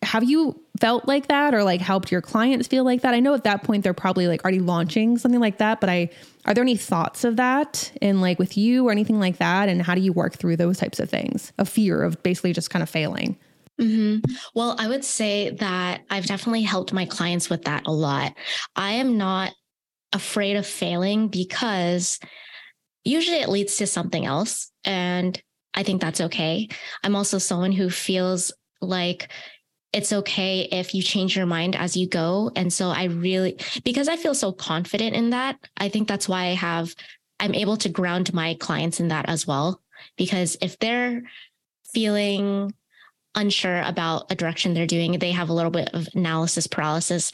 have 0.03 0.25
you 0.25 0.61
felt 0.81 1.09
like 1.09 1.29
that 1.29 1.55
or 1.55 1.65
like 1.65 1.81
helped 1.81 2.13
your 2.13 2.23
clients 2.23 2.69
feel 2.69 2.85
like 2.85 3.03
that? 3.03 3.15
I 3.15 3.21
know 3.21 3.35
at 3.35 3.45
that 3.45 3.65
point 3.65 3.85
they're 3.85 3.95
probably 3.95 4.29
like 4.29 4.45
already 4.45 4.61
launching 4.61 5.19
something 5.19 5.41
like 5.41 5.59
that, 5.59 5.81
but 5.81 5.91
I 5.91 6.11
are 6.45 6.55
there 6.55 6.63
any 6.63 6.77
thoughts 6.77 7.25
of 7.25 7.37
that 7.37 7.93
in 8.01 8.21
like 8.21 8.39
with 8.39 8.57
you 8.57 8.89
or 8.89 8.93
anything 8.93 9.19
like 9.19 9.39
that? 9.39 9.69
And 9.69 9.83
how 9.83 9.95
do 9.95 10.01
you 10.01 10.13
work 10.13 10.37
through 10.37 10.57
those 10.57 10.79
types 10.79 11.01
of 11.01 11.11
things? 11.11 11.53
A 11.59 11.65
fear 11.65 12.03
of 12.03 12.23
basically 12.23 12.53
just 12.53 12.71
kind 12.71 12.83
of 12.83 12.89
failing. 12.89 13.37
Mm-hmm. 13.81 14.33
Well, 14.55 14.77
I 14.79 14.89
would 14.89 15.05
say 15.05 15.51
that 15.51 16.03
I've 16.11 16.27
definitely 16.27 16.63
helped 16.63 16.93
my 16.93 17.05
clients 17.05 17.49
with 17.49 17.65
that 17.65 17.87
a 17.87 17.93
lot. 17.93 18.35
I 18.75 18.93
am 18.93 19.19
not 19.19 19.53
afraid 20.13 20.57
of 20.57 20.67
failing 20.67 21.29
because 21.29 22.19
usually 23.05 23.39
it 23.39 23.49
leads 23.49 23.77
to 23.77 23.87
something 23.87 24.25
else. 24.25 24.73
And 24.85 25.41
I 25.75 25.83
think 25.83 26.01
that's 26.01 26.21
okay. 26.23 26.69
I'm 27.05 27.15
also 27.15 27.39
someone 27.39 27.73
who 27.73 27.91
feels 27.91 28.53
like 28.81 29.29
it's 29.93 30.13
okay 30.13 30.69
if 30.71 30.95
you 30.95 31.03
change 31.03 31.37
your 31.37 31.47
mind 31.47 31.75
as 31.75 31.97
you 31.97 32.09
go. 32.09 32.51
And 32.55 32.73
so 32.73 32.89
I 32.89 33.05
really, 33.05 33.59
because 33.85 34.09
I 34.09 34.17
feel 34.17 34.35
so 34.35 34.53
confident 34.53 35.17
in 35.17 35.31
that, 35.31 35.57
I 35.77 35.89
think 35.89 36.09
that's 36.09 36.29
why 36.29 36.47
I 36.47 36.55
have, 36.55 36.95
I'm 37.41 37.55
able 37.55 37.77
to 37.79 37.89
ground 37.89 38.35
my 38.35 38.55
clients 38.55 39.01
in 39.01 39.09
that 39.09 39.29
as 39.29 39.47
well. 39.47 39.81
Because 40.17 40.57
if 40.61 40.79
they're 40.79 41.23
feeling 41.93 42.73
unsure 43.35 43.81
about 43.83 44.31
a 44.31 44.35
direction 44.35 44.75
they're 44.75 44.87
doing, 44.87 45.19
they 45.19 45.33
have 45.33 45.49
a 45.49 45.55
little 45.55 45.71
bit 45.71 45.91
of 45.95 46.09
analysis 46.15 46.67
paralysis. 46.67 47.33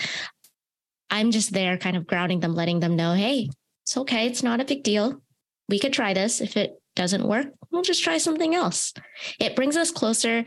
I'm 1.10 1.30
just 1.30 1.52
there 1.52 1.76
kind 1.76 1.96
of 1.96 2.06
grounding 2.06 2.40
them, 2.40 2.54
letting 2.54 2.80
them 2.80 2.96
know, 2.96 3.14
hey, 3.14 3.48
it's 3.84 3.96
okay. 3.96 4.26
It's 4.26 4.42
not 4.42 4.60
a 4.60 4.64
big 4.64 4.82
deal. 4.82 5.20
We 5.68 5.78
could 5.78 5.92
try 5.92 6.14
this. 6.14 6.40
If 6.40 6.56
it 6.56 6.80
doesn't 6.94 7.26
work, 7.26 7.48
we'll 7.70 7.82
just 7.82 8.04
try 8.04 8.18
something 8.18 8.54
else. 8.54 8.94
It 9.40 9.56
brings 9.56 9.76
us 9.76 9.90
closer 9.90 10.44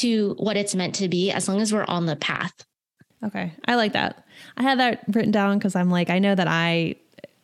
to 0.00 0.34
what 0.38 0.56
it's 0.56 0.74
meant 0.74 0.94
to 0.96 1.08
be 1.08 1.30
as 1.30 1.48
long 1.48 1.60
as 1.60 1.72
we're 1.72 1.84
on 1.84 2.06
the 2.06 2.16
path. 2.16 2.52
Okay. 3.24 3.52
I 3.66 3.76
like 3.76 3.92
that. 3.94 4.24
I 4.56 4.62
had 4.62 4.78
that 4.80 5.04
written 5.08 5.30
down 5.30 5.58
because 5.58 5.74
I'm 5.74 5.90
like, 5.90 6.10
I 6.10 6.18
know 6.18 6.34
that 6.34 6.48
I, 6.48 6.96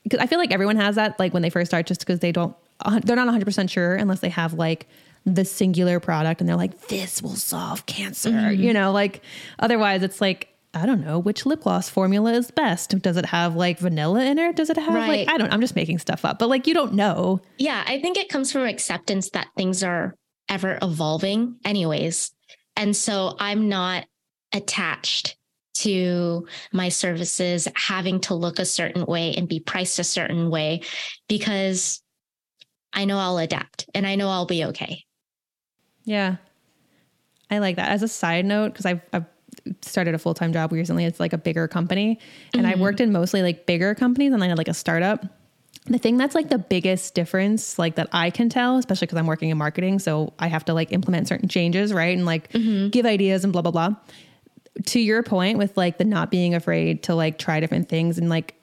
because 0.02 0.18
I 0.18 0.26
feel 0.26 0.38
like 0.38 0.52
everyone 0.52 0.76
has 0.76 0.96
that, 0.96 1.18
like 1.18 1.32
when 1.32 1.42
they 1.42 1.50
first 1.50 1.70
start, 1.70 1.86
just 1.86 2.00
because 2.00 2.20
they 2.20 2.32
don't, 2.32 2.54
they're 3.02 3.16
not 3.16 3.28
100% 3.28 3.70
sure 3.70 3.94
unless 3.94 4.20
they 4.20 4.28
have 4.28 4.54
like 4.54 4.86
the 5.24 5.44
singular 5.44 6.00
product 6.00 6.40
and 6.40 6.48
they're 6.48 6.56
like, 6.56 6.88
this 6.88 7.22
will 7.22 7.36
solve 7.36 7.86
cancer. 7.86 8.30
Mm-hmm. 8.30 8.62
You 8.62 8.72
know, 8.72 8.92
like 8.92 9.22
otherwise 9.58 10.02
it's 10.02 10.20
like, 10.20 10.48
I 10.72 10.86
don't 10.86 11.04
know 11.04 11.18
which 11.18 11.46
lip 11.46 11.62
gloss 11.62 11.88
formula 11.88 12.32
is 12.32 12.50
best. 12.50 12.96
Does 13.02 13.16
it 13.16 13.26
have 13.26 13.56
like 13.56 13.80
vanilla 13.80 14.24
in 14.24 14.38
it? 14.38 14.54
Does 14.54 14.70
it 14.70 14.76
have 14.76 14.94
right. 14.94 15.26
like 15.26 15.28
I 15.28 15.36
don't 15.36 15.52
I'm 15.52 15.60
just 15.60 15.74
making 15.74 15.98
stuff 15.98 16.24
up, 16.24 16.38
but 16.38 16.48
like 16.48 16.68
you 16.68 16.74
don't 16.74 16.94
know. 16.94 17.40
Yeah, 17.58 17.82
I 17.86 18.00
think 18.00 18.16
it 18.16 18.28
comes 18.28 18.52
from 18.52 18.62
acceptance 18.62 19.30
that 19.30 19.48
things 19.56 19.82
are 19.82 20.14
ever 20.48 20.78
evolving 20.80 21.56
anyways. 21.64 22.30
And 22.80 22.96
so 22.96 23.36
I'm 23.38 23.68
not 23.68 24.06
attached 24.54 25.36
to 25.74 26.46
my 26.72 26.88
services 26.88 27.68
having 27.74 28.20
to 28.20 28.34
look 28.34 28.58
a 28.58 28.64
certain 28.64 29.04
way 29.04 29.34
and 29.34 29.46
be 29.46 29.60
priced 29.60 29.98
a 29.98 30.04
certain 30.04 30.48
way 30.48 30.80
because 31.28 32.02
I 32.94 33.04
know 33.04 33.18
I'll 33.18 33.36
adapt 33.36 33.90
and 33.94 34.06
I 34.06 34.14
know 34.14 34.30
I'll 34.30 34.46
be 34.46 34.64
okay. 34.64 35.04
Yeah. 36.04 36.36
I 37.50 37.58
like 37.58 37.76
that. 37.76 37.90
As 37.90 38.02
a 38.02 38.08
side 38.08 38.46
note, 38.46 38.72
because 38.72 38.86
I've, 38.86 39.02
I've 39.12 39.26
started 39.82 40.14
a 40.14 40.18
full 40.18 40.32
time 40.32 40.54
job 40.54 40.72
recently. 40.72 41.04
It's 41.04 41.20
like 41.20 41.34
a 41.34 41.38
bigger 41.38 41.68
company. 41.68 42.18
And 42.54 42.64
mm-hmm. 42.64 42.78
I 42.78 42.82
worked 42.82 43.00
in 43.00 43.12
mostly 43.12 43.42
like 43.42 43.66
bigger 43.66 43.94
companies 43.94 44.32
and 44.32 44.40
then 44.40 44.46
I 44.46 44.48
had 44.48 44.58
like 44.58 44.68
a 44.68 44.74
startup. 44.74 45.26
The 45.90 45.98
thing 45.98 46.16
that's 46.16 46.36
like 46.36 46.48
the 46.48 46.58
biggest 46.58 47.14
difference, 47.14 47.76
like 47.76 47.96
that 47.96 48.08
I 48.12 48.30
can 48.30 48.48
tell, 48.48 48.78
especially 48.78 49.06
because 49.06 49.18
I'm 49.18 49.26
working 49.26 49.50
in 49.50 49.58
marketing, 49.58 49.98
so 49.98 50.32
I 50.38 50.46
have 50.46 50.64
to 50.66 50.74
like 50.74 50.92
implement 50.92 51.26
certain 51.26 51.48
changes, 51.48 51.92
right? 51.92 52.16
And 52.16 52.24
like 52.24 52.50
mm-hmm. 52.52 52.88
give 52.90 53.04
ideas 53.04 53.42
and 53.42 53.52
blah, 53.52 53.62
blah, 53.62 53.72
blah. 53.72 53.96
To 54.86 55.00
your 55.00 55.24
point 55.24 55.58
with 55.58 55.76
like 55.76 55.98
the 55.98 56.04
not 56.04 56.30
being 56.30 56.54
afraid 56.54 57.02
to 57.02 57.16
like 57.16 57.38
try 57.38 57.58
different 57.58 57.88
things 57.88 58.18
and 58.18 58.28
like 58.28 58.54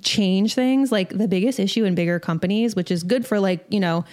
change 0.00 0.54
things, 0.54 0.90
like 0.90 1.10
the 1.10 1.28
biggest 1.28 1.60
issue 1.60 1.84
in 1.84 1.94
bigger 1.94 2.18
companies, 2.18 2.74
which 2.74 2.90
is 2.90 3.02
good 3.02 3.26
for 3.26 3.38
like, 3.38 3.66
you 3.68 3.78
know, 3.78 4.06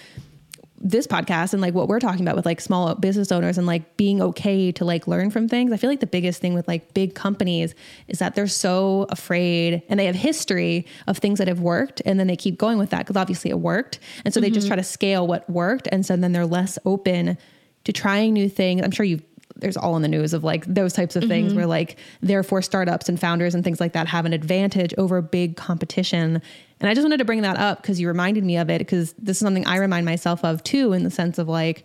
this 0.80 1.06
podcast 1.06 1.52
and 1.52 1.60
like 1.60 1.74
what 1.74 1.88
we're 1.88 2.00
talking 2.00 2.22
about 2.22 2.36
with 2.36 2.46
like 2.46 2.60
small 2.60 2.94
business 2.94 3.30
owners 3.30 3.58
and 3.58 3.66
like 3.66 3.96
being 3.98 4.22
okay 4.22 4.72
to 4.72 4.84
like 4.84 5.06
learn 5.06 5.30
from 5.30 5.46
things. 5.46 5.72
I 5.72 5.76
feel 5.76 5.90
like 5.90 6.00
the 6.00 6.06
biggest 6.06 6.40
thing 6.40 6.54
with 6.54 6.66
like 6.66 6.94
big 6.94 7.14
companies 7.14 7.74
is 8.08 8.18
that 8.20 8.34
they're 8.34 8.46
so 8.46 9.06
afraid 9.10 9.82
and 9.90 10.00
they 10.00 10.06
have 10.06 10.14
history 10.14 10.86
of 11.06 11.18
things 11.18 11.38
that 11.38 11.48
have 11.48 11.60
worked 11.60 12.00
and 12.06 12.18
then 12.18 12.28
they 12.28 12.36
keep 12.36 12.56
going 12.56 12.78
with 12.78 12.90
that 12.90 13.00
because 13.00 13.16
obviously 13.16 13.50
it 13.50 13.58
worked. 13.58 13.98
And 14.24 14.32
so 14.32 14.38
mm-hmm. 14.38 14.44
they 14.44 14.50
just 14.50 14.64
mm-hmm. 14.64 14.70
try 14.70 14.76
to 14.76 14.82
scale 14.82 15.26
what 15.26 15.48
worked 15.50 15.86
and 15.92 16.04
so 16.06 16.16
then 16.16 16.32
they're 16.32 16.46
less 16.46 16.78
open 16.86 17.36
to 17.84 17.92
trying 17.92 18.32
new 18.32 18.48
things. 18.48 18.80
I'm 18.82 18.90
sure 18.90 19.04
you've 19.04 19.22
there's 19.56 19.76
all 19.76 19.96
in 19.96 20.02
the 20.02 20.08
news 20.08 20.32
of 20.32 20.42
like 20.42 20.64
those 20.64 20.94
types 20.94 21.16
of 21.16 21.24
things 21.24 21.48
mm-hmm. 21.48 21.56
where 21.58 21.66
like 21.66 21.98
therefore 22.22 22.62
startups 22.62 23.10
and 23.10 23.20
founders 23.20 23.54
and 23.54 23.62
things 23.62 23.80
like 23.80 23.92
that 23.92 24.06
have 24.06 24.24
an 24.24 24.32
advantage 24.32 24.94
over 24.96 25.20
big 25.20 25.56
competition 25.56 26.40
and 26.80 26.88
I 26.88 26.94
just 26.94 27.04
wanted 27.04 27.18
to 27.18 27.24
bring 27.24 27.42
that 27.42 27.58
up 27.58 27.82
because 27.82 28.00
you 28.00 28.08
reminded 28.08 28.42
me 28.44 28.56
of 28.56 28.70
it 28.70 28.78
because 28.78 29.12
this 29.18 29.36
is 29.36 29.40
something 29.40 29.66
I 29.66 29.76
remind 29.76 30.06
myself 30.06 30.44
of 30.44 30.62
too, 30.64 30.92
in 30.92 31.04
the 31.04 31.10
sense 31.10 31.38
of 31.38 31.46
like, 31.48 31.84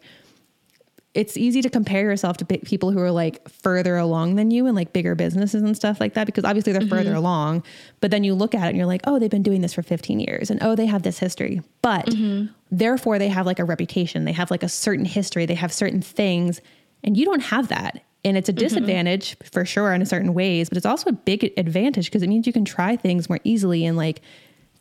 it's 1.15 1.37
easy 1.37 1.61
to 1.61 1.69
compare 1.69 2.01
yourself 2.01 2.35
to 2.37 2.45
people 2.45 2.91
who 2.91 2.99
are 2.99 3.09
like 3.09 3.47
further 3.47 3.95
along 3.95 4.35
than 4.35 4.51
you 4.51 4.67
and 4.67 4.75
like 4.75 4.91
bigger 4.91 5.15
businesses 5.15 5.63
and 5.63 5.75
stuff 5.75 6.01
like 6.01 6.13
that 6.13 6.25
because 6.25 6.43
obviously 6.43 6.73
they're 6.73 6.81
mm-hmm. 6.81 6.89
further 6.89 7.15
along. 7.15 7.63
But 8.01 8.11
then 8.11 8.25
you 8.25 8.33
look 8.33 8.53
at 8.53 8.65
it 8.65 8.69
and 8.69 8.77
you're 8.77 8.85
like, 8.85 9.01
oh, 9.05 9.17
they've 9.17 9.29
been 9.29 9.41
doing 9.41 9.61
this 9.61 9.73
for 9.73 9.81
15 9.81 10.19
years 10.19 10.51
and 10.51 10.61
oh, 10.61 10.75
they 10.75 10.85
have 10.85 11.03
this 11.03 11.17
history. 11.17 11.61
But 11.81 12.07
mm-hmm. 12.07 12.51
therefore, 12.69 13.17
they 13.17 13.29
have 13.29 13.45
like 13.45 13.59
a 13.59 13.63
reputation, 13.63 14.25
they 14.25 14.33
have 14.33 14.51
like 14.51 14.61
a 14.61 14.69
certain 14.69 15.05
history, 15.05 15.45
they 15.45 15.55
have 15.55 15.71
certain 15.71 16.01
things, 16.01 16.59
and 17.01 17.15
you 17.15 17.23
don't 17.23 17.43
have 17.43 17.69
that. 17.69 18.03
And 18.25 18.35
it's 18.35 18.49
a 18.49 18.51
mm-hmm. 18.51 18.59
disadvantage 18.59 19.37
mm-hmm. 19.37 19.47
for 19.53 19.63
sure 19.63 19.93
in 19.93 20.05
certain 20.05 20.33
ways, 20.33 20.67
but 20.67 20.75
it's 20.77 20.85
also 20.85 21.11
a 21.11 21.13
big 21.13 21.53
advantage 21.55 22.07
because 22.07 22.23
it 22.23 22.27
means 22.27 22.45
you 22.45 22.53
can 22.53 22.65
try 22.65 22.97
things 22.97 23.29
more 23.29 23.39
easily 23.45 23.85
and 23.85 23.95
like 23.95 24.21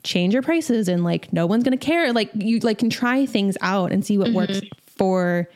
change 0.05 0.35
your 0.35 0.43
prices 0.43 0.87
and 0.87 1.03
like 1.03 1.33
no 1.33 1.47
one's 1.47 1.65
to 1.65 1.77
care 1.77 2.13
like 2.13 2.31
you 2.35 2.59
like 2.61 2.79
can 2.79 2.91
try 2.91 3.27
things 3.27 3.57
out 3.61 3.91
and 3.91 4.05
see 4.05 4.19
what 4.19 4.29
mm-hmm. 4.29 4.37
works 4.37 4.61
for 4.87 5.49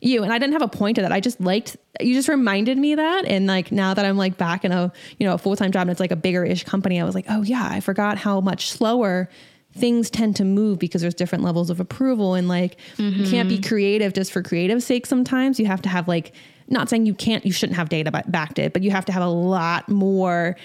you 0.00 0.22
and 0.22 0.32
i 0.32 0.38
didn't 0.38 0.52
have 0.52 0.62
a 0.62 0.68
point 0.68 0.96
to 0.96 1.02
that 1.02 1.10
i 1.10 1.18
just 1.18 1.40
liked 1.40 1.76
you 2.00 2.14
just 2.14 2.28
reminded 2.28 2.76
me 2.76 2.94
that 2.94 3.24
and 3.24 3.46
like 3.46 3.72
now 3.72 3.94
that 3.94 4.04
i'm 4.04 4.18
like 4.18 4.36
back 4.36 4.64
in 4.64 4.70
a 4.70 4.92
you 5.18 5.26
know 5.26 5.34
a 5.34 5.38
full-time 5.38 5.72
job 5.72 5.82
and 5.82 5.90
it's 5.90 6.00
like 6.00 6.10
a 6.10 6.16
bigger 6.16 6.44
ish 6.44 6.62
company 6.64 7.00
i 7.00 7.04
was 7.04 7.14
like 7.14 7.24
oh 7.30 7.42
yeah 7.42 7.66
i 7.70 7.80
forgot 7.80 8.18
how 8.18 8.40
much 8.40 8.70
slower 8.70 9.28
things 9.72 10.08
tend 10.10 10.36
to 10.36 10.44
move 10.44 10.78
because 10.78 11.00
there's 11.02 11.14
different 11.14 11.42
levels 11.42 11.70
of 11.70 11.80
approval 11.80 12.34
and 12.34 12.48
like 12.48 12.76
mm-hmm. 12.96 13.22
you 13.22 13.30
can't 13.30 13.48
be 13.48 13.56
mm-hmm. 13.58 13.68
creative 13.68 14.12
just 14.12 14.30
for 14.30 14.42
creative 14.42 14.82
sake 14.82 15.06
sometimes 15.06 15.58
you 15.58 15.66
have 15.66 15.82
to 15.82 15.88
have 15.88 16.06
like 16.06 16.34
not 16.68 16.88
saying 16.88 17.06
you 17.06 17.14
can't 17.14 17.44
you 17.46 17.52
shouldn't 17.52 17.76
have 17.76 17.88
data 17.88 18.10
backed 18.28 18.58
it 18.58 18.72
but 18.72 18.82
you 18.82 18.90
have 18.90 19.04
to 19.04 19.12
have 19.12 19.22
a 19.22 19.28
lot 19.28 19.88
more 19.88 20.56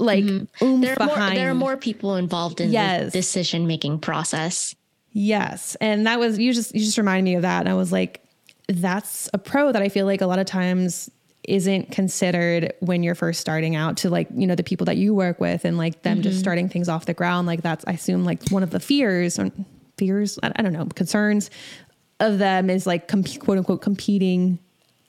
like 0.00 0.24
mm-hmm. 0.24 0.80
there 0.80 0.96
are 1.00 1.06
more 1.06 1.30
there 1.30 1.50
are 1.50 1.54
more 1.54 1.76
people 1.76 2.16
involved 2.16 2.60
in 2.60 2.72
yes. 2.72 3.04
the 3.04 3.10
decision 3.10 3.66
making 3.66 4.00
process. 4.00 4.74
Yes. 5.12 5.76
And 5.80 6.06
that 6.06 6.18
was 6.18 6.38
you 6.38 6.52
just 6.52 6.74
you 6.74 6.80
just 6.80 6.98
reminded 6.98 7.24
me 7.24 7.36
of 7.36 7.42
that. 7.42 7.60
And 7.60 7.68
I 7.68 7.74
was 7.74 7.92
like, 7.92 8.24
that's 8.68 9.28
a 9.32 9.38
pro 9.38 9.72
that 9.72 9.82
I 9.82 9.88
feel 9.88 10.06
like 10.06 10.20
a 10.20 10.26
lot 10.26 10.38
of 10.38 10.46
times 10.46 11.10
isn't 11.44 11.90
considered 11.90 12.72
when 12.80 13.02
you're 13.02 13.14
first 13.14 13.40
starting 13.40 13.74
out 13.74 13.96
to 13.98 14.10
like, 14.10 14.28
you 14.34 14.46
know, 14.46 14.54
the 14.54 14.62
people 14.62 14.84
that 14.84 14.96
you 14.96 15.14
work 15.14 15.40
with 15.40 15.64
and 15.64 15.78
like 15.78 16.02
them 16.02 16.16
mm-hmm. 16.16 16.22
just 16.22 16.38
starting 16.38 16.68
things 16.68 16.88
off 16.88 17.06
the 17.06 17.14
ground. 17.14 17.46
Like 17.46 17.62
that's 17.62 17.84
I 17.86 17.92
assume 17.92 18.24
like 18.24 18.48
one 18.50 18.62
of 18.62 18.70
the 18.70 18.80
fears 18.80 19.38
or 19.38 19.50
fears, 19.96 20.38
I, 20.42 20.52
I 20.56 20.62
don't 20.62 20.72
know, 20.72 20.86
concerns 20.86 21.50
of 22.20 22.38
them 22.38 22.70
is 22.70 22.86
like 22.86 23.08
comp- 23.08 23.40
quote 23.40 23.58
unquote 23.58 23.82
competing 23.82 24.58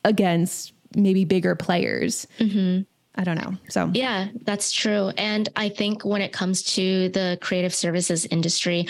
against 0.04 0.74
maybe 0.96 1.26
bigger 1.26 1.56
players. 1.56 2.28
Mm-hmm. 2.39 2.84
I 3.16 3.24
don't 3.24 3.38
know. 3.38 3.57
So, 3.70 3.91
yeah, 3.93 4.30
that's 4.45 4.72
true. 4.72 5.12
And 5.18 5.49
I 5.55 5.70
think 5.70 6.05
when 6.05 6.22
it 6.22 6.32
comes 6.32 6.64
to 6.76 7.09
the 7.09 7.38
creative 7.41 7.74
services 7.74 8.26
industry, 8.26 8.88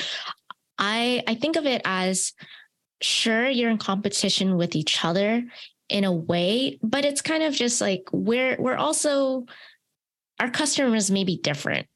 I 0.77 1.23
I 1.27 1.35
think 1.35 1.55
of 1.55 1.65
it 1.65 1.81
as 1.85 2.33
sure 3.01 3.47
you're 3.47 3.71
in 3.71 3.77
competition 3.77 4.57
with 4.57 4.75
each 4.75 5.03
other 5.03 5.43
in 5.89 6.03
a 6.03 6.11
way, 6.11 6.79
but 6.81 7.03
it's 7.03 7.21
kind 7.21 7.43
of 7.43 7.53
just 7.53 7.81
like 7.81 8.03
we're 8.11 8.55
we're 8.59 8.77
also 8.77 9.45
our 10.39 10.49
customers 10.49 11.11
may 11.11 11.23
be 11.23 11.37
different, 11.37 11.87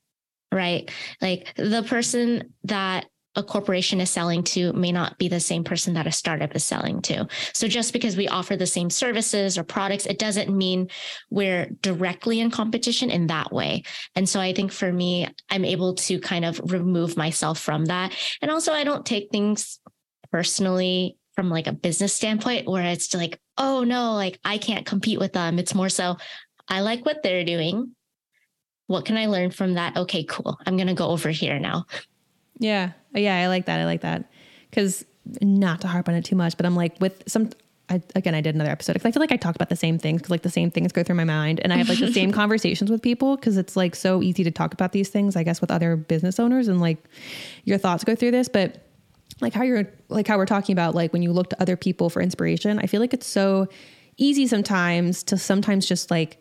right? 0.52 0.90
Like 1.22 1.54
the 1.56 1.84
person 1.84 2.54
that 2.66 3.06
a 3.36 3.44
corporation 3.44 4.00
is 4.00 4.10
selling 4.10 4.44
to 4.44 4.74
may 4.74 4.92
not 4.92 5.18
be 5.18 5.28
the 5.28 5.40
same 5.40 5.64
person 5.64 5.94
that 5.94 6.08
a 6.08 6.12
startup 6.12 6.56
is 6.56 6.64
selling 6.64 7.02
to. 7.04 7.28
So 7.54 7.68
just 7.68 7.94
because 7.94 8.16
we 8.16 8.28
offer 8.28 8.56
the 8.56 8.66
same 8.66 8.90
services 8.90 9.58
or 9.58 9.64
products, 9.64 10.06
it 10.06 10.20
doesn't 10.20 10.56
mean 10.56 10.90
we're 11.30 11.68
directly 11.82 12.40
in 12.40 12.52
competition 12.52 13.10
in 13.12 13.28
that 13.28 13.52
way. 13.52 13.84
And 14.16 14.28
so 14.28 14.40
I 14.40 14.54
think 14.54 14.72
for 14.72 14.92
me, 14.92 15.28
I'm 15.50 15.66
able 15.66 15.96
to 15.96 16.20
kind 16.20 16.46
of 16.46 16.60
remove 16.72 17.18
myself 17.18 17.60
from 17.60 17.86
that. 17.86 18.14
And 18.42 18.52
also, 18.52 18.72
I 18.72 18.84
don't 18.84 19.06
take 19.06 19.32
things 19.32 19.80
personally 20.32 21.18
from 21.36 21.50
like 21.50 21.68
a 21.68 21.74
business 21.74 22.14
standpoint 22.14 22.68
where 22.68 22.84
it's 22.84 23.14
like, 23.14 23.40
oh 23.58 23.84
no, 23.84 24.14
like 24.14 24.40
I 24.44 24.58
can't 24.58 24.86
compete 24.86 25.20
with 25.20 25.34
them. 25.34 25.60
It's 25.60 25.76
more 25.76 25.90
so, 25.90 26.18
I 26.68 26.82
like 26.82 27.06
what 27.06 27.24
they're 27.24 27.44
doing. 27.44 27.96
What 28.88 29.06
can 29.06 29.18
I 29.18 29.26
learn 29.26 29.52
from 29.52 29.74
that? 29.74 29.98
Okay, 29.98 30.24
cool. 30.24 30.58
I'm 30.66 30.78
going 30.78 30.88
to 30.88 30.94
go 30.94 31.08
over 31.08 31.30
here 31.30 31.60
now. 31.60 31.86
Yeah. 32.60 32.92
Yeah. 33.14 33.38
I 33.38 33.48
like 33.48 33.66
that. 33.66 33.80
I 33.80 33.86
like 33.86 34.02
that. 34.02 34.32
Cause 34.72 35.06
not 35.42 35.82
to 35.82 35.88
harp 35.88 36.08
on 36.08 36.16
it 36.16 36.26
too 36.26 36.36
much, 36.36 36.58
but 36.58 36.66
I'm 36.66 36.76
like 36.76 37.00
with 37.00 37.24
some, 37.28 37.50
I, 37.90 38.02
again, 38.16 38.36
I 38.36 38.42
did 38.42 38.56
another 38.56 38.72
episode 38.72 38.94
because 38.94 39.06
I 39.06 39.12
feel 39.12 39.22
like 39.22 39.32
I 39.32 39.38
talk 39.38 39.56
about 39.56 39.70
the 39.70 39.76
same 39.76 39.98
things 39.98 40.22
because 40.22 40.32
like 40.32 40.42
the 40.42 40.50
same 40.50 40.72
things 40.72 40.92
go 40.92 41.04
through 41.04 41.16
my 41.16 41.24
mind 41.24 41.60
and 41.64 41.72
I 41.72 41.78
have 41.78 41.90
like 41.90 42.00
the 42.00 42.12
same 42.12 42.32
conversations 42.34 42.90
with 42.90 43.02
people 43.02 43.36
because 43.36 43.58
it's 43.58 43.76
like 43.76 43.96
so 43.96 44.22
easy 44.22 44.44
to 44.44 44.52
talk 44.52 44.74
about 44.74 44.92
these 44.92 45.10
things, 45.10 45.36
I 45.36 45.44
guess, 45.44 45.62
with 45.62 45.72
other 45.72 45.96
business 45.96 46.40
owners 46.40 46.68
and 46.68 46.80
like 46.82 46.98
your 47.64 47.78
thoughts 47.78 48.04
go 48.04 48.16
through 48.16 48.32
this. 48.32 48.48
But 48.48 48.84
like 49.42 49.54
how 49.54 49.64
you're, 49.64 49.88
like 50.10 50.28
how 50.28 50.38
we're 50.38 50.46
talking 50.46 50.74
about, 50.74 50.96
like 50.96 51.14
when 51.14 51.22
you 51.22 51.32
look 51.32 51.50
to 51.52 51.62
other 51.62 51.76
people 51.76 52.10
for 52.10 52.22
inspiration, 52.22 52.80
I 52.80 52.88
feel 52.88 53.02
like 53.02 53.14
it's 53.14 53.28
so 53.28 53.68
easy 54.18 54.48
sometimes 54.48 55.24
to 55.24 55.38
sometimes 55.38 55.86
just 55.86 56.10
like 56.10 56.38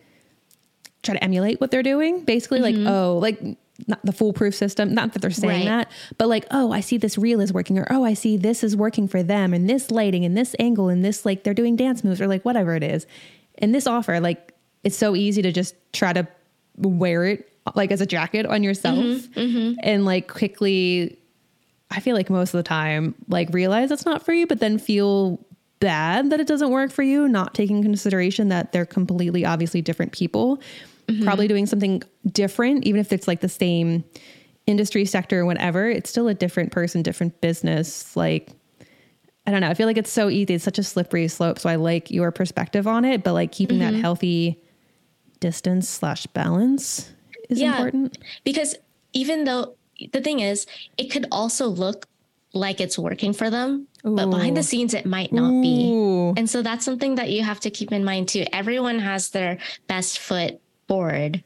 try 1.03 1.15
to 1.15 1.23
emulate 1.23 1.61
what 1.61 1.71
they're 1.71 1.83
doing. 1.83 2.25
Basically, 2.25 2.61
mm-hmm. 2.61 2.85
like, 2.85 2.93
oh, 2.93 3.19
like 3.19 3.59
not 3.87 4.05
the 4.05 4.13
foolproof 4.13 4.55
system. 4.55 4.95
Not 4.95 5.13
that 5.13 5.23
they're 5.23 5.31
saying 5.31 5.67
right. 5.67 5.89
that, 5.89 5.93
but 6.19 6.29
like, 6.29 6.47
oh, 6.51 6.73
I 6.73 6.81
see 6.81 6.97
this 6.97 7.19
reel 7.19 7.41
is 7.41 7.53
working, 7.53 7.79
or 7.79 7.87
oh, 7.91 8.05
I 8.05 8.15
see 8.15 8.37
this 8.37 8.63
is 8.63 8.77
working 8.77 9.09
for 9.09 9.23
them, 9.23 9.53
and 9.53 9.69
this 9.69 9.91
lighting, 9.91 10.25
and 10.25 10.37
this 10.37 10.55
angle, 10.59 10.89
and 10.89 11.05
this 11.05 11.25
like 11.25 11.45
they're 11.45 11.55
doing 11.55 11.77
dance 11.77 12.05
moves, 12.05 12.21
or 12.21 12.27
like 12.27 12.45
whatever 12.45 12.75
it 12.75 12.83
is. 12.83 13.07
And 13.59 13.75
this 13.75 13.87
offer, 13.87 14.21
like, 14.21 14.53
it's 14.83 14.97
so 14.97 15.15
easy 15.15 15.43
to 15.43 15.53
just 15.53 15.75
try 15.93 16.13
to 16.13 16.27
wear 16.77 17.25
it 17.25 17.53
like 17.75 17.93
as 17.93 18.01
a 18.01 18.07
jacket 18.07 18.47
on 18.47 18.63
yourself, 18.63 18.99
mm-hmm, 18.99 19.41
mm-hmm. 19.41 19.79
and 19.83 20.05
like 20.05 20.29
quickly. 20.29 21.19
I 21.91 22.01
feel 22.01 22.17
like 22.17 22.29
most 22.29 22.55
of 22.55 22.59
the 22.59 22.65
time, 22.65 23.15
like 23.29 23.53
realize 23.53 23.91
it's 23.91 24.07
not 24.07 24.25
for 24.25 24.33
you, 24.33 24.47
but 24.47 24.59
then 24.59 24.79
feel 24.79 25.39
bad 25.79 26.31
that 26.31 26.41
it 26.41 26.47
doesn't 26.47 26.71
work 26.71 26.91
for 26.91 27.03
you, 27.03 27.29
not 27.29 27.55
taking 27.55 27.83
consideration 27.83 28.49
that 28.49 28.73
they're 28.73 28.87
completely 28.87 29.45
obviously 29.45 29.83
different 29.83 30.11
people 30.11 30.61
mm-hmm. 31.07 31.25
probably 31.25 31.49
doing 31.49 31.67
something 31.67 32.03
different, 32.31 32.85
even 32.85 33.01
if 33.01 33.13
it's 33.13 33.29
like 33.29 33.41
the 33.41 33.49
same 33.49 34.05
industry 34.67 35.05
sector 35.05 35.41
or 35.41 35.47
whatever, 35.47 35.89
it's 35.89 36.11
still 36.11 36.29
a 36.29 36.35
different 36.35 36.73
person, 36.73 37.03
different 37.03 37.41
business. 37.41 38.17
Like, 38.17 38.51
I 39.47 39.51
don't 39.51 39.61
know. 39.61 39.69
I 39.69 39.75
feel 39.75 39.87
like 39.87 39.99
it's 39.99 40.11
so 40.11 40.31
easy. 40.31 40.55
It's 40.55 40.65
such 40.65 40.79
a 40.79 40.83
slippery 40.83 41.29
slope. 41.29 41.59
So 41.59 41.69
I 41.69 41.77
like 41.77 42.11
your 42.11 42.31
perspective 42.31 42.87
on 42.87 43.05
it, 43.05 43.23
but 43.23 43.35
like 43.35 43.53
keeping 43.53 43.79
mm-hmm. 43.79 43.93
that 43.93 44.01
healthy 44.01 44.63
distance 45.41 45.89
slash 45.89 46.27
balance 46.29 47.13
is 47.51 47.61
yeah, 47.61 47.77
important. 47.77 48.19
Because 48.45 48.75
even 49.13 49.45
though 49.45 49.77
the 50.13 50.23
thing 50.23 50.41
is, 50.41 50.67
it 50.97 51.11
could 51.11 51.27
also 51.31 51.67
look 51.67 52.07
like 52.55 52.81
it's 52.81 52.99
working 52.99 53.33
for 53.33 53.51
them, 53.51 53.87
Ooh. 54.07 54.15
but 54.15 54.31
behind 54.31 54.57
the 54.57 54.63
scenes, 54.63 54.95
it 54.95 55.05
might 55.05 55.33
not 55.33 55.53
Ooh. 55.53 55.63
be. 55.63 56.41
And 56.41 56.49
so 56.49 56.63
that's 56.63 56.85
something 56.85 57.17
that 57.17 57.31
you 57.31 57.43
have 57.43 57.61
to 57.61 57.71
keep 57.71 57.93
in 57.93 58.05
mind 58.05 58.29
too. 58.29 58.47
Everyone 58.53 59.01
has 59.01 59.31
their 59.31 59.59
best 59.89 60.19
foot 60.21 60.61
straightforward 60.95 61.45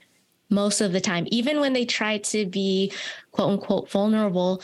most 0.51 0.81
of 0.81 0.93
the 0.93 1.01
time, 1.01 1.27
even 1.31 1.61
when 1.61 1.75
they 1.75 1.85
try 1.85 2.19
to 2.19 2.47
be 2.47 2.93
quote 3.33 3.51
unquote 3.51 3.91
vulnerable. 3.91 4.63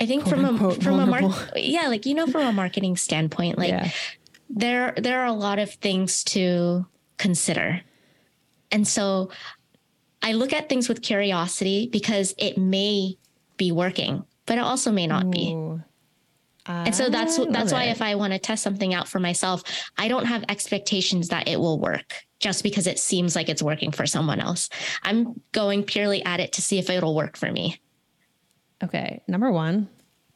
I 0.00 0.06
think 0.06 0.24
quote 0.24 0.34
from 0.34 0.44
a 0.44 0.58
from 0.74 0.96
vulnerable. 0.96 1.32
a 1.32 1.36
mark 1.36 1.52
yeah, 1.56 1.88
like 1.88 2.06
you 2.06 2.14
know, 2.14 2.26
from 2.26 2.42
a 2.42 2.52
marketing 2.52 2.96
standpoint, 2.96 3.58
like 3.58 3.70
yeah. 3.70 3.90
there 4.50 4.94
there 4.96 5.20
are 5.20 5.26
a 5.26 5.32
lot 5.32 5.58
of 5.58 5.70
things 5.70 6.24
to 6.24 6.86
consider. 7.18 7.80
And 8.72 8.86
so 8.86 9.30
I 10.22 10.32
look 10.32 10.52
at 10.52 10.68
things 10.68 10.88
with 10.88 11.02
curiosity 11.02 11.88
because 11.90 12.34
it 12.36 12.58
may 12.58 13.16
be 13.56 13.70
working, 13.70 14.24
but 14.44 14.58
it 14.58 14.62
also 14.62 14.90
may 14.90 15.06
not 15.06 15.26
Ooh. 15.26 15.30
be. 15.30 15.82
And 16.68 16.92
so 16.96 17.08
that's 17.08 17.38
that's 17.50 17.72
why 17.72 17.84
if 17.84 18.02
I 18.02 18.16
want 18.16 18.32
to 18.32 18.40
test 18.40 18.64
something 18.64 18.92
out 18.92 19.06
for 19.06 19.20
myself, 19.20 19.62
I 19.96 20.08
don't 20.08 20.26
have 20.26 20.44
expectations 20.48 21.28
that 21.28 21.46
it 21.46 21.60
will 21.60 21.78
work 21.78 22.25
just 22.38 22.62
because 22.62 22.86
it 22.86 22.98
seems 22.98 23.34
like 23.34 23.48
it's 23.48 23.62
working 23.62 23.90
for 23.90 24.06
someone 24.06 24.40
else. 24.40 24.68
I'm 25.02 25.40
going 25.52 25.84
purely 25.84 26.24
at 26.24 26.40
it 26.40 26.52
to 26.54 26.62
see 26.62 26.78
if 26.78 26.90
it'll 26.90 27.14
work 27.14 27.36
for 27.36 27.50
me. 27.50 27.80
Okay, 28.82 29.22
number 29.26 29.50
1, 29.50 29.88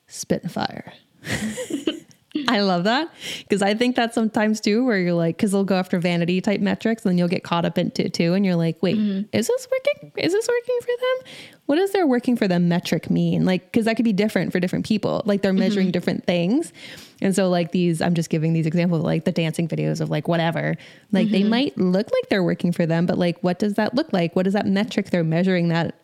spit 0.06 0.42
and 0.42 0.52
fire. 0.52 0.92
I 2.48 2.60
love 2.60 2.84
that 2.84 3.12
because 3.40 3.60
I 3.60 3.74
think 3.74 3.96
that 3.96 4.14
sometimes 4.14 4.60
too, 4.60 4.84
where 4.84 4.98
you're 4.98 5.14
like, 5.14 5.36
because 5.36 5.50
they'll 5.50 5.64
go 5.64 5.76
after 5.76 5.98
vanity 5.98 6.40
type 6.40 6.60
metrics 6.60 7.04
and 7.04 7.10
then 7.10 7.18
you'll 7.18 7.28
get 7.28 7.42
caught 7.42 7.64
up 7.64 7.76
into 7.76 8.04
it 8.04 8.14
too. 8.14 8.34
And 8.34 8.46
you're 8.46 8.54
like, 8.54 8.80
wait, 8.82 8.96
mm-hmm. 8.96 9.22
is 9.32 9.48
this 9.48 9.68
working? 9.70 10.12
Is 10.16 10.32
this 10.32 10.46
working 10.46 10.78
for 10.80 10.86
them? 10.86 11.32
What 11.66 11.76
does 11.76 11.90
their 11.92 12.06
working 12.06 12.36
for 12.36 12.46
them 12.46 12.68
metric 12.68 13.10
mean? 13.10 13.44
Like, 13.44 13.64
because 13.72 13.84
that 13.86 13.96
could 13.96 14.04
be 14.04 14.12
different 14.12 14.52
for 14.52 14.60
different 14.60 14.86
people. 14.86 15.22
Like 15.24 15.42
they're 15.42 15.52
measuring 15.52 15.86
mm-hmm. 15.86 15.92
different 15.92 16.24
things. 16.24 16.72
And 17.20 17.34
so, 17.34 17.50
like, 17.50 17.72
these, 17.72 18.00
I'm 18.00 18.14
just 18.14 18.30
giving 18.30 18.54
these 18.54 18.64
examples, 18.64 19.02
like 19.02 19.24
the 19.24 19.32
dancing 19.32 19.68
videos 19.68 20.00
of 20.00 20.08
like 20.08 20.26
whatever. 20.26 20.76
Like, 21.12 21.26
mm-hmm. 21.26 21.32
they 21.32 21.44
might 21.44 21.76
look 21.76 22.06
like 22.10 22.28
they're 22.30 22.42
working 22.42 22.72
for 22.72 22.86
them, 22.86 23.06
but 23.06 23.18
like, 23.18 23.38
what 23.42 23.58
does 23.58 23.74
that 23.74 23.94
look 23.94 24.12
like? 24.12 24.34
What 24.34 24.46
is 24.46 24.54
that 24.54 24.66
metric 24.66 25.10
they're 25.10 25.24
measuring 25.24 25.68
that 25.68 25.96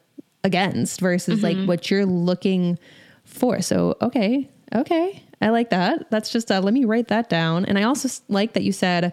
against 0.44 1.00
versus 1.00 1.42
like 1.42 1.56
mm-hmm. 1.56 1.66
what 1.66 1.90
you're 1.90 2.04
looking 2.04 2.78
for? 3.24 3.62
So, 3.62 3.96
okay, 4.02 4.50
okay 4.74 5.22
I 5.40 5.50
like 5.50 5.70
that. 5.70 6.10
That's 6.10 6.30
just, 6.30 6.50
uh, 6.50 6.60
let 6.60 6.72
me 6.72 6.84
write 6.84 7.08
that 7.08 7.28
down. 7.28 7.64
And 7.66 7.78
I 7.78 7.82
also 7.82 8.08
like 8.28 8.54
that 8.54 8.62
you 8.62 8.72
said, 8.72 9.12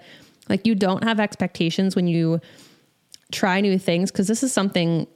like, 0.50 0.66
you 0.66 0.76
don't 0.76 1.04
have 1.04 1.20
expectations 1.20 1.96
when 1.96 2.08
you 2.08 2.40
try 3.32 3.62
new 3.62 3.78
things, 3.78 4.12
because 4.12 4.28
this 4.28 4.44
is 4.44 4.54
something 4.54 5.08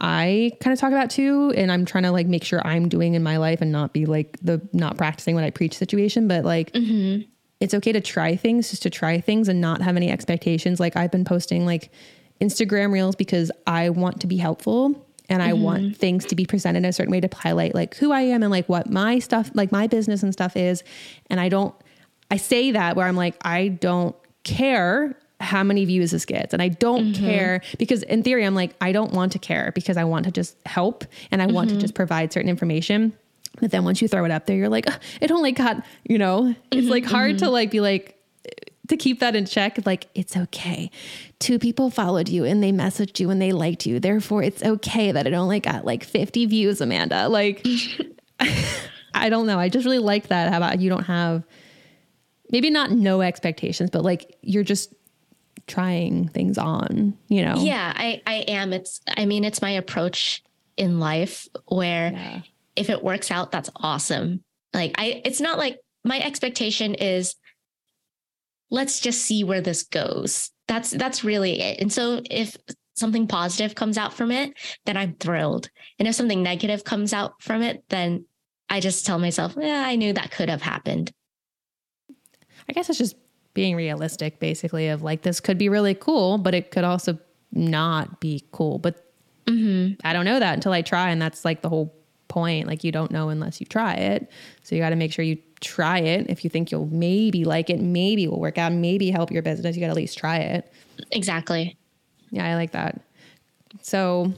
I 0.00 0.52
kind 0.60 0.72
of 0.72 0.78
talk 0.78 0.92
about 0.92 1.10
too. 1.10 1.52
And 1.56 1.70
I'm 1.72 1.84
trying 1.84 2.04
to 2.04 2.12
like 2.12 2.26
make 2.26 2.44
sure 2.44 2.64
I'm 2.66 2.88
doing 2.88 3.14
in 3.14 3.22
my 3.22 3.36
life 3.36 3.60
and 3.60 3.72
not 3.72 3.92
be 3.92 4.06
like 4.06 4.36
the 4.40 4.60
not 4.72 4.96
practicing 4.96 5.34
what 5.34 5.44
I 5.44 5.50
preach 5.50 5.76
situation. 5.76 6.28
But 6.28 6.44
like, 6.44 6.72
mm-hmm. 6.72 7.22
it's 7.60 7.74
okay 7.74 7.92
to 7.92 8.00
try 8.00 8.36
things, 8.36 8.70
just 8.70 8.82
to 8.82 8.90
try 8.90 9.20
things 9.20 9.48
and 9.48 9.60
not 9.60 9.82
have 9.82 9.96
any 9.96 10.10
expectations. 10.10 10.78
Like, 10.78 10.96
I've 10.96 11.10
been 11.10 11.24
posting 11.24 11.66
like 11.66 11.90
Instagram 12.40 12.92
reels 12.92 13.16
because 13.16 13.50
I 13.66 13.90
want 13.90 14.20
to 14.20 14.26
be 14.28 14.36
helpful 14.36 15.04
and 15.28 15.42
I 15.42 15.50
mm-hmm. 15.50 15.62
want 15.62 15.96
things 15.96 16.24
to 16.26 16.34
be 16.34 16.46
presented 16.46 16.78
in 16.78 16.84
a 16.86 16.92
certain 16.92 17.12
way 17.12 17.20
to 17.20 17.28
highlight 17.34 17.74
like 17.74 17.96
who 17.96 18.12
I 18.12 18.22
am 18.22 18.42
and 18.42 18.50
like 18.50 18.68
what 18.68 18.90
my 18.90 19.18
stuff, 19.18 19.50
like 19.54 19.70
my 19.70 19.86
business 19.86 20.22
and 20.22 20.32
stuff 20.32 20.56
is. 20.56 20.82
And 21.28 21.38
I 21.38 21.48
don't, 21.48 21.74
I 22.30 22.36
say 22.36 22.72
that 22.72 22.96
where 22.96 23.06
I'm 23.06 23.16
like, 23.16 23.36
I 23.42 23.68
don't 23.68 24.16
care 24.44 25.16
how 25.40 25.62
many 25.62 25.84
views 25.84 26.10
this 26.10 26.24
gets. 26.24 26.52
And 26.52 26.62
I 26.62 26.68
don't 26.68 27.12
mm-hmm. 27.12 27.24
care 27.24 27.62
because 27.78 28.02
in 28.04 28.22
theory, 28.22 28.44
I'm 28.44 28.54
like, 28.54 28.74
I 28.80 28.92
don't 28.92 29.12
want 29.12 29.32
to 29.32 29.38
care 29.38 29.70
because 29.74 29.96
I 29.96 30.04
want 30.04 30.24
to 30.24 30.32
just 30.32 30.56
help 30.66 31.04
and 31.30 31.40
I 31.40 31.46
mm-hmm. 31.46 31.54
want 31.54 31.68
to 31.68 31.74
mm-hmm. 31.74 31.80
just 31.80 31.94
provide 31.94 32.32
certain 32.32 32.50
information. 32.50 33.12
But 33.60 33.70
then 33.70 33.84
once 33.84 34.00
you 34.00 34.08
throw 34.08 34.24
it 34.24 34.30
up 34.30 34.46
there, 34.46 34.56
you're 34.56 34.68
like, 34.68 34.86
it 35.20 35.30
only 35.30 35.52
got, 35.52 35.84
you 36.04 36.18
know, 36.18 36.54
it's 36.70 36.88
like 36.88 37.04
hard 37.04 37.38
to 37.38 37.44
mm-hmm. 37.44 37.52
like 37.52 37.70
be 37.70 37.80
like, 37.80 38.17
to 38.88 38.96
keep 38.96 39.20
that 39.20 39.36
in 39.36 39.46
check, 39.46 39.78
like 39.86 40.08
it's 40.14 40.36
okay. 40.36 40.90
Two 41.38 41.58
people 41.58 41.90
followed 41.90 42.28
you 42.28 42.44
and 42.44 42.62
they 42.62 42.72
messaged 42.72 43.20
you 43.20 43.30
and 43.30 43.40
they 43.40 43.52
liked 43.52 43.86
you. 43.86 44.00
Therefore, 44.00 44.42
it's 44.42 44.62
okay 44.62 45.12
that 45.12 45.26
it 45.26 45.34
only 45.34 45.60
got 45.60 45.84
like 45.84 46.04
50 46.04 46.46
views, 46.46 46.80
Amanda. 46.80 47.28
Like, 47.28 47.66
I 49.14 49.28
don't 49.28 49.46
know. 49.46 49.58
I 49.58 49.68
just 49.68 49.84
really 49.84 49.98
like 49.98 50.28
that. 50.28 50.50
How 50.50 50.56
about 50.56 50.80
you 50.80 50.88
don't 50.88 51.04
have 51.04 51.44
maybe 52.50 52.70
not 52.70 52.90
no 52.90 53.20
expectations, 53.20 53.90
but 53.90 54.02
like 54.02 54.36
you're 54.42 54.64
just 54.64 54.92
trying 55.66 56.28
things 56.28 56.58
on, 56.58 57.16
you 57.28 57.44
know? 57.44 57.56
Yeah, 57.58 57.92
I, 57.94 58.22
I 58.26 58.34
am. 58.48 58.72
It's, 58.72 59.00
I 59.16 59.26
mean, 59.26 59.44
it's 59.44 59.62
my 59.62 59.70
approach 59.70 60.42
in 60.76 60.98
life 60.98 61.46
where 61.66 62.12
yeah. 62.12 62.40
if 62.74 62.88
it 62.88 63.04
works 63.04 63.30
out, 63.30 63.52
that's 63.52 63.70
awesome. 63.76 64.42
Like, 64.72 64.94
I, 64.98 65.20
it's 65.24 65.40
not 65.40 65.58
like 65.58 65.78
my 66.04 66.20
expectation 66.20 66.94
is, 66.94 67.34
let's 68.70 69.00
just 69.00 69.22
see 69.22 69.44
where 69.44 69.60
this 69.60 69.82
goes. 69.82 70.50
That's 70.66 70.90
that's 70.90 71.24
really 71.24 71.60
it. 71.60 71.80
And 71.80 71.92
so 71.92 72.20
if 72.30 72.56
something 72.94 73.26
positive 73.26 73.74
comes 73.74 73.96
out 73.96 74.12
from 74.12 74.30
it, 74.30 74.52
then 74.84 74.96
I'm 74.96 75.14
thrilled. 75.14 75.70
And 75.98 76.08
if 76.08 76.14
something 76.14 76.42
negative 76.42 76.84
comes 76.84 77.12
out 77.12 77.42
from 77.42 77.62
it, 77.62 77.84
then 77.88 78.26
I 78.68 78.80
just 78.80 79.06
tell 79.06 79.18
myself, 79.18 79.54
yeah, 79.58 79.84
I 79.86 79.96
knew 79.96 80.12
that 80.12 80.30
could 80.30 80.50
have 80.50 80.62
happened. 80.62 81.12
I 82.68 82.72
guess 82.72 82.90
it's 82.90 82.98
just 82.98 83.16
being 83.54 83.76
realistic, 83.76 84.40
basically, 84.40 84.88
of 84.88 85.02
like, 85.02 85.22
this 85.22 85.40
could 85.40 85.58
be 85.58 85.68
really 85.68 85.94
cool, 85.94 86.38
but 86.38 86.54
it 86.54 86.70
could 86.70 86.84
also 86.84 87.18
not 87.50 88.20
be 88.20 88.44
cool. 88.52 88.78
But 88.78 89.10
mm-hmm. 89.46 89.94
I 90.04 90.12
don't 90.12 90.26
know 90.26 90.38
that 90.38 90.54
until 90.54 90.72
I 90.72 90.82
try. 90.82 91.08
And 91.10 91.22
that's 91.22 91.44
like 91.44 91.62
the 91.62 91.68
whole 91.70 91.94
point. 92.28 92.66
Like, 92.66 92.84
you 92.84 92.92
don't 92.92 93.10
know 93.10 93.30
unless 93.30 93.58
you 93.58 93.66
try 93.66 93.94
it. 93.94 94.30
So 94.64 94.74
you 94.74 94.82
got 94.82 94.90
to 94.90 94.96
make 94.96 95.12
sure 95.12 95.24
you 95.24 95.38
try 95.60 95.98
it. 95.98 96.28
If 96.28 96.44
you 96.44 96.50
think 96.50 96.70
you'll 96.70 96.86
maybe 96.86 97.44
like 97.44 97.70
it, 97.70 97.80
maybe 97.80 98.24
it 98.24 98.30
will 98.30 98.40
work 98.40 98.58
out, 98.58 98.72
maybe 98.72 99.10
help 99.10 99.30
your 99.30 99.42
business, 99.42 99.76
you 99.76 99.80
got 99.80 99.86
to 99.86 99.92
at 99.92 99.96
least 99.96 100.18
try 100.18 100.38
it. 100.38 100.72
Exactly. 101.12 101.76
Yeah, 102.30 102.46
I 102.46 102.54
like 102.54 102.72
that. 102.72 103.00
So, 103.82 104.32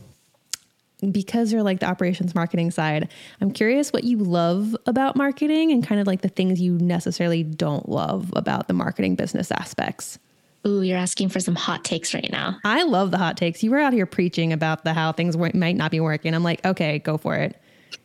because 1.11 1.53
you're 1.53 1.63
like 1.63 1.81
the 1.81 1.87
operations 1.87 2.35
marketing 2.35 2.71
side, 2.71 3.09
I'm 3.41 3.51
curious 3.51 3.93
what 3.93 4.05
you 4.05 4.19
love 4.19 4.77
about 4.87 5.17
marketing 5.17 5.73
and 5.73 5.87
kind 5.87 6.01
of 6.01 6.07
like 6.07 6.21
the 6.21 6.29
things 6.29 6.61
you 6.61 6.75
necessarily 6.75 7.43
don't 7.43 7.89
love 7.89 8.33
about 8.37 8.69
the 8.69 8.75
marketing 8.75 9.15
business 9.15 9.51
aspects. 9.51 10.19
Ooh, 10.67 10.83
you're 10.83 10.99
asking 10.99 11.31
for 11.31 11.41
some 11.41 11.55
hot 11.55 11.85
takes 11.85 12.13
right 12.13 12.29
now. 12.31 12.59
I 12.65 12.83
love 12.83 13.13
the 13.13 13.19
hot 13.19 13.39
takes. 13.39 13.63
You 13.63 13.71
were 13.71 13.79
out 13.79 13.95
here 13.95 14.05
preaching 14.05 14.53
about 14.53 14.85
the 14.85 14.93
how 14.93 15.13
things 15.13 15.37
might 15.37 15.77
not 15.77 15.91
be 15.91 16.01
working. 16.01 16.35
I'm 16.35 16.43
like, 16.43 16.65
okay, 16.67 16.99
go 16.99 17.17
for 17.17 17.35
it. 17.37 17.59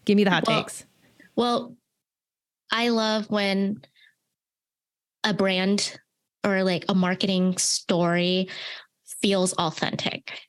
Give 0.06 0.16
me 0.16 0.24
the 0.24 0.32
hot 0.32 0.48
well, 0.48 0.62
takes. 0.62 0.86
Well, 1.36 1.76
I 2.72 2.90
love 2.90 3.30
when 3.30 3.82
a 5.24 5.34
brand 5.34 5.98
or 6.46 6.64
like 6.64 6.86
a 6.90 6.96
marketing 6.96 7.58
story 7.58 8.50
feels 9.22 9.54
authentic. 9.54 10.40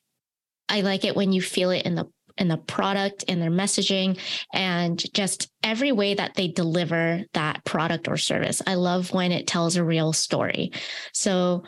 I 0.69 0.83
like 0.83 1.05
it 1.05 1.17
when 1.17 1.33
you 1.33 1.41
feel 1.41 1.71
it 1.71 1.87
in 1.87 1.95
the 1.95 2.07
in 2.39 2.49
the 2.49 2.59
product 2.59 3.23
in 3.25 3.41
their 3.41 3.51
messaging 3.51 4.21
and 4.53 5.03
just 5.15 5.51
every 5.63 5.91
way 5.91 6.15
that 6.15 6.35
they 6.35 6.49
deliver 6.49 7.25
that 7.33 7.65
product 7.65 8.09
or 8.09 8.19
service. 8.19 8.61
I 8.67 8.75
love 8.75 9.11
when 9.13 9.33
it 9.33 9.47
tells 9.47 9.77
a 9.77 9.85
real 9.85 10.13
story. 10.13 10.73
So 11.15 11.65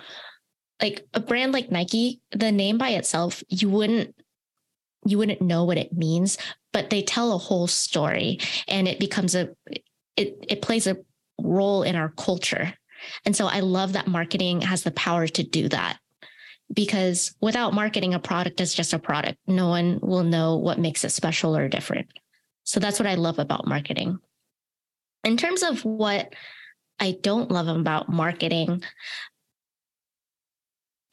like 0.82 1.06
a 1.14 1.20
brand 1.20 1.52
like 1.52 1.70
Nike, 1.70 2.20
the 2.32 2.52
name 2.52 2.76
by 2.76 2.90
itself, 2.90 3.42
you 3.48 3.70
wouldn't 3.70 4.14
you 5.06 5.16
wouldn't 5.16 5.40
know 5.40 5.64
what 5.64 5.78
it 5.78 5.92
means, 5.92 6.36
but 6.72 6.90
they 6.90 7.02
tell 7.02 7.32
a 7.32 7.38
whole 7.38 7.66
story 7.66 8.38
and 8.66 8.86
it 8.86 8.98
becomes 8.98 9.34
a 9.34 9.48
it 10.18 10.44
it 10.48 10.62
plays 10.62 10.86
a 10.86 10.96
role 11.40 11.82
in 11.84 11.96
our 11.96 12.10
culture. 12.10 12.74
And 13.24 13.34
so 13.34 13.46
I 13.46 13.60
love 13.60 13.92
that 13.92 14.08
marketing 14.08 14.60
has 14.62 14.82
the 14.82 14.90
power 14.90 15.26
to 15.28 15.42
do 15.42 15.68
that. 15.68 15.98
Because 16.74 17.34
without 17.40 17.72
marketing, 17.72 18.12
a 18.12 18.18
product 18.18 18.60
is 18.60 18.74
just 18.74 18.92
a 18.92 18.98
product. 18.98 19.38
No 19.46 19.68
one 19.68 20.00
will 20.02 20.24
know 20.24 20.56
what 20.56 20.78
makes 20.78 21.02
it 21.04 21.10
special 21.10 21.56
or 21.56 21.68
different. 21.68 22.08
So 22.64 22.80
that's 22.80 22.98
what 22.98 23.06
I 23.06 23.14
love 23.14 23.38
about 23.38 23.66
marketing. 23.66 24.18
In 25.24 25.38
terms 25.38 25.62
of 25.62 25.82
what 25.84 26.34
I 27.00 27.16
don't 27.22 27.50
love 27.50 27.68
about 27.68 28.10
marketing, 28.10 28.82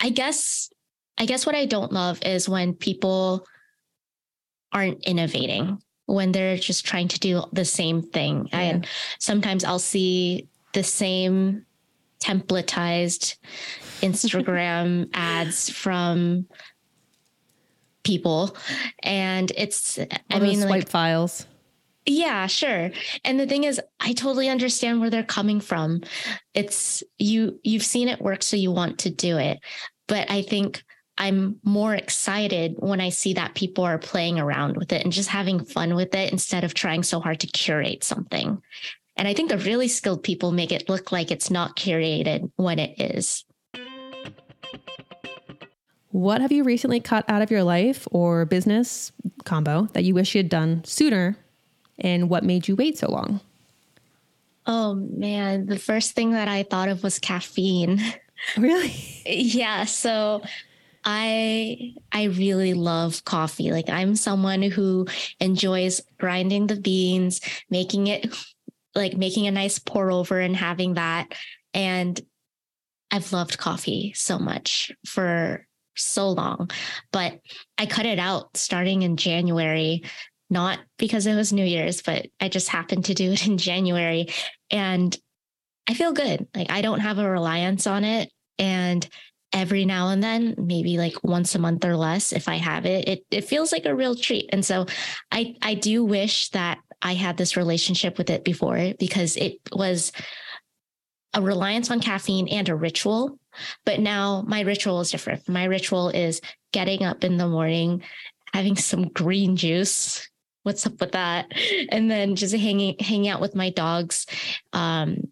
I 0.01 0.09
guess 0.09 0.69
I 1.17 1.25
guess 1.25 1.45
what 1.45 1.55
I 1.55 1.65
don't 1.65 1.93
love 1.93 2.19
is 2.23 2.49
when 2.49 2.73
people 2.73 3.47
aren't 4.73 5.05
innovating 5.05 5.79
when 6.05 6.31
they're 6.31 6.57
just 6.57 6.85
trying 6.85 7.07
to 7.09 7.19
do 7.19 7.43
the 7.51 7.65
same 7.65 8.01
thing. 8.01 8.49
Yeah. 8.51 8.59
And 8.59 8.87
sometimes 9.19 9.63
I'll 9.63 9.79
see 9.79 10.47
the 10.73 10.83
same 10.83 11.65
templatized 12.19 13.37
Instagram 14.01 15.09
ads 15.13 15.69
from 15.69 16.45
people. 18.03 18.55
And 19.03 19.51
it's, 19.57 19.97
All 19.97 20.05
I 20.29 20.39
mean, 20.39 20.59
swipe 20.59 20.69
like, 20.69 20.89
files. 20.89 21.45
Yeah, 22.05 22.45
sure. 22.45 22.91
And 23.23 23.39
the 23.39 23.47
thing 23.47 23.63
is, 23.63 23.81
I 23.99 24.13
totally 24.13 24.47
understand 24.47 25.01
where 25.01 25.09
they're 25.09 25.23
coming 25.23 25.59
from. 25.59 26.01
It's 26.53 27.03
you, 27.17 27.59
you've 27.63 27.83
seen 27.83 28.09
it 28.09 28.21
work, 28.21 28.43
so 28.43 28.55
you 28.55 28.71
want 28.71 28.99
to 28.99 29.09
do 29.09 29.37
it. 29.37 29.59
But 30.07 30.29
I 30.29 30.43
think 30.43 30.83
I'm 31.17 31.59
more 31.63 31.95
excited 31.95 32.75
when 32.79 32.99
I 32.99 33.09
see 33.09 33.33
that 33.33 33.55
people 33.55 33.83
are 33.83 33.97
playing 33.97 34.37
around 34.37 34.75
with 34.75 34.91
it 34.91 35.03
and 35.03 35.13
just 35.13 35.29
having 35.29 35.63
fun 35.63 35.95
with 35.95 36.13
it 36.13 36.31
instead 36.31 36.63
of 36.63 36.73
trying 36.73 37.03
so 37.03 37.19
hard 37.19 37.39
to 37.41 37.47
curate 37.47 38.03
something. 38.03 38.61
And 39.15 39.27
I 39.27 39.33
think 39.33 39.49
the 39.49 39.57
really 39.57 39.87
skilled 39.87 40.23
people 40.23 40.51
make 40.51 40.73
it 40.73 40.89
look 40.89 41.11
like 41.11 41.31
it's 41.31 41.49
not 41.49 41.77
curated 41.77 42.51
when 42.57 42.79
it 42.79 42.99
is. 42.99 43.45
What 46.09 46.41
have 46.41 46.51
you 46.51 46.63
recently 46.63 46.99
cut 46.99 47.25
out 47.29 47.41
of 47.41 47.51
your 47.51 47.63
life 47.63 48.07
or 48.11 48.45
business 48.45 49.11
combo 49.43 49.87
that 49.93 50.03
you 50.03 50.13
wish 50.13 50.35
you 50.35 50.39
had 50.39 50.49
done 50.49 50.83
sooner? 50.83 51.37
And 51.99 52.29
what 52.29 52.43
made 52.43 52.67
you 52.67 52.75
wait 52.75 52.97
so 52.97 53.09
long? 53.09 53.39
Oh 54.65 54.95
man, 54.95 55.67
the 55.67 55.79
first 55.79 56.13
thing 56.13 56.31
that 56.31 56.47
I 56.47 56.63
thought 56.63 56.89
of 56.89 57.03
was 57.03 57.19
caffeine. 57.19 58.01
Really? 58.57 58.93
yeah. 59.25 59.85
So 59.85 60.41
I 61.05 61.93
I 62.11 62.23
really 62.25 62.73
love 62.73 63.23
coffee. 63.23 63.71
Like 63.71 63.89
I'm 63.89 64.15
someone 64.15 64.63
who 64.63 65.05
enjoys 65.39 66.01
grinding 66.19 66.67
the 66.67 66.75
beans, 66.79 67.41
making 67.69 68.07
it 68.07 68.35
like 68.95 69.15
making 69.15 69.45
a 69.45 69.51
nice 69.51 69.77
pour 69.77 70.11
over 70.11 70.39
and 70.39 70.55
having 70.55 70.95
that. 70.95 71.33
And 71.73 72.19
I've 73.11 73.31
loved 73.31 73.57
coffee 73.57 74.13
so 74.15 74.39
much 74.39 74.91
for 75.05 75.67
so 75.95 76.29
long, 76.29 76.71
but 77.11 77.39
I 77.77 77.85
cut 77.85 78.05
it 78.05 78.19
out 78.19 78.57
starting 78.57 79.03
in 79.03 79.15
January, 79.15 80.03
not 80.49 80.79
because 80.97 81.27
it 81.27 81.35
was 81.35 81.53
New 81.53 81.63
Year's, 81.63 82.01
but 82.01 82.27
I 82.41 82.49
just 82.49 82.67
happened 82.67 83.05
to 83.05 83.13
do 83.13 83.31
it 83.31 83.45
in 83.47 83.57
January. 83.57 84.27
And 84.71 85.15
I 85.87 85.93
feel 85.93 86.13
good. 86.13 86.47
Like 86.55 86.71
I 86.71 86.81
don't 86.81 86.99
have 87.01 87.19
a 87.19 87.29
reliance 87.29 87.85
on 87.85 88.03
it. 88.03 88.31
And 88.57 89.07
every 89.55 89.85
now 89.85 90.09
and 90.09 90.21
then, 90.21 90.53
maybe 90.57 90.97
like 90.97 91.23
once 91.23 91.55
a 91.55 91.59
month 91.59 91.85
or 91.85 91.95
less, 91.95 92.33
if 92.33 92.49
I 92.49 92.57
have 92.57 92.85
it, 92.85 93.07
it, 93.07 93.25
it 93.31 93.45
feels 93.45 93.71
like 93.71 93.85
a 93.85 93.95
real 93.95 94.13
treat. 94.13 94.49
And 94.51 94.63
so 94.63 94.85
I, 95.31 95.55
I 95.61 95.75
do 95.75 96.03
wish 96.03 96.49
that 96.49 96.79
I 97.01 97.13
had 97.13 97.37
this 97.37 97.55
relationship 97.55 98.17
with 98.17 98.29
it 98.29 98.43
before 98.43 98.93
because 98.99 99.37
it 99.37 99.59
was 99.71 100.11
a 101.33 101.41
reliance 101.41 101.89
on 101.89 102.01
caffeine 102.01 102.49
and 102.49 102.67
a 102.67 102.75
ritual. 102.75 103.39
But 103.85 104.01
now 104.01 104.43
my 104.45 104.61
ritual 104.61 104.99
is 104.99 105.09
different. 105.09 105.47
My 105.47 105.63
ritual 105.63 106.09
is 106.09 106.41
getting 106.73 107.03
up 107.03 107.23
in 107.23 107.37
the 107.37 107.47
morning, 107.47 108.03
having 108.53 108.75
some 108.75 109.07
green 109.07 109.55
juice. 109.55 110.27
What's 110.63 110.85
up 110.85 110.99
with 110.99 111.13
that? 111.13 111.51
And 111.89 112.11
then 112.11 112.35
just 112.35 112.53
hanging 112.53 112.97
hanging 112.99 113.29
out 113.29 113.39
with 113.39 113.55
my 113.55 113.69
dogs 113.69 114.25
um, 114.73 115.29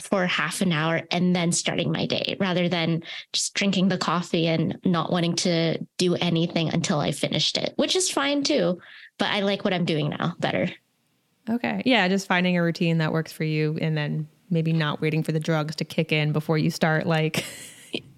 for 0.00 0.26
half 0.26 0.60
an 0.60 0.72
hour 0.72 1.02
and 1.10 1.36
then 1.36 1.52
starting 1.52 1.92
my 1.92 2.06
day 2.06 2.36
rather 2.40 2.68
than 2.68 3.02
just 3.32 3.54
drinking 3.54 3.88
the 3.88 3.98
coffee 3.98 4.46
and 4.46 4.78
not 4.84 5.12
wanting 5.12 5.34
to 5.34 5.78
do 5.98 6.14
anything 6.14 6.70
until 6.70 6.98
I 6.98 7.12
finished 7.12 7.58
it, 7.58 7.74
which 7.76 7.94
is 7.94 8.10
fine 8.10 8.42
too. 8.42 8.80
But 9.18 9.30
I 9.30 9.40
like 9.40 9.64
what 9.64 9.74
I'm 9.74 9.84
doing 9.84 10.10
now 10.10 10.34
better. 10.38 10.70
Okay. 11.48 11.82
Yeah. 11.84 12.08
Just 12.08 12.26
finding 12.26 12.56
a 12.56 12.62
routine 12.62 12.98
that 12.98 13.12
works 13.12 13.32
for 13.32 13.44
you 13.44 13.78
and 13.80 13.96
then 13.96 14.28
maybe 14.48 14.72
not 14.72 15.00
waiting 15.00 15.22
for 15.22 15.32
the 15.32 15.40
drugs 15.40 15.76
to 15.76 15.84
kick 15.84 16.12
in 16.12 16.32
before 16.32 16.58
you 16.58 16.70
start 16.70 17.06
like 17.06 17.44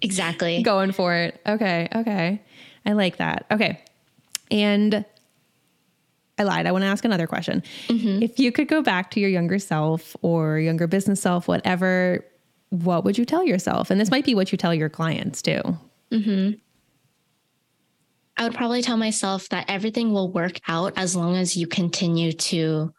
exactly 0.01 0.61
going 0.63 0.91
for 0.91 1.13
it. 1.13 1.41
Okay. 1.45 1.89
Okay. 1.93 2.41
I 2.85 2.93
like 2.93 3.17
that. 3.17 3.45
Okay. 3.51 3.81
And 4.51 5.05
I 6.37 6.43
lied. 6.43 6.65
I 6.65 6.71
want 6.71 6.83
to 6.83 6.87
ask 6.87 7.05
another 7.05 7.27
question. 7.27 7.63
Mm-hmm. 7.87 8.23
If 8.23 8.39
you 8.39 8.51
could 8.51 8.67
go 8.67 8.81
back 8.81 9.11
to 9.11 9.19
your 9.19 9.29
younger 9.29 9.59
self 9.59 10.15
or 10.21 10.59
younger 10.59 10.87
business 10.87 11.21
self, 11.21 11.47
whatever, 11.47 12.25
what 12.69 13.05
would 13.05 13.17
you 13.17 13.25
tell 13.25 13.43
yourself? 13.43 13.89
And 13.89 13.99
this 14.01 14.11
might 14.11 14.25
be 14.25 14.35
what 14.35 14.51
you 14.51 14.57
tell 14.57 14.73
your 14.73 14.89
clients 14.89 15.41
too. 15.41 15.61
Mm-hmm. 16.11 16.59
I 18.37 18.43
would 18.43 18.53
probably 18.53 18.81
tell 18.81 18.97
myself 18.97 19.47
that 19.49 19.69
everything 19.69 20.11
will 20.11 20.31
work 20.31 20.59
out 20.67 20.93
as 20.97 21.15
long 21.15 21.37
as 21.37 21.55
you 21.55 21.67
continue 21.67 22.33
to 22.33 22.91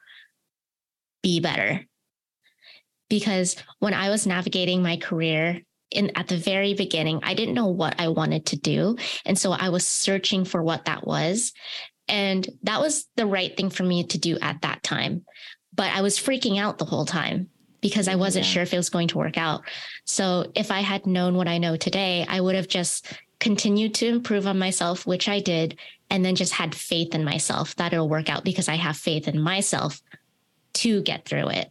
be 1.22 1.40
better 1.40 1.84
because 3.08 3.56
when 3.78 3.94
I 3.94 4.10
was 4.10 4.26
navigating 4.26 4.82
my 4.82 4.96
career 4.96 5.60
in 5.90 6.10
at 6.16 6.28
the 6.28 6.36
very 6.36 6.74
beginning, 6.74 7.20
I 7.22 7.34
didn't 7.34 7.54
know 7.54 7.68
what 7.68 8.00
I 8.00 8.08
wanted 8.08 8.46
to 8.46 8.56
do. 8.56 8.96
And 9.24 9.38
so 9.38 9.52
I 9.52 9.68
was 9.68 9.86
searching 9.86 10.44
for 10.44 10.62
what 10.62 10.86
that 10.86 11.06
was. 11.06 11.52
And 12.08 12.48
that 12.62 12.80
was 12.80 13.06
the 13.16 13.26
right 13.26 13.56
thing 13.56 13.70
for 13.70 13.82
me 13.82 14.04
to 14.04 14.18
do 14.18 14.38
at 14.40 14.62
that 14.62 14.82
time. 14.82 15.24
But 15.74 15.92
I 15.92 16.02
was 16.02 16.18
freaking 16.18 16.58
out 16.58 16.78
the 16.78 16.84
whole 16.84 17.04
time 17.04 17.50
because 17.80 18.08
I 18.08 18.12
mm-hmm. 18.12 18.20
wasn't 18.20 18.46
yeah. 18.46 18.52
sure 18.52 18.62
if 18.62 18.72
it 18.72 18.78
was 18.78 18.90
going 18.90 19.08
to 19.08 19.18
work 19.18 19.36
out. 19.36 19.62
So 20.04 20.50
if 20.54 20.70
I 20.70 20.80
had 20.80 21.06
known 21.06 21.34
what 21.34 21.48
I 21.48 21.58
know 21.58 21.76
today, 21.76 22.24
I 22.28 22.40
would 22.40 22.54
have 22.54 22.68
just 22.68 23.06
continued 23.38 23.94
to 23.96 24.06
improve 24.06 24.46
on 24.46 24.58
myself, 24.58 25.06
which 25.06 25.28
I 25.28 25.40
did, 25.40 25.78
and 26.10 26.24
then 26.24 26.36
just 26.36 26.52
had 26.52 26.74
faith 26.74 27.14
in 27.14 27.24
myself 27.24 27.74
that 27.76 27.92
it'll 27.92 28.08
work 28.08 28.30
out 28.30 28.44
because 28.44 28.68
I 28.68 28.76
have 28.76 28.96
faith 28.96 29.28
in 29.28 29.40
myself 29.40 30.00
to 30.74 31.02
get 31.02 31.24
through 31.24 31.48
it. 31.48 31.70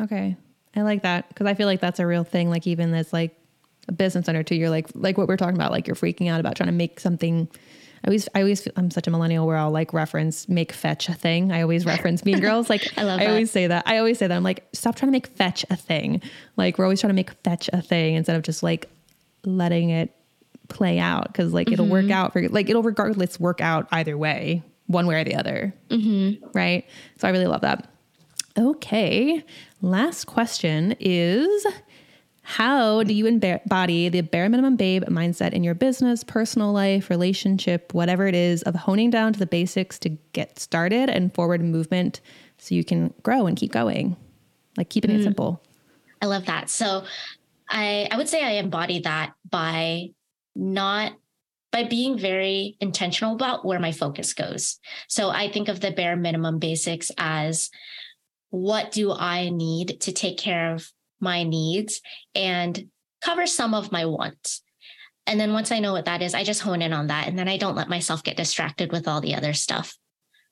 Okay. 0.00 0.36
I 0.76 0.82
like 0.82 1.02
that 1.02 1.28
because 1.28 1.46
I 1.46 1.54
feel 1.54 1.66
like 1.66 1.80
that's 1.80 2.00
a 2.00 2.06
real 2.06 2.24
thing. 2.24 2.50
Like 2.50 2.66
even 2.66 2.94
as 2.94 3.12
like 3.12 3.38
a 3.86 3.92
business 3.92 4.28
owner 4.28 4.42
too, 4.42 4.56
you're 4.56 4.70
like 4.70 4.88
like 4.94 5.18
what 5.18 5.28
we're 5.28 5.36
talking 5.36 5.54
about. 5.54 5.70
Like 5.70 5.86
you're 5.86 5.96
freaking 5.96 6.30
out 6.30 6.40
about 6.40 6.56
trying 6.56 6.68
to 6.68 6.72
make 6.72 7.00
something. 7.00 7.48
I 8.04 8.08
always 8.08 8.28
I 8.34 8.40
always 8.40 8.60
feel, 8.60 8.72
I'm 8.76 8.90
such 8.90 9.06
a 9.06 9.10
millennial 9.10 9.46
where 9.46 9.56
I'll 9.56 9.70
like 9.70 9.94
reference 9.94 10.46
make 10.46 10.72
fetch 10.72 11.08
a 11.08 11.14
thing. 11.14 11.50
I 11.52 11.62
always 11.62 11.86
reference 11.86 12.22
Mean 12.24 12.38
Girls. 12.38 12.68
Like 12.68 12.86
I 12.98 13.02
love. 13.02 13.18
I 13.18 13.24
that. 13.24 13.30
always 13.30 13.50
say 13.50 13.66
that. 13.66 13.84
I 13.86 13.96
always 13.96 14.18
say 14.18 14.26
that. 14.26 14.36
I'm 14.36 14.42
like 14.42 14.66
stop 14.74 14.94
trying 14.94 15.08
to 15.08 15.12
make 15.12 15.28
fetch 15.28 15.64
a 15.70 15.76
thing. 15.76 16.20
Like 16.56 16.76
we're 16.76 16.84
always 16.84 17.00
trying 17.00 17.10
to 17.10 17.14
make 17.14 17.30
fetch 17.44 17.70
a 17.72 17.80
thing 17.80 18.14
instead 18.14 18.36
of 18.36 18.42
just 18.42 18.62
like 18.62 18.90
letting 19.46 19.88
it 19.88 20.14
play 20.68 20.98
out 20.98 21.28
because 21.28 21.54
like 21.54 21.66
mm-hmm. 21.66 21.74
it'll 21.74 21.86
work 21.86 22.04
mm-hmm. 22.04 22.12
out 22.12 22.34
for 22.34 22.46
like 22.50 22.68
it'll 22.68 22.82
regardless 22.82 23.40
work 23.40 23.62
out 23.62 23.88
either 23.90 24.18
way, 24.18 24.62
one 24.86 25.06
way 25.06 25.14
or 25.14 25.24
the 25.24 25.36
other. 25.36 25.74
Mm-hmm. 25.88 26.46
Right. 26.52 26.86
So 27.18 27.26
I 27.26 27.30
really 27.30 27.46
love 27.46 27.62
that. 27.62 27.88
Okay. 28.58 29.42
Last 29.80 30.26
question 30.26 30.94
is 31.00 31.66
How 32.46 33.02
do 33.02 33.14
you 33.14 33.26
embody 33.26 34.10
the 34.10 34.20
bare 34.20 34.50
minimum 34.50 34.76
babe 34.76 35.02
mindset 35.04 35.54
in 35.54 35.64
your 35.64 35.74
business, 35.74 36.22
personal 36.22 36.72
life, 36.72 37.08
relationship, 37.08 37.94
whatever 37.94 38.26
it 38.26 38.34
is, 38.34 38.62
of 38.64 38.74
honing 38.74 39.08
down 39.08 39.32
to 39.32 39.38
the 39.38 39.46
basics 39.46 39.98
to 40.00 40.10
get 40.32 40.58
started 40.58 41.08
and 41.08 41.34
forward 41.34 41.62
movement 41.62 42.20
so 42.58 42.74
you 42.74 42.84
can 42.84 43.14
grow 43.22 43.46
and 43.46 43.56
keep 43.56 43.72
going? 43.72 44.14
Like 44.76 44.90
keeping 44.90 45.10
mm. 45.10 45.20
it 45.20 45.22
simple. 45.22 45.62
I 46.20 46.26
love 46.26 46.44
that. 46.44 46.68
So 46.68 47.04
I, 47.70 48.08
I 48.10 48.18
would 48.18 48.28
say 48.28 48.44
I 48.44 48.52
embody 48.52 49.00
that 49.00 49.32
by 49.50 50.10
not 50.54 51.12
by 51.72 51.84
being 51.84 52.18
very 52.18 52.76
intentional 52.78 53.34
about 53.34 53.64
where 53.64 53.80
my 53.80 53.90
focus 53.90 54.34
goes. 54.34 54.78
So 55.08 55.30
I 55.30 55.50
think 55.50 55.68
of 55.68 55.80
the 55.80 55.90
bare 55.90 56.14
minimum 56.14 56.58
basics 56.58 57.10
as 57.16 57.70
what 58.50 58.92
do 58.92 59.12
I 59.12 59.48
need 59.48 60.00
to 60.02 60.12
take 60.12 60.38
care 60.38 60.74
of 60.74 60.92
my 61.20 61.42
needs 61.42 62.00
and 62.34 62.88
cover 63.22 63.46
some 63.46 63.74
of 63.74 63.92
my 63.92 64.06
wants. 64.06 64.62
And 65.26 65.40
then 65.40 65.52
once 65.52 65.72
I 65.72 65.78
know 65.78 65.92
what 65.92 66.04
that 66.04 66.22
is, 66.22 66.34
I 66.34 66.44
just 66.44 66.60
hone 66.60 66.82
in 66.82 66.92
on 66.92 67.06
that. 67.06 67.28
And 67.28 67.38
then 67.38 67.48
I 67.48 67.56
don't 67.56 67.76
let 67.76 67.88
myself 67.88 68.22
get 68.22 68.36
distracted 68.36 68.92
with 68.92 69.08
all 69.08 69.20
the 69.20 69.34
other 69.34 69.54
stuff. 69.54 69.96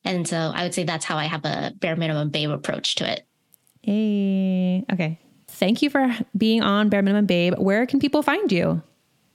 And 0.04 0.26
so 0.26 0.52
I 0.54 0.62
would 0.62 0.74
say 0.74 0.84
that's 0.84 1.04
how 1.04 1.16
I 1.16 1.24
have 1.24 1.44
a 1.44 1.72
bare 1.76 1.96
minimum 1.96 2.30
babe 2.30 2.50
approach 2.50 2.96
to 2.96 3.10
it. 3.10 3.26
Hey, 3.82 4.84
okay. 4.92 5.18
Thank 5.48 5.82
you 5.82 5.90
for 5.90 6.16
being 6.36 6.62
on 6.62 6.88
Bare 6.88 7.02
Minimum 7.02 7.26
Babe. 7.26 7.54
Where 7.58 7.84
can 7.84 8.00
people 8.00 8.22
find 8.22 8.50
you? 8.50 8.82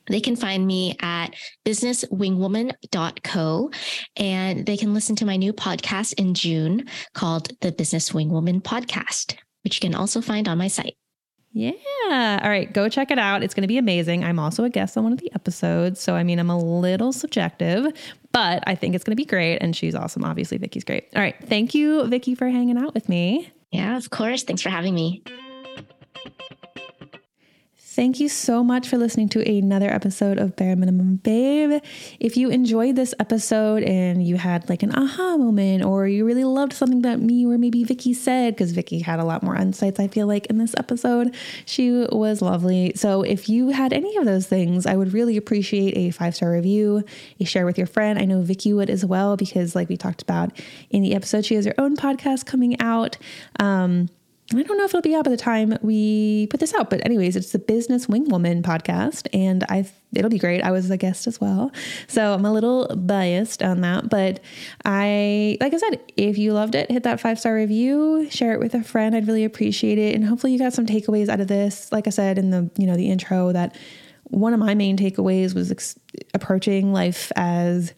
They 0.08 0.20
can 0.20 0.36
find 0.36 0.66
me 0.66 0.96
at 1.02 1.36
businesswingwoman.co 1.66 3.72
and 4.16 4.66
they 4.66 4.78
can 4.78 4.94
listen 4.94 5.16
to 5.18 5.26
my 5.26 5.36
new 5.36 5.54
podcast 5.54 6.14
in 6.14 6.34
June 6.34 6.88
called 7.14 7.52
the 7.60 7.72
Business 7.72 8.14
Wing 8.14 8.30
Woman 8.30 8.62
Podcast, 8.62 9.36
which 9.64 9.76
you 9.76 9.90
can 9.90 9.96
also 9.96 10.22
find 10.22 10.48
on 10.48 10.58
my 10.58 10.70
site. 10.70 10.98
Yeah. 11.58 12.40
All 12.44 12.50
right. 12.50 12.72
Go 12.72 12.88
check 12.88 13.10
it 13.10 13.18
out. 13.18 13.42
It's 13.42 13.54
going 13.54 13.64
to 13.64 13.68
be 13.68 13.80
amazing. 13.80 14.24
I'm 14.24 14.38
also 14.38 14.64
a 14.64 14.70
guest 14.70 14.96
on 14.96 15.04
one 15.04 15.14
of 15.14 15.20
the 15.20 15.32
episodes. 15.34 16.00
So, 16.00 16.14
I 16.14 16.24
mean, 16.24 16.38
I'm 16.38 16.52
a 16.52 16.60
little 16.60 17.12
subjective, 17.12 17.88
but 18.32 18.64
I 18.68 18.76
think 18.76 18.94
it's 18.94 19.04
going 19.04 19.14
to 19.14 19.22
be 19.22 19.26
great. 19.26 19.58
And 19.58 19.76
she's 19.76 19.96
awesome. 19.96 20.24
Obviously, 20.24 20.58
Vicky's 20.60 20.84
great. 20.84 21.08
All 21.16 21.22
right. 21.22 21.36
Thank 21.48 21.74
you, 21.74 22.06
Vicky, 22.08 22.36
for 22.36 22.48
hanging 22.48 22.78
out 22.78 22.94
with 22.94 23.10
me. 23.10 23.52
Yeah, 23.72 23.98
of 23.98 24.10
course. 24.12 24.44
Thanks 24.44 24.62
for 24.62 24.70
having 24.70 24.94
me. 24.94 25.24
Thank 27.98 28.20
you 28.20 28.30
so 28.30 28.64
much 28.64 28.88
for 28.88 29.00
listening 29.00 29.28
to 29.30 29.58
another 29.58 29.90
episode 29.90 30.38
of 30.38 30.56
Bare 30.56 30.76
Minimum 30.76 31.16
Babe. 31.16 31.82
If 32.20 32.38
you 32.38 32.52
enjoyed 32.52 32.96
this 32.96 33.16
episode 33.20 33.82
and 33.82 34.24
you 34.24 34.36
had 34.36 34.70
like 34.70 34.84
an 34.84 34.94
aha 34.96 35.36
moment 35.36 35.84
or 35.84 36.08
you 36.08 36.24
really 36.24 36.44
loved 36.44 36.74
something 36.74 37.02
that 37.02 37.20
me 37.20 37.48
or 37.48 37.58
maybe 37.58 37.84
Vicky 37.84 38.14
said, 38.14 38.54
because 38.54 38.72
Vicky 38.72 39.00
had 39.00 39.20
a 39.20 39.24
lot 39.24 39.42
more 39.42 39.56
insights, 39.56 40.00
I 40.00 40.10
feel 40.10 40.28
like, 40.28 40.46
in 40.46 40.60
this 40.60 40.76
episode, 40.78 41.36
she 41.66 41.90
was 42.12 42.40
lovely. 42.40 42.92
So 42.96 43.24
if 43.24 43.50
you 43.50 43.70
had 43.70 43.94
any 43.94 44.16
of 44.18 44.26
those 44.26 44.46
things, 44.46 44.86
I 44.86 44.96
would 44.96 45.12
really 45.12 45.36
appreciate 45.36 45.98
a 45.98 46.12
five 46.12 46.36
star 46.36 46.52
review, 46.52 47.04
a 47.40 47.46
share 47.46 47.66
with 47.66 47.80
your 47.80 47.88
friend. 47.88 48.20
I 48.20 48.26
know 48.26 48.44
Vicky 48.44 48.74
would 48.74 48.92
as 48.92 49.06
well, 49.06 49.36
because 49.38 49.74
like 49.76 49.90
we 49.90 49.98
talked 49.98 50.22
about 50.22 50.52
in 50.92 51.02
the 51.02 51.16
episode, 51.16 51.46
she 51.48 51.56
has 51.56 51.66
her 51.66 51.74
own 51.80 51.98
podcast 51.98 52.46
coming 52.46 52.80
out. 52.80 53.18
Um, 53.60 54.10
I 54.56 54.64
don't 54.64 54.78
know 54.78 54.86
if 54.86 54.92
it'll 54.92 55.02
be 55.02 55.14
out 55.14 55.26
by 55.26 55.32
the 55.32 55.36
time 55.36 55.78
we 55.82 56.48
put 56.48 56.62
this 56.62 56.74
out, 56.74 56.90
but 56.90 57.06
anyways, 57.06 57.36
it's 57.36 57.52
the 57.52 57.60
Business 57.60 58.08
Wing 58.08 58.30
Woman 58.30 58.64
podcast, 58.64 59.28
and 59.34 59.66
I 59.68 59.86
it'll 60.14 60.30
be 60.30 60.40
great. 60.40 60.64
I 60.64 60.72
was 60.72 60.90
a 60.90 60.96
guest 60.96 61.28
as 61.28 61.42
well, 61.42 61.70
so 62.08 62.34
I'm 62.34 62.46
a 62.46 62.54
little 62.54 62.88
biased 62.96 63.62
on 63.62 63.82
that. 63.82 64.10
But 64.10 64.40
I, 64.86 65.58
like 65.60 65.74
I 65.74 65.78
said, 65.78 66.00
if 66.16 66.38
you 66.38 66.54
loved 66.54 66.76
it, 66.76 66.90
hit 66.90 67.04
that 67.04 67.20
five 67.20 67.40
star 67.40 67.54
review, 67.56 68.30
share 68.30 68.54
it 68.54 68.60
with 68.60 68.74
a 68.74 68.82
friend. 68.84 69.18
I'd 69.18 69.28
really 69.28 69.44
appreciate 69.44 69.98
it, 69.98 70.16
and 70.16 70.24
hopefully 70.24 70.54
you 70.54 70.60
got 70.60 70.72
some 70.72 70.86
takeaways 70.86 71.28
out 71.28 71.42
of 71.42 71.50
this. 71.50 71.92
Like 71.92 72.08
I 72.08 72.12
said 72.12 72.38
in 72.38 72.50
the 72.50 72.72
you 72.78 72.88
know 72.88 72.96
the 72.96 73.10
intro 73.10 73.52
that 73.52 73.76
one 74.24 74.54
of 74.54 74.62
my 74.62 74.76
main 74.76 74.96
takeaways 74.96 75.56
was 75.56 75.72
ex- 75.72 76.00
approaching 76.34 76.94
life 76.94 77.34
as 77.36 77.94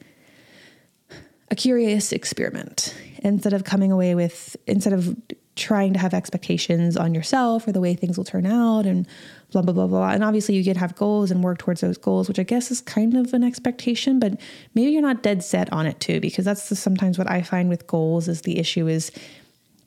a 1.51 1.55
curious 1.55 2.11
experiment 2.11 2.95
instead 3.19 3.53
of 3.53 3.63
coming 3.63 3.91
away 3.91 4.15
with, 4.15 4.55
instead 4.65 4.93
of 4.93 5.15
trying 5.59 5.93
to 5.93 5.99
have 5.99 6.13
expectations 6.13 6.97
on 6.97 7.13
yourself 7.13 7.67
or 7.67 7.71
the 7.71 7.81
way 7.81 7.93
things 7.93 8.17
will 8.17 8.23
turn 8.23 8.45
out 8.45 8.85
and 8.85 9.05
blah, 9.51 9.61
blah, 9.61 9.73
blah, 9.73 9.87
blah. 9.87 10.09
And 10.09 10.23
obviously, 10.23 10.55
you 10.55 10.63
can 10.63 10.77
have 10.77 10.95
goals 10.95 11.29
and 11.29 11.43
work 11.43 11.59
towards 11.59 11.81
those 11.81 11.97
goals, 11.97 12.27
which 12.27 12.39
I 12.39 12.43
guess 12.43 12.71
is 12.71 12.81
kind 12.81 13.15
of 13.15 13.33
an 13.33 13.43
expectation, 13.43 14.19
but 14.19 14.39
maybe 14.73 14.91
you're 14.91 15.01
not 15.01 15.21
dead 15.21 15.43
set 15.43 15.71
on 15.71 15.85
it 15.85 15.99
too, 15.99 16.19
because 16.19 16.45
that's 16.45 16.69
the, 16.69 16.75
sometimes 16.75 17.17
what 17.17 17.29
I 17.29 17.41
find 17.41 17.69
with 17.69 17.85
goals 17.85 18.27
is 18.27 18.41
the 18.41 18.57
issue 18.57 18.87
is 18.87 19.11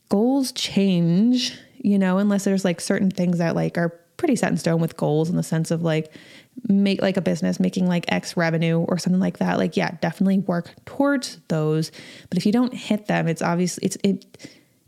goals 0.09 0.51
change, 0.51 1.57
you 1.79 1.97
know, 1.97 2.19
unless 2.19 2.43
there's 2.43 2.63
like 2.63 2.79
certain 2.79 3.09
things 3.09 3.39
that 3.39 3.55
like 3.55 3.77
are 3.77 3.89
pretty 4.17 4.35
set 4.35 4.51
in 4.51 4.57
stone 4.57 4.79
with 4.79 4.95
goals 4.95 5.29
in 5.29 5.35
the 5.35 5.43
sense 5.43 5.71
of 5.71 5.81
like 5.81 6.13
make 6.69 7.01
like 7.01 7.17
a 7.17 7.21
business 7.21 7.59
making 7.59 7.87
like 7.87 8.05
X 8.09 8.37
revenue 8.37 8.79
or 8.79 8.97
something 8.97 9.19
like 9.19 9.39
that. 9.39 9.57
Like, 9.57 9.75
yeah, 9.75 9.97
definitely 10.01 10.39
work 10.39 10.71
towards 10.85 11.39
those. 11.47 11.91
But 12.29 12.37
if 12.37 12.45
you 12.45 12.51
don't 12.51 12.73
hit 12.73 13.07
them, 13.07 13.27
it's 13.27 13.41
obviously 13.41 13.85
it's 13.85 13.97
it 14.03 14.25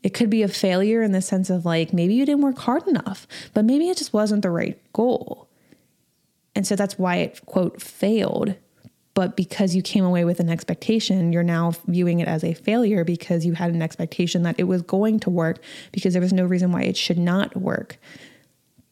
it 0.06 0.14
could 0.14 0.30
be 0.30 0.44
a 0.44 0.48
failure 0.48 1.02
in 1.02 1.14
the 1.14 1.22
sense 1.22 1.50
of 1.50 1.66
like 1.66 1.92
maybe 1.92 2.14
you 2.14 2.28
didn't 2.28 2.44
work 2.44 2.60
hard 2.60 2.88
enough, 2.88 3.26
but 3.56 3.66
maybe 3.66 3.90
it 3.90 3.98
just 3.98 4.14
wasn't 4.14 4.44
the 4.44 4.52
right 4.52 4.80
goal. 4.94 5.50
And 6.54 6.68
so 6.68 6.76
that's 6.76 7.00
why 7.00 7.16
it 7.16 7.44
quote 7.48 7.82
failed. 7.82 8.56
But 9.16 9.36
because 9.36 9.76
you 9.76 9.82
came 9.82 10.06
away 10.06 10.24
with 10.24 10.40
an 10.40 10.48
expectation, 10.48 11.34
you're 11.34 11.42
now 11.42 11.72
viewing 11.88 12.20
it 12.20 12.28
as 12.28 12.44
a 12.44 12.54
failure 12.54 13.04
because 13.04 13.48
you 13.48 13.54
had 13.54 13.74
an 13.74 13.82
expectation 13.82 14.44
that 14.44 14.60
it 14.60 14.66
was 14.66 14.84
going 14.84 15.22
to 15.22 15.32
work 15.32 15.58
because 15.92 16.14
there 16.14 16.22
was 16.22 16.34
no 16.34 16.46
reason 16.46 16.72
why 16.72 16.84
it 16.84 16.96
should 16.96 17.18
not 17.18 17.56
work 17.58 17.98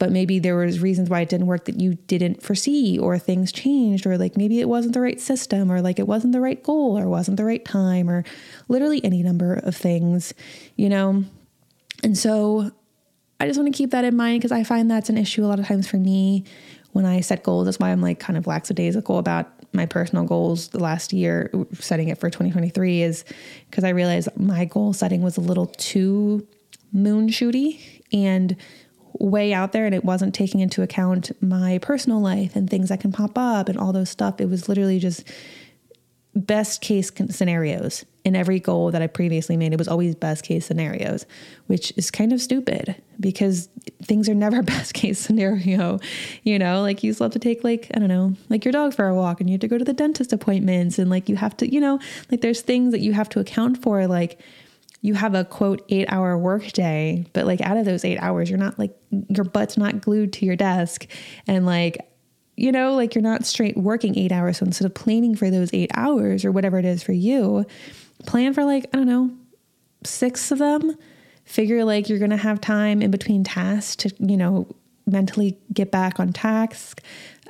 but 0.03 0.11
maybe 0.11 0.37
there 0.37 0.57
was 0.57 0.81
reasons 0.81 1.09
why 1.09 1.21
it 1.21 1.29
didn't 1.29 1.47
work 1.47 1.63
that 1.63 1.79
you 1.79 1.93
didn't 1.93 2.43
foresee 2.43 2.99
or 2.99 3.17
things 3.17 3.53
changed 3.53 4.05
or 4.05 4.17
like 4.17 4.35
maybe 4.35 4.59
it 4.59 4.67
wasn't 4.67 4.93
the 4.93 4.99
right 4.99 5.21
system 5.21 5.71
or 5.71 5.81
like 5.81 5.97
it 5.97 6.05
wasn't 6.05 6.33
the 6.33 6.41
right 6.41 6.61
goal 6.61 6.99
or 6.99 7.07
wasn't 7.07 7.37
the 7.37 7.45
right 7.45 7.63
time 7.63 8.09
or 8.09 8.25
literally 8.67 9.01
any 9.05 9.23
number 9.23 9.53
of 9.53 9.73
things 9.73 10.33
you 10.75 10.89
know? 10.89 11.23
And 12.03 12.17
so 12.17 12.69
i 13.39 13.47
just 13.47 13.57
want 13.57 13.73
to 13.73 13.77
keep 13.77 13.91
that 13.91 14.03
in 14.03 14.13
mind 14.13 14.41
because 14.41 14.51
i 14.51 14.65
find 14.65 14.91
that's 14.91 15.07
an 15.07 15.17
issue 15.17 15.45
a 15.45 15.47
lot 15.47 15.57
of 15.57 15.65
times 15.67 15.87
for 15.87 15.95
me 15.95 16.43
when 16.91 17.05
i 17.05 17.21
set 17.21 17.41
goals. 17.41 17.63
That's 17.63 17.79
why 17.79 17.89
i'm 17.89 18.01
like 18.01 18.19
kind 18.19 18.35
of 18.35 18.45
lackadaisical 18.45 19.17
about 19.17 19.53
my 19.71 19.85
personal 19.85 20.25
goals 20.25 20.67
the 20.67 20.83
last 20.83 21.13
year 21.13 21.49
setting 21.79 22.09
it 22.09 22.17
for 22.17 22.29
2023 22.29 23.03
is 23.03 23.23
because 23.69 23.85
i 23.85 23.89
realized 23.89 24.27
my 24.35 24.65
goal 24.65 24.91
setting 24.91 25.21
was 25.21 25.37
a 25.37 25.41
little 25.41 25.67
too 25.67 26.45
moon 26.91 27.29
shooty 27.29 27.79
and 28.11 28.57
way 29.19 29.53
out 29.53 29.71
there 29.71 29.85
and 29.85 29.95
it 29.95 30.03
wasn't 30.03 30.33
taking 30.33 30.59
into 30.59 30.81
account 30.81 31.31
my 31.41 31.77
personal 31.79 32.19
life 32.19 32.55
and 32.55 32.69
things 32.69 32.89
that 32.89 32.99
can 32.99 33.11
pop 33.11 33.37
up 33.37 33.69
and 33.69 33.77
all 33.77 33.93
those 33.93 34.09
stuff. 34.09 34.41
It 34.41 34.49
was 34.49 34.67
literally 34.67 34.99
just 34.99 35.23
best 36.35 36.81
case 36.81 37.11
scenarios 37.29 38.05
in 38.25 38.35
every 38.35 38.59
goal 38.59 38.89
that 38.91 39.01
I 39.01 39.07
previously 39.07 39.55
made. 39.57 39.73
It 39.73 39.77
was 39.77 39.87
always 39.87 40.15
best 40.15 40.43
case 40.43 40.65
scenarios, 40.65 41.25
which 41.67 41.93
is 41.95 42.09
kind 42.09 42.33
of 42.33 42.41
stupid 42.41 42.95
because 43.19 43.69
things 44.01 44.27
are 44.27 44.33
never 44.33 44.63
best 44.63 44.93
case 44.93 45.19
scenario. 45.19 45.99
You 46.43 46.57
know, 46.57 46.81
like 46.81 47.03
you 47.03 47.13
still 47.13 47.25
have 47.25 47.33
to 47.33 47.39
take 47.39 47.63
like, 47.63 47.91
I 47.93 47.99
don't 47.99 48.07
know, 48.07 48.33
like 48.49 48.65
your 48.65 48.71
dog 48.71 48.93
for 48.93 49.07
a 49.07 49.15
walk 49.15 49.41
and 49.41 49.49
you 49.49 49.55
have 49.55 49.61
to 49.61 49.67
go 49.67 49.77
to 49.77 49.85
the 49.85 49.93
dentist 49.93 50.33
appointments 50.33 50.97
and 50.97 51.09
like 51.09 51.29
you 51.29 51.35
have 51.35 51.55
to, 51.57 51.71
you 51.71 51.79
know, 51.79 51.99
like 52.31 52.41
there's 52.41 52.61
things 52.61 52.93
that 52.93 53.01
you 53.01 53.13
have 53.13 53.29
to 53.29 53.39
account 53.39 53.81
for. 53.83 54.07
Like 54.07 54.39
you 55.03 55.13
have 55.13 55.35
a 55.35 55.43
quote 55.43 55.83
eight 55.89 56.07
hour 56.07 56.37
work 56.37 56.71
day, 56.71 57.25
but 57.33 57.45
like 57.45 57.59
out 57.59 57.75
of 57.75 57.83
those 57.83 58.05
eight 58.05 58.17
hours, 58.19 58.49
you're 58.49 58.57
not 58.57 58.79
like 58.79 58.95
your 59.27 59.43
butt's 59.43 59.77
not 59.77 59.99
glued 59.99 60.31
to 60.31 60.45
your 60.45 60.55
desk 60.55 61.05
and 61.45 61.65
like, 61.65 61.97
you 62.55 62.71
know, 62.71 62.95
like 62.95 63.13
you're 63.13 63.21
not 63.21 63.45
straight 63.45 63.75
working 63.75 64.17
eight 64.17 64.31
hours. 64.31 64.57
So 64.57 64.65
instead 64.65 64.85
of 64.85 64.93
planning 64.93 65.35
for 65.35 65.51
those 65.51 65.69
eight 65.73 65.91
hours 65.93 66.45
or 66.45 66.53
whatever 66.53 66.79
it 66.79 66.85
is 66.85 67.03
for 67.03 67.11
you, 67.11 67.65
plan 68.25 68.53
for 68.53 68.63
like, 68.63 68.85
I 68.93 68.97
don't 68.97 69.05
know, 69.05 69.29
six 70.05 70.51
of 70.51 70.59
them. 70.59 70.95
Figure 71.43 71.83
like 71.83 72.07
you're 72.07 72.19
going 72.19 72.31
to 72.31 72.37
have 72.37 72.61
time 72.61 73.01
in 73.01 73.11
between 73.11 73.43
tasks 73.43 73.97
to, 73.97 74.15
you 74.19 74.37
know, 74.37 74.73
mentally 75.05 75.57
get 75.73 75.91
back 75.91 76.17
on 76.17 76.31
task, 76.31 77.01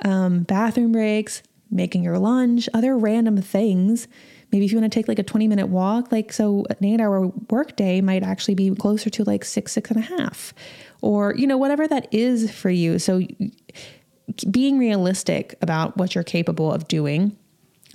um, 0.04 0.40
bathroom 0.40 0.90
breaks, 0.90 1.40
making 1.70 2.02
your 2.02 2.18
lunch, 2.18 2.68
other 2.74 2.98
random 2.98 3.40
things 3.40 4.08
Maybe 4.54 4.66
if 4.66 4.70
you 4.70 4.78
want 4.78 4.92
to 4.92 4.96
take 4.96 5.08
like 5.08 5.18
a 5.18 5.24
20 5.24 5.48
minute 5.48 5.66
walk, 5.66 6.12
like 6.12 6.32
so 6.32 6.64
an 6.70 6.84
eight 6.84 7.00
hour 7.00 7.26
work 7.50 7.74
day 7.74 8.00
might 8.00 8.22
actually 8.22 8.54
be 8.54 8.72
closer 8.72 9.10
to 9.10 9.24
like 9.24 9.44
six, 9.44 9.72
six 9.72 9.90
and 9.90 9.98
a 9.98 10.02
half, 10.02 10.54
or, 11.02 11.34
you 11.34 11.44
know, 11.44 11.58
whatever 11.58 11.88
that 11.88 12.06
is 12.14 12.52
for 12.52 12.70
you. 12.70 13.00
So 13.00 13.22
being 14.48 14.78
realistic 14.78 15.56
about 15.60 15.96
what 15.96 16.14
you're 16.14 16.22
capable 16.22 16.70
of 16.70 16.86
doing 16.86 17.36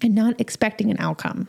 and 0.04 0.14
not 0.14 0.42
expecting 0.42 0.92
an 0.92 0.98
outcome 1.00 1.48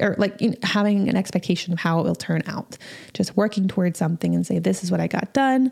or 0.00 0.14
like 0.16 0.40
you 0.40 0.48
know, 0.48 0.56
having 0.62 1.10
an 1.10 1.16
expectation 1.16 1.74
of 1.74 1.78
how 1.78 2.00
it 2.00 2.04
will 2.04 2.14
turn 2.14 2.42
out. 2.46 2.78
Just 3.12 3.36
working 3.36 3.68
towards 3.68 3.98
something 3.98 4.34
and 4.34 4.46
say, 4.46 4.58
this 4.58 4.82
is 4.82 4.90
what 4.90 5.00
I 5.00 5.06
got 5.06 5.34
done. 5.34 5.70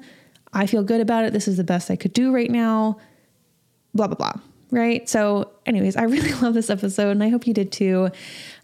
I 0.52 0.66
feel 0.66 0.82
good 0.82 1.00
about 1.00 1.24
it. 1.24 1.32
This 1.32 1.48
is 1.48 1.56
the 1.56 1.64
best 1.64 1.90
I 1.90 1.96
could 1.96 2.12
do 2.12 2.34
right 2.34 2.50
now. 2.50 2.98
Blah, 3.94 4.08
blah, 4.08 4.16
blah 4.16 4.42
right? 4.70 5.08
So, 5.08 5.50
anyways, 5.66 5.96
I 5.96 6.02
really 6.02 6.32
love 6.42 6.54
this 6.54 6.70
episode 6.70 7.10
and 7.10 7.22
I 7.22 7.28
hope 7.28 7.46
you 7.46 7.54
did 7.54 7.72
too. 7.72 8.10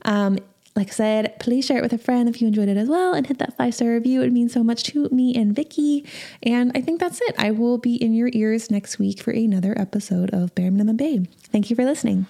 Um, 0.04 0.38
like 0.76 0.88
I 0.88 0.92
said, 0.92 1.38
please 1.38 1.64
share 1.64 1.78
it 1.78 1.82
with 1.82 1.92
a 1.92 1.98
friend 1.98 2.28
if 2.28 2.40
you 2.40 2.48
enjoyed 2.48 2.68
it 2.68 2.76
as 2.76 2.88
well 2.88 3.14
and 3.14 3.26
hit 3.26 3.38
that 3.38 3.56
five 3.56 3.74
star 3.74 3.90
review. 3.90 4.22
It 4.22 4.32
means 4.32 4.52
so 4.52 4.64
much 4.64 4.82
to 4.84 5.08
me 5.10 5.34
and 5.34 5.54
Vicky. 5.54 6.04
And 6.42 6.72
I 6.74 6.80
think 6.80 6.98
that's 6.98 7.20
it. 7.20 7.34
I 7.38 7.52
will 7.52 7.78
be 7.78 7.94
in 7.94 8.12
your 8.12 8.30
ears 8.32 8.70
next 8.70 8.98
week 8.98 9.22
for 9.22 9.30
another 9.30 9.78
episode 9.78 10.30
of 10.30 10.54
Bare 10.54 10.72
Minimum 10.72 10.96
Babe. 10.96 11.26
Thank 11.52 11.70
you 11.70 11.76
for 11.76 11.84
listening. 11.84 12.26